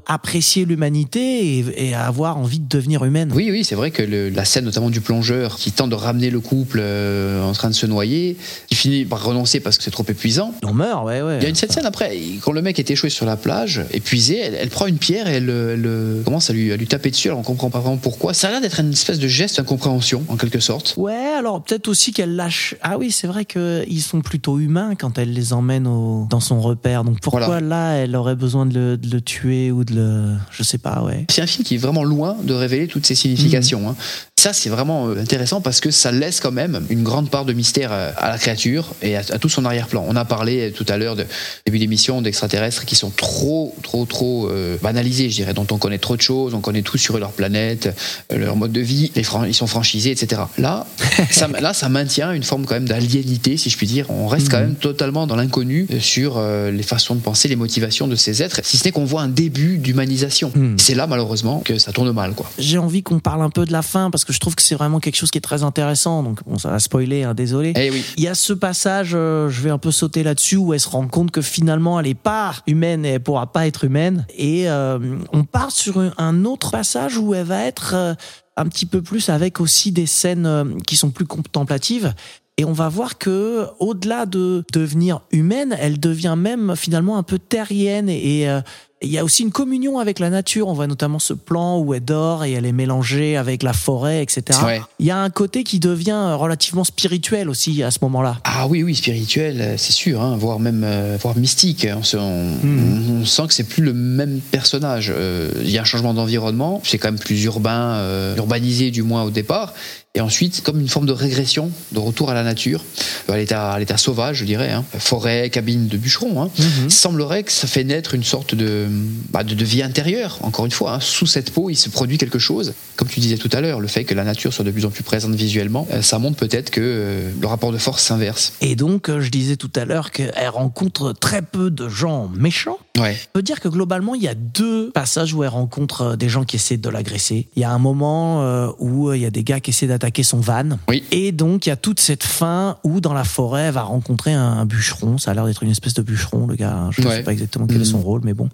[0.50, 3.32] apprécier l'humanité et, et avoir envie de devenir humaine.
[3.36, 6.32] Oui, oui, c'est vrai que le- la scène notamment du plongeur qui tente de ramener
[6.32, 8.36] le couple euh, en train de se noyer,
[8.68, 10.56] qui finit par renoncer parce que c'est trop épuisant.
[10.64, 11.38] On meurt, ouais, ouais.
[11.40, 13.82] Il y a une cette scène après, quand le mec est échoué sur la plage,
[13.92, 17.12] épuisé, elle, elle prend une pierre et elle, elle, commence à lui, à lui taper
[17.12, 18.34] dessus, alors on comprend pas vraiment pourquoi.
[18.34, 20.96] Ça a l'air d'être une espèce de geste d'incompréhension, en quelque sorte.
[20.98, 22.74] Ouais, alors peut-être aussi qu'elle lâche.
[22.82, 26.26] Ah oui, c'est vrai qu'ils sont plutôt humains quand elle les emmène au...
[26.30, 27.04] dans son repère.
[27.04, 27.62] Donc pourquoi Voilà.
[27.68, 30.29] là, elle aurait besoin de le, de le tuer ou de le.
[30.52, 31.26] Je sais pas, ouais.
[31.30, 33.90] C'est un film qui est vraiment loin de révéler toutes ses significations.
[33.90, 33.96] hein.
[34.40, 37.52] Ça, c'est vraiment euh, intéressant parce que ça laisse quand même une grande part de
[37.52, 40.06] mystère euh, à la créature et à, à tout son arrière-plan.
[40.08, 41.26] On a parlé euh, tout à l'heure, de
[41.66, 45.98] début d'émission, d'extraterrestres qui sont trop, trop, trop euh, banalisés, je dirais, dont on connaît
[45.98, 47.94] trop de choses, on connaît tout sur leur planète,
[48.34, 50.44] leur mode de vie, les ils sont franchisés, etc.
[50.58, 50.88] Là,
[51.32, 54.10] ça, là, ça maintient une forme quand même d'aliénité, si je puis dire.
[54.10, 58.08] On reste quand même totalement dans l'inconnu sur euh, les façons de penser, les motivations
[58.08, 60.52] de ces êtres, si ce n'est qu'on voit un début d'humanisation.
[60.56, 60.76] Mm.
[60.78, 62.50] C'est là, malheureusement, que ça tourne mal, quoi.
[62.58, 64.76] J'ai envie qu'on parle un peu de la fin parce que je trouve que c'est
[64.76, 66.24] vraiment quelque chose qui est très intéressant.
[66.24, 67.74] Donc bon, ça va spoiler, hein, désolé.
[67.76, 68.04] Eh oui.
[68.18, 70.90] Il y a ce passage, euh, je vais un peu sauter là-dessus, où elle se
[70.90, 74.26] rend compte que finalement elle est pas humaine et elle pourra pas être humaine.
[74.38, 75.00] Et euh,
[75.34, 78.14] on part sur un- autre passage où elle va être euh,
[78.56, 82.14] un petit peu plus avec aussi des scènes qui sont plus contemplatives.
[82.58, 87.40] Et on va voir que, au-delà de devenir humaine, elle devient même finalement un peu
[87.40, 88.60] terrienne et, et,
[89.02, 90.68] il y a aussi une communion avec la nature.
[90.68, 94.22] On voit notamment ce plan où elle dort et elle est mélangée avec la forêt,
[94.22, 94.60] etc.
[94.66, 94.82] Ouais.
[95.00, 98.38] Il y a un côté qui devient relativement spirituel aussi à ce moment-là.
[98.44, 101.88] Ah oui, oui, spirituel, euh, c'est sûr, hein, voire même euh, voire mystique.
[101.96, 103.22] On, se- on- Hmm.
[103.22, 105.14] on sent que c'est plus le même personnage.
[105.16, 109.04] Euh, Il y a un changement d'environnement, c'est quand même plus urbain, euh, urbanisé du
[109.04, 109.74] moins au départ.
[110.16, 112.84] Et ensuite, comme une forme de régression, de retour à la nature,
[113.28, 114.84] à l'état, à l'état sauvage, je dirais, hein.
[114.98, 116.42] forêt, cabine de bûcheron.
[116.42, 116.50] Hein.
[116.58, 116.86] Mhm.
[116.86, 118.88] Il semblerait que ça fait naître une sorte de,
[119.30, 120.40] bah, de, de vie intérieure.
[120.42, 121.00] Encore une fois, hein.
[121.00, 122.74] sous cette peau, il se produit quelque chose.
[122.96, 124.90] Comme tu disais tout à l'heure, le fait que la nature soit de plus en
[124.90, 128.54] plus présente visuellement, euh, ça montre peut-être que euh, le rapport de force s'inverse.
[128.62, 132.80] Et donc, euh, je disais tout à l'heure qu'elle rencontre très peu de gens méchants.
[133.00, 133.18] Ouais.
[133.30, 136.30] On peut dire que globalement, il y a deux passages où elle rencontre euh, des
[136.30, 137.48] gens qui essaient de l'agresser.
[137.56, 139.92] Il y a un moment euh, où euh, il y a des gars qui essaient
[139.92, 140.78] attaquer son van.
[140.88, 141.04] Oui.
[141.12, 144.34] Et donc, il y a toute cette fin où, dans la forêt, elle va rencontrer
[144.34, 145.18] un, bûcheron.
[145.18, 146.90] Ça a l'air d'être une espèce de bûcheron, le gars.
[146.92, 147.18] Je ne Ouais.
[147.18, 148.04] sais pas exactement quel est son Mhm.
[148.04, 148.50] rôle, mais bon.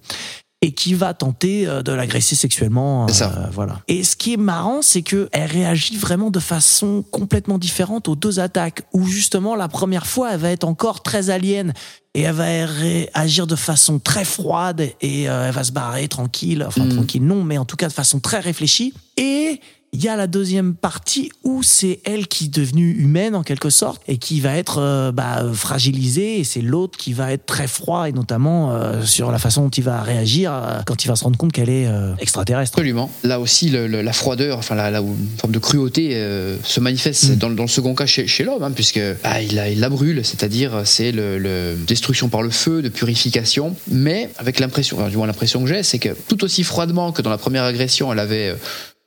[0.61, 3.07] Et qui va tenter de l'agresser sexuellement.
[3.09, 3.31] Ça.
[3.37, 3.81] euh, voilà.
[3.87, 8.15] Et ce qui est marrant, c'est que elle réagit vraiment de façon complètement différente aux
[8.15, 8.83] deux attaques.
[8.93, 11.73] Où justement, la première fois, elle va être encore très alien.
[12.15, 16.63] Et elle va réagir de façon très froide et euh, elle va se barrer tranquille.
[16.65, 16.93] Enfin, Mhm.
[16.95, 18.93] tranquille, non, mais en tout cas de façon très réfléchie.
[19.17, 19.59] Et
[19.95, 23.69] il y a la deuxième partie où c'est elle qui est devenue humaine en quelque
[23.69, 27.67] sorte et qui va être euh, bah, fragilisée et c'est l'autre qui va être très
[27.67, 31.15] froid et notamment euh, sur la façon dont il va réagir euh, quand il va
[31.15, 32.73] se rendre compte qu'elle est euh, extraterrestre.
[32.77, 33.09] Absolument.
[33.23, 36.79] Là aussi, le- le- la froideur, enfin la, la- une forme de cruauté euh, se
[36.79, 37.35] manifeste Mm.
[37.35, 39.79] dans, le- dans le second cas chez, chez l'homme, hein, puisque ah, il, la, il
[39.79, 44.97] la brûle, c'est-à-dire c'est le, le- destruction par le feu, de purification, mais avec l'impression,
[44.99, 47.63] enfin, du moins l'impression que j'ai, c'est que tout aussi froidement que dans la première
[47.63, 48.55] agression, elle avait euh,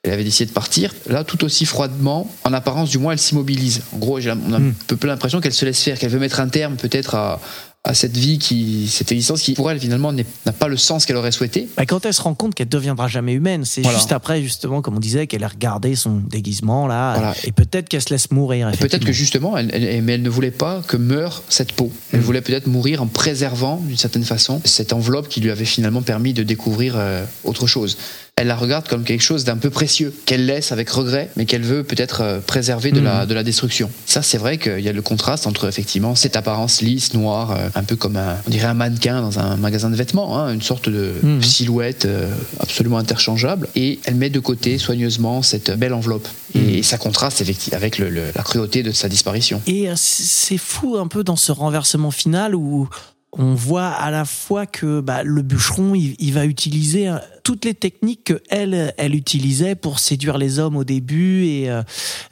[0.09, 0.95] elle avait décidé de partir.
[1.09, 3.83] Là, tout aussi froidement, en apparence, du moins, elle s'immobilise.
[3.95, 4.75] En gros, on a Mm.
[4.93, 7.41] un peu l'impression qu'elle se laisse faire, qu'elle veut mettre un terme peut-être à,
[7.85, 11.17] à cette vie, qui, cette existence qui, pour elle, finalement, n'a pas le sens qu'elle
[11.17, 11.69] aurait souhaité.
[11.77, 13.97] Bah, quand elle se rend compte qu'elle deviendra jamais humaine, c'est Voilà.
[13.97, 17.35] juste après justement comme on disait qu'elle a regardé son déguisement là Voilà.
[17.45, 18.71] et peut-être qu'elle se laisse mourir.
[18.79, 21.91] Peut-être que justement, elle, elle- mais elle ne voulait pas que meure cette peau.
[22.13, 22.23] Elle Mm.
[22.25, 26.35] voulait peut-être mourir en préservant, d'une certaine façon, cette enveloppe qui lui avait finalement permis
[26.35, 27.97] de découvrir euh, autre chose.
[28.41, 31.63] Elle la regarde comme quelque chose d'un peu précieux, qu'elle laisse avec regret, mais qu'elle
[31.65, 33.27] veut peut-être euh, préserver de, la, Mm.
[33.29, 33.91] de la destruction.
[34.07, 37.69] Ça, c'est vrai qu'il y a le contraste entre effectivement cette apparence lisse, noire, euh,
[37.75, 40.63] un peu comme un, on dirait un mannequin dans un magasin de vêtements, hein, une
[40.63, 41.43] sorte de Mm.
[41.43, 46.29] silhouette euh, absolument interchangeable, et elle met de côté soigneusement cette belle enveloppe.
[46.55, 46.83] Et, Mm.
[46.85, 49.61] ça contraste effectivement avec le- le- la cruauté de sa disparition.
[49.67, 52.89] Et c'est fou un peu dans ce renversement final où
[53.33, 57.11] on voit à la fois que bah, le bûcheron, il, il va utiliser
[57.49, 61.47] toutes les techniques que elle, elle utilisait pour séduire les hommes au début.
[61.47, 61.83] Et euh,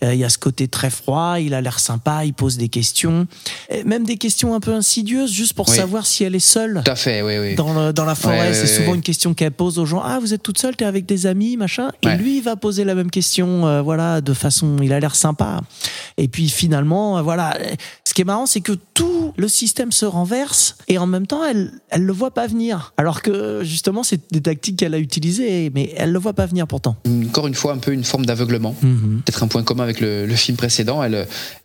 [0.02, 3.26] il y a ce côté très froid, il a l'air sympa, il pose des questions,
[3.70, 5.76] Et même des questions un peu insidieuses, juste pour Oui.
[5.76, 6.82] savoir si elle est seule.
[6.84, 7.55] Tout à fait, oui, oui.
[7.55, 10.02] Dans, le- dans la forêt, Ouais, c'est souvent une question qu'elle pose aux gens.
[10.05, 11.93] Ah, vous êtes toute seule, t'es avec des amis, machin.
[12.02, 15.14] Et lui, il va poser la même question, euh, voilà, de façon, il a l'air
[15.16, 15.62] sympa.
[16.18, 17.56] Et puis finalement, euh, voilà,
[18.05, 21.43] ce qui est marrant, c'est que tout le système se renverse et en même temps,
[21.43, 22.93] elle, elle le voit pas venir.
[22.98, 26.66] Alors que justement, c'est des tactiques qu'elle a utilisées, mais elle le voit pas venir
[26.66, 26.96] pourtant.
[27.28, 28.74] Encore une fois, un peu une forme d'aveuglement.
[28.82, 29.22] Mhm.
[29.24, 31.02] Peut-être un point commun avec le, le film précédent.
[31.02, 31.24] Elle, euh,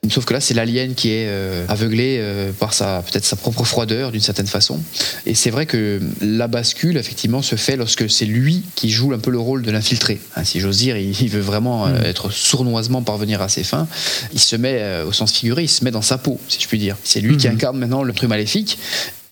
[0.09, 3.63] sauf que là, c'est l'alien qui est euh, aveuglé euh, par sa peut-être sa propre
[3.65, 4.79] froideur d'une certaine façon.
[5.25, 9.19] Et c'est vrai que la bascule, effectivement, se fait lorsque c'est lui qui joue un
[9.19, 10.19] peu le rôle de l'infiltré.
[10.35, 12.05] Hein, si j'ose dire, il, il veut vraiment euh, Mhm.
[12.05, 13.87] être sournoisement parvenir à ses fins.
[14.33, 16.77] Il se met, au sens figuré, il se met dans sa peau, si je puis
[16.79, 16.95] dire.
[17.03, 17.53] C'est lui qui Mhm.
[17.55, 18.77] incarne maintenant le truc maléfique.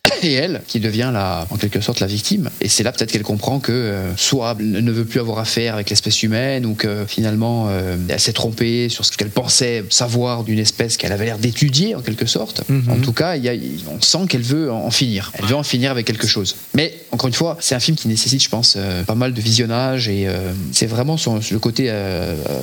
[0.23, 2.49] Et elle, qui devient la, en quelque sorte la victime.
[2.61, 5.73] Et c'est là peut-être qu'elle comprend que euh, soit elle ne veut plus avoir affaire
[5.76, 10.44] avec l'espèce humaine, ou que finalement euh, elle s'est trompée sur ce qu'elle pensait savoir
[10.44, 12.64] d'une espèce qu'elle avait l'air d'étudier en quelque sorte.
[12.69, 12.84] Mhm.
[12.90, 13.53] En tout cas, il y a,
[13.90, 15.31] on sent qu'elle veut en finir.
[15.36, 16.56] Elle veut en finir avec quelque chose.
[16.73, 19.41] Mais encore une fois, c'est un film qui nécessite, je pense, euh, pas mal de
[19.41, 21.91] visionnage et euh, c'est vraiment son- le côté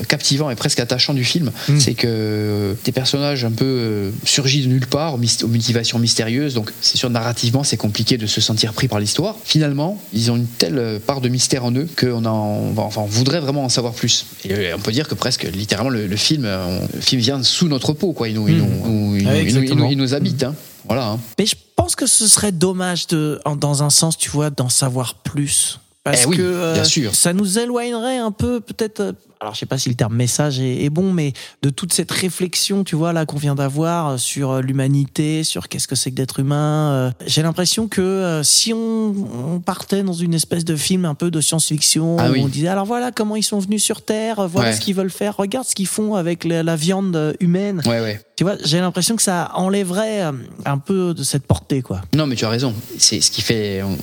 [0.09, 1.51] captivant et presque attachant du film.
[1.69, 1.81] Mhm.
[1.81, 5.19] C'est que des personnages un peu euh, surgis de nulle part, aux
[5.49, 6.55] motivations mystérieuses.
[6.55, 9.37] Donc, c'est sûr, narrativement, c'est compliqué de se sentir pris par l'histoire.
[9.45, 13.07] Finalement, ils ont une telle euh, part de mystère en eux qu'on en, enfin, on
[13.07, 14.27] voudrait vraiment en savoir plus.
[14.45, 17.21] Et euh, on peut dire que presque, littéralement, le, le film, euh, on- le film
[17.21, 18.29] vient sous notre peau, quoi.
[18.29, 19.89] Il nous, il nous- il nous- Ouais, il nous- il nous- exactement.
[19.91, 20.43] il nous habite.
[20.43, 20.55] hein.
[20.87, 21.09] Voilà.
[21.09, 21.21] hein.
[21.39, 24.69] Mais je pense que ce serait dommage de, en- dans un sens, tu vois, d'en
[24.69, 25.81] savoir plus.
[26.05, 27.15] Parce Eh oui, que euh, bien sûr.
[27.15, 29.15] ça nous éloignerait un peu, peut-être.
[29.41, 31.33] Alors, je sais pas si le terme message est, est bon, mais
[31.63, 35.69] de toute cette réflexion, tu vois, là, qu'on vient d'avoir euh, sur euh, l'humanité, sur
[35.69, 36.91] qu'est-ce que c'est que d'être humain.
[36.93, 39.15] euh, J'ai l'impression que euh, si on,
[39.55, 42.41] on partait dans une espèce de film un peu de science-fiction, Ah où oui.
[42.45, 44.75] on disait, alors voilà comment ils sont venus sur Terre, voilà Ouais.
[44.75, 47.83] ce qu'ils veulent faire, regarde ce qu'ils font avec la, la viande humaine.
[47.85, 48.21] Ouais, ouais.
[48.37, 50.21] Tu vois, j'ai l'impression que ça enlèverait
[50.67, 52.03] un peu de cette portée, quoi.
[52.15, 52.75] Non, mais tu as raison.
[52.99, 53.97] C'est ce qui fait, en-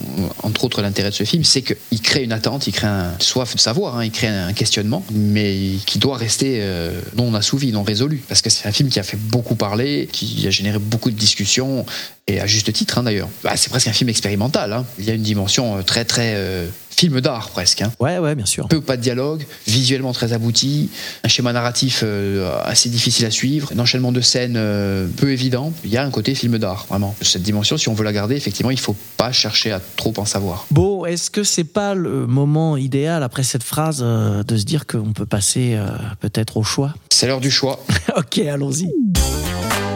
[0.48, 3.54] entre autres, l'intérêt de ce film, c'est qu'il crée une attente, il crée une soif
[3.56, 7.84] de savoir, hein, il crée un questionnement, mais qui doit rester euh, non assouvi, non
[7.84, 8.22] résolu.
[8.28, 11.16] Parce que c'est un film qui a fait beaucoup parler, qui a généré beaucoup de
[11.18, 11.86] discussions,
[12.28, 13.30] et à juste titre hein, d'ailleurs.
[13.44, 14.74] Bah, c'est presque un film expérimental.
[14.74, 14.86] hein.
[15.00, 16.34] Il y a une dimension euh, très, très.
[16.36, 16.68] euh,
[16.98, 17.82] film d'art presque.
[17.82, 17.92] hein.
[18.00, 18.68] Ouais, ouais, bien sûr.
[18.68, 20.90] Peu ou pas de dialogue, visuellement très abouti,
[21.24, 25.74] un schéma narratif euh, assez difficile à suivre, un enchaînement de scènes euh, peu évident.
[25.84, 27.16] Il y a un côté film d'art, vraiment.
[27.22, 30.26] Cette dimension, si on veut la garder, effectivement, il faut pas chercher à trop en
[30.26, 30.66] savoir.
[30.72, 34.86] Bon, est-ce que c'est pas le moment idéal après cette phrase euh, de se dire
[34.88, 35.88] qu'on peut passer euh,
[36.20, 36.94] peut-être au choix?
[37.12, 37.84] C'est l'heure du choix.
[38.16, 38.92] Ok, allons-y.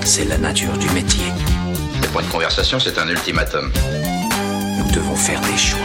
[0.04, 1.24] C'est la nature du métier.
[2.02, 3.72] Le point de conversation, c'est un ultimatum.
[4.78, 5.78] Nous devons faire des choix.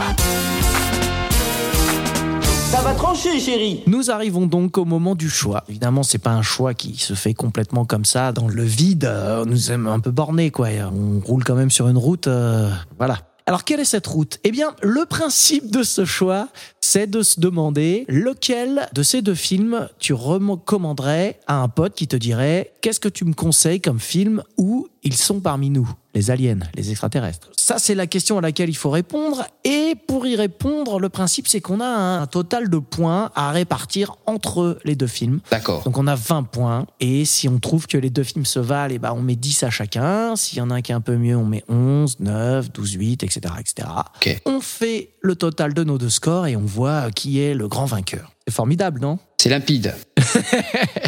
[2.72, 3.82] Ça va trancher, chérie.
[3.86, 5.62] Nous arrivons donc au moment du choix.
[5.68, 9.04] Évidemment, c'est pas un choix qui se fait complètement comme ça, dans le vide.
[9.04, 10.68] Euh, nous sommes un peu bornés, quoi.
[10.90, 12.28] On roule quand même sur une route.
[12.28, 13.18] euh, voilà.
[13.44, 14.38] Alors, quelle est cette route?
[14.42, 16.48] Eh bien, le principe de ce choix,
[16.80, 22.08] c'est de se demander lequel de ces deux films tu recommanderais à un pote qui
[22.08, 25.92] te dirait Qu'est-ce que tu me conseilles comme film où ils sont parmi nous?
[26.14, 29.46] Les aliens, les extraterrestres Ça, c'est la question à laquelle il faut répondre.
[29.64, 34.16] Et pour y répondre, le principe, c'est qu'on a un total de points à répartir
[34.26, 35.40] entre les deux films.
[35.50, 35.82] D'accord.
[35.84, 36.86] Donc on a 20 points.
[37.00, 39.62] Et si on trouve que les deux films se valent, et ben on met 10
[39.62, 40.36] à chacun.
[40.36, 42.92] S'il y en a un qui est un peu mieux, on met 11, 9, 12,
[42.92, 43.40] 8, etc.
[43.58, 43.88] etc.
[44.16, 44.40] Ok.
[44.44, 47.86] On fait le total de nos deux scores et on voit qui est le grand
[47.86, 48.32] vainqueur.
[48.46, 49.18] C'est formidable, non?
[49.38, 49.94] C'est limpide.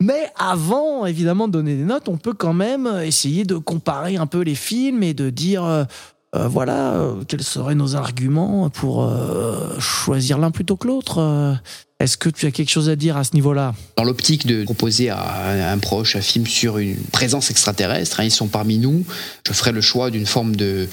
[0.00, 4.26] Mais avant, évidemment, de donner des notes, on peut quand même essayer de comparer un
[4.26, 5.84] peu les films et de dire, euh,
[6.34, 9.12] euh, voilà, euh, quels seraient nos arguments pour
[9.78, 11.60] choisir l'un plutôt que l'autre.
[12.00, 13.74] Est-ce que tu as quelque chose à dire à ce niveau-là?
[13.98, 18.30] Dans l'optique de proposer à un proche un film sur une présence extraterrestre, hein, ils
[18.30, 19.04] sont parmi nous,
[19.46, 20.88] je ferai le choix d'une forme de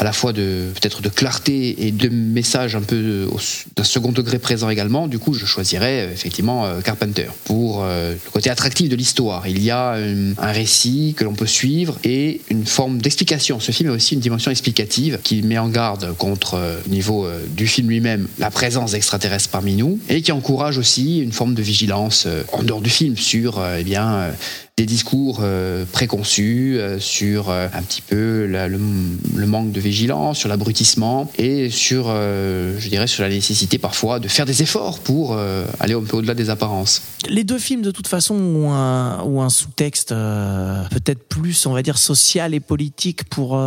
[0.00, 3.28] à la fois de peut-être de clarté et de message un peu
[3.76, 5.08] d'un second degré présent également.
[5.08, 9.46] Du coup, je choisirais euh, effectivement euh, Carpenter pour euh, le côté attractif de l'histoire.
[9.46, 13.60] Il y a un récit que l'on peut suivre et une forme d'explication.
[13.60, 17.66] Ce film a aussi une dimension explicative qui met en garde contre, au niveau du
[17.66, 22.26] film lui-même, la présence d'extraterrestres parmi nous et qui encourage aussi une forme de vigilance
[22.52, 24.32] en dehors du film sur eh bien
[24.80, 30.48] des discours euh, préconçus euh, sur euh, un petit peu le, manque de vigilance, sur
[30.48, 35.36] l'abrutissement et sur, je dirais, sur la nécessité parfois de faire des efforts pour
[35.80, 37.02] aller un peu au-delà des apparences.
[37.28, 42.54] Les deux films, de toute façon, ont un, sous-texte peut-être plus, on va dire, social
[42.54, 43.60] et politique pour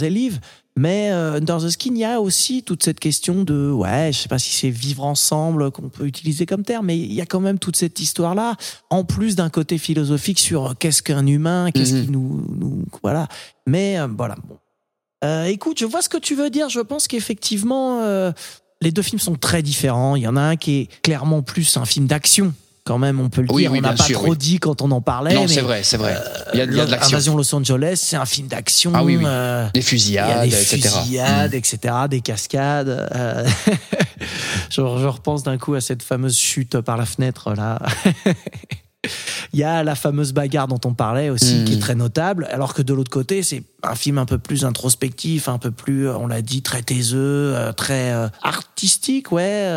[0.00, 0.40] Live.
[0.78, 4.18] Mais euh, Under the Skin, il y a aussi toute cette question de, ouais, je
[4.20, 7.26] sais pas si c'est vivre ensemble qu'on peut utiliser comme terme, mais il y a
[7.26, 8.54] quand même toute cette histoire-là,
[8.88, 12.04] en plus d'un côté philosophique sur euh, qu'est-ce qu'un humain, qu'est-ce Mhm.
[12.04, 13.26] qui nous, nous, voilà.
[13.66, 14.36] Mais euh, voilà.
[14.48, 14.56] Bon.
[15.24, 16.68] Euh, écoute, je vois ce que tu veux dire.
[16.68, 18.00] Je pense qu'effectivement,
[18.80, 20.14] les deux films sont très différents.
[20.14, 22.54] Il y en a un qui est clairement plus un film d'action.
[22.88, 23.72] Quand même, on peut le Oui, dire.
[23.72, 24.36] oui, on n'a pas sûr, trop oui.
[24.38, 25.34] dit quand on en parlait.
[25.34, 26.16] non, c'est vrai, c'est vrai.
[26.54, 27.16] Il y a, il y a de l'action.
[27.18, 28.92] Invasion Los Angeles, c'est un film d'action.
[28.94, 29.24] Ah oui, oui.
[29.26, 30.88] euh, Des il y a fusillades, des etc.
[31.02, 31.56] fusillades, Mm.
[31.56, 32.88] etc., des cascades.
[33.14, 33.46] euh,
[34.70, 37.78] je, je repense d'un coup à cette fameuse chute par la fenêtre là.
[39.52, 41.64] Il y a la fameuse bagarre dont on parlait aussi, Mm.
[41.64, 44.64] qui est très notable, alors que de l'autre côté, c'est un film un peu plus
[44.64, 47.18] introspectif, un peu plus, euh, on l'a dit, très taiseux,
[47.54, 49.70] euh, très euh, artistique, ouais,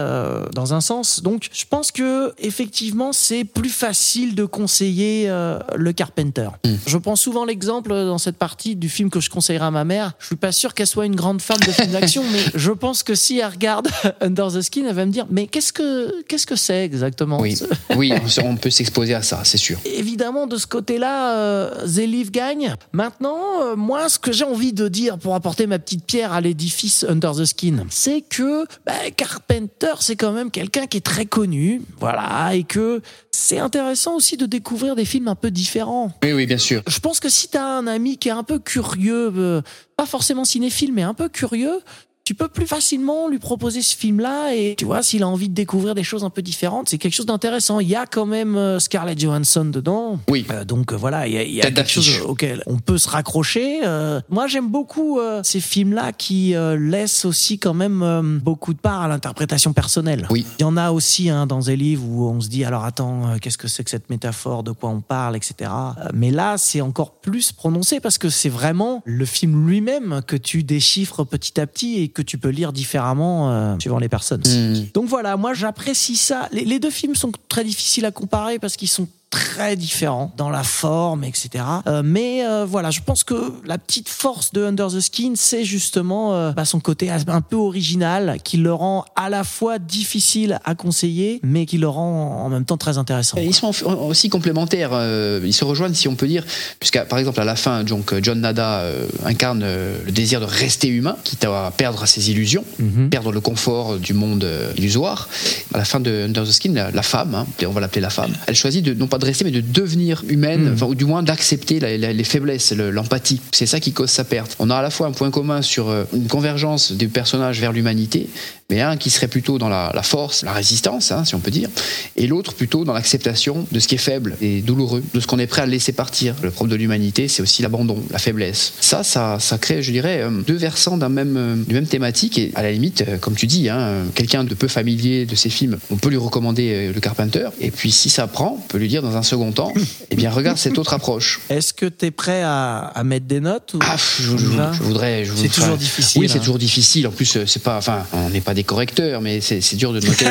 [0.54, 1.22] dans un sens.
[1.24, 6.50] Donc, je pense que effectivement, c'est plus facile de conseiller euh, le Carpenter.
[6.66, 6.74] Mm.
[6.86, 10.14] Je prends souvent l'exemple dans cette partie du film que je conseillerais à ma mère.
[10.20, 13.04] Je suis pas sûr qu'elle soit une grande fan de films d'action, mais je pense
[13.04, 13.88] que si elle regarde
[14.22, 17.58] Under the Skin, elle va me dire, mais qu'est-ce que qu'est-ce que c'est exactement Oui,
[17.96, 18.14] oui,
[18.44, 19.80] on peut s'exposer à ça, c'est sûr.
[19.86, 22.76] Évidemment, de ce côté-là, euh, The Leaf gagne.
[22.92, 26.42] Maintenant, euh, moi, ce que j'ai envie de dire pour apporter ma petite pierre à
[26.42, 31.26] l'édifice Under the Skin, c'est que bah, Carpenter, c'est quand même quelqu'un qui est très
[31.26, 36.12] connu, voilà, et que c'est intéressant aussi de découvrir des films un peu différents.
[36.24, 36.82] Oui, oui, bien sûr.
[36.88, 39.62] Je pense que si t'as un ami qui est un peu curieux, euh,
[39.98, 41.82] pas forcément cinéphile, mais un peu curieux,
[42.24, 45.54] tu peux plus facilement lui proposer ce film-là et tu vois, s'il a envie de
[45.54, 47.80] découvrir des choses un peu différentes, c'est quelque chose d'intéressant.
[47.80, 50.20] Il y a quand même euh, Scarlett Johansson dedans.
[50.30, 50.46] Oui.
[50.52, 52.98] Euh, donc euh, voilà, il y a, il y a quelque chose auquel on peut
[52.98, 53.82] se raccrocher.
[53.84, 59.08] Euh, moi, j'aime beaucoup ces films-là qui laissent aussi quand même beaucoup de part à
[59.08, 60.28] l'interprétation personnelle.
[60.30, 60.46] Oui.
[60.60, 63.38] Il y en a aussi hein, dans des livres où on se dit alors attends,
[63.42, 65.72] qu'est-ce que c'est que cette métaphore, de quoi on parle, etc.
[66.14, 70.64] Mais là, c'est encore plus prononcé parce que c'est vraiment le film lui-même que tu
[70.64, 74.42] déchiffres petit à petit et que tu peux lire différemment euh, suivant les personnes.
[74.42, 74.92] Mm.
[74.94, 76.48] Donc voilà, moi j'apprécie ça.
[76.52, 80.50] Les, les deux films sont très difficiles à comparer parce qu'ils sont très différents dans
[80.50, 81.64] la forme, etc.
[81.88, 85.64] Euh, mais euh, voilà, je pense que la petite force de Under the Skin, c'est
[85.64, 90.60] justement euh, bah, son côté un peu original qui le rend à la fois difficile
[90.66, 93.38] à conseiller, mais qui le rend en même temps très intéressant.
[93.38, 96.44] Et Ils sont aussi complémentaires, euh, ils se rejoignent si on peut dire,
[96.80, 100.46] puisqu'à par exemple à la fin, donc John Nada euh, incarne euh, le désir de
[100.46, 103.10] rester humain, quitte à perdre ses illusions, Mhm.
[103.10, 105.30] perdre le confort du monde euh, illusoire.
[105.74, 108.10] À la fin de Under the Skin, la, la femme, hein, on va l'appeler la
[108.10, 111.80] femme, elle choisit de non pas mais de devenir humaine, enfin, ou du moins d'accepter
[111.80, 113.40] les faiblesses, le- l'empathie.
[113.52, 114.56] C'est ça qui cause sa perte.
[114.60, 117.72] On a à la fois un point commun sur euh, une convergence des personnages vers
[117.72, 118.28] l'humanité,
[118.72, 121.52] mais un qui serait plutôt dans la, la force, la résistance, hein, si on peut
[121.52, 121.70] dire,
[122.16, 125.40] et l'autre plutôt dans l'acceptation de ce qui est faible et douloureux, de ce qu'on
[125.40, 126.36] est prêt à laisser partir.
[126.42, 128.74] Le problème de l'humanité, c'est aussi l'abandon, la faiblesse.
[128.80, 132.38] Ça, ça, ça crée, je dirais, euh, deux versants d'un même, euh, d'une même thématique,
[132.38, 135.50] et à la limite, euh, comme tu dis, hein, quelqu'un de peu familier de ces
[135.50, 138.88] films, on peut lui recommander Le Carpenter, et puis si ça prend, on peut lui
[138.88, 139.74] dire dans un second temps,
[140.12, 141.42] eh bien regarde cette autre approche.
[141.50, 143.80] Est-ce que tu es prêt à, à, mettre des notes ou...
[143.82, 145.26] ah, je, je, je, voudrais.
[145.26, 146.22] Je c'est toujours difficile.
[146.22, 146.40] Oui, c'est hein.
[146.40, 147.08] toujours difficile.
[147.08, 150.26] En plus, c'est pas, enfin, on n'est pas des correcteurs, mais c'est dur de noter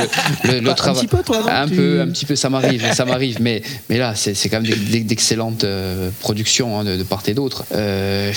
[0.45, 0.91] le, le, le travail.
[1.01, 1.77] Un petit peu, toi, Un tu...
[1.77, 3.41] peu, un petit peu, ça m'arrive, ça m'arrive.
[3.41, 4.71] Mais, mais là, c'est quand même
[5.05, 7.65] d'excellentes euh, productions hein, de, de, part et d'autre.
[7.73, 8.33] Euh...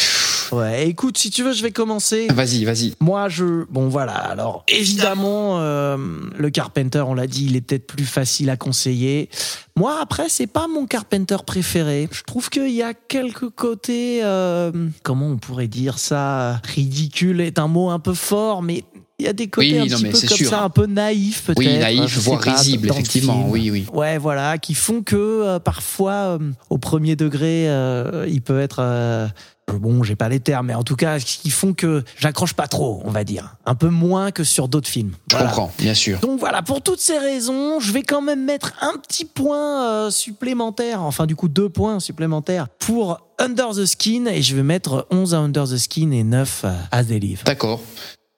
[0.52, 2.28] Ouais, écoute, si tu veux, je vais commencer.
[2.34, 2.94] Vas-y, vas-y.
[3.00, 4.14] Moi, je, bon, voilà.
[4.14, 5.98] Alors, évidemment, euh,
[6.38, 9.30] le Carpenter, on l'a dit, il est peut-être plus facile à conseiller.
[9.76, 12.08] Moi, après, c'est pas mon Carpenter préféré.
[12.12, 14.72] Je trouve qu'il y a quelques côtés, euh,
[15.02, 18.84] comment on pourrait dire ça, ridicule est un mot un peu fort, mais
[19.24, 20.50] il y a des côtés oui, un non, petit peu comme sûr.
[20.50, 21.60] ça, un peu naïfs peut-être.
[21.60, 23.48] Oui, naïf, voire pas, risible, effectivement.
[23.50, 23.86] Oui, oui.
[23.94, 26.40] Ouais, voilà, qui font que euh, parfois, euh,
[26.70, 29.32] au premier degré, euh, il peut être.
[29.72, 33.02] Bon, j'ai pas les termes, mais en tout cas, qui font que j'accroche pas trop,
[33.06, 33.56] on va dire.
[33.66, 35.14] Un peu moins que sur d'autres films.
[35.32, 35.52] Je voilà.
[35.52, 36.20] comprends, bien sûr.
[36.20, 40.12] Donc voilà, pour toutes ces raisons, je vais quand même mettre un petit point euh,
[40.12, 45.08] supplémentaire, enfin du coup deux points supplémentaires pour Under the Skin, et je vais mettre
[45.12, 47.46] 11 à Under the Skin et 9 à The.
[47.46, 47.80] D'accord.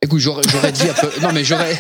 [0.01, 1.09] Écoute, j'aurais dit un peu.
[1.21, 1.79] Non, mais j'aurais,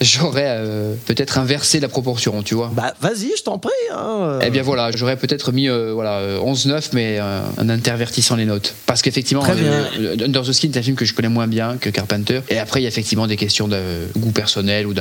[0.00, 2.70] j'aurais euh, peut-être inversé la proportion, tu vois.
[2.74, 3.72] Bah, vas-y, je t'en prie.
[3.92, 4.38] Hein.
[4.40, 8.74] Eh bien voilà, j'aurais peut-être mis euh, voilà 11-9, mais euh, en intervertissant les notes,
[8.86, 12.40] parce qu'effectivement, Under the Skin, c'est un film que je connais moins bien que Carpenter.
[12.48, 14.94] Et après, il y a effectivement des questions de goût personnel ou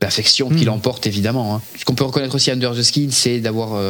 [0.00, 1.56] d'affection qui l'emportent évidemment.
[1.56, 1.60] Hein.
[1.78, 3.80] Ce qu'on peut reconnaître aussi à Under the Skin, c'est d'avoir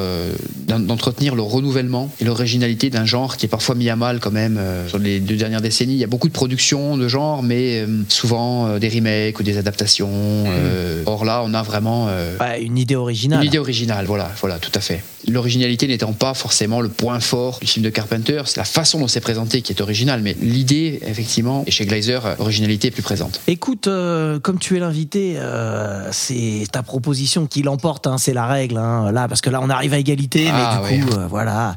[0.66, 4.60] d'entretenir le renouvellement et l'originalité d'un genre qui est parfois mis à mal quand même
[4.88, 5.94] sur les deux dernières décennies.
[5.94, 9.42] Il y a beaucoup de productions de genre, mais mais souvent euh, des remakes ou
[9.42, 10.08] des adaptations.
[10.08, 10.48] Mmh.
[10.48, 13.40] Euh, or là, on a vraiment euh, ouais, une idée originale.
[13.40, 15.02] Une idée originale, voilà, voilà, tout à fait.
[15.26, 19.08] L'originalité n'étant pas forcément le point fort du film de Carpenter, c'est la façon dont
[19.08, 23.40] c'est présenté qui est originale, mais l'idée, effectivement, et chez Glazer, l'originalité est plus présente.
[23.46, 28.46] Écoute, euh, comme tu es l'invité, euh, c'est ta proposition qui l'emporte, hein, c'est la
[28.46, 31.08] règle, hein, là, parce que là, on arrive à égalité, ah, mais du ouais.
[31.08, 31.76] coup, euh, voilà.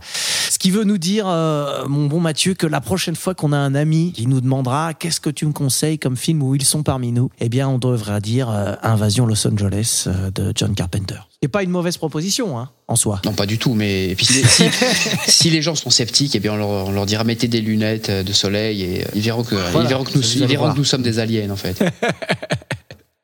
[0.49, 3.57] Ce qui veut nous dire, euh, mon bon Mathieu, que la prochaine fois qu'on a
[3.57, 6.83] un ami qui nous demandera qu'est-ce que tu me conseilles comme film où ils sont
[6.83, 11.15] parmi nous, eh bien, on devra dire euh, Invasion Los Angeles euh, de John Carpenter.
[11.41, 13.19] C'est pas une mauvaise proposition, hein, en soi.
[13.25, 14.65] Non, pas du tout, mais et puis, si, si,
[15.27, 18.11] si, les gens sont sceptiques, eh bien, on leur, on leur, dira mettez des lunettes
[18.11, 20.85] de soleil et ils verront que, voilà, ils verront que, nous, ils verront que nous
[20.85, 21.83] sommes des aliens, en fait.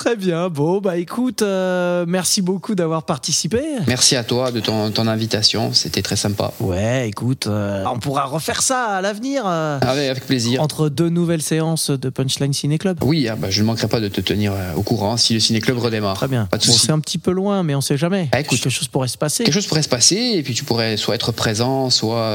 [0.04, 0.50] Très bien.
[0.50, 3.62] Bon, bah écoute, euh, merci beaucoup d'avoir participé.
[3.88, 5.72] Merci à toi de ton, ton invitation.
[5.72, 6.52] C'était très sympa.
[6.60, 9.44] Ouais, écoute, euh, on pourra refaire ça à l'avenir.
[9.48, 10.62] Euh, avec, avec, plaisir.
[10.62, 12.98] Entre deux nouvelles séances de Punchline Ciné Club.
[13.02, 15.62] Oui, ah bah, je ne manquerai pas de te tenir au courant si le Ciné
[15.62, 16.18] Club redémarre.
[16.18, 16.48] Très bien.
[16.48, 18.28] Pas de bon, c'est un petit peu loin, mais on sait jamais.
[18.34, 19.46] Ah, écoute, quelque chose pourrait se passer.
[19.46, 22.30] Quelque chose pourrait se passer, et puis tu pourrais soit être présent, soit,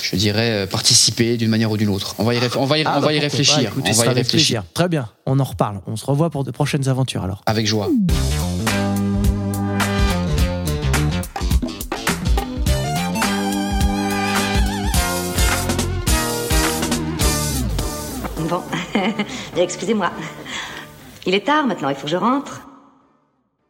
[0.00, 2.14] je dirais, participer d'une manière ou d'une autre.
[2.18, 3.56] On va y, on va y, ah, on bah, va y réfléchir.
[3.56, 4.62] Pas, écoutez, on va y réfléchir.
[4.62, 4.64] Plaisir.
[4.72, 5.08] Très bien.
[5.26, 5.80] On en reparle.
[5.86, 7.42] On se revoit pour de prochaines aventures alors.
[7.46, 7.88] Avec joie.
[18.48, 18.62] Bon,
[19.56, 20.10] excusez-moi.
[21.24, 22.62] Il est tard maintenant, il faut que je rentre.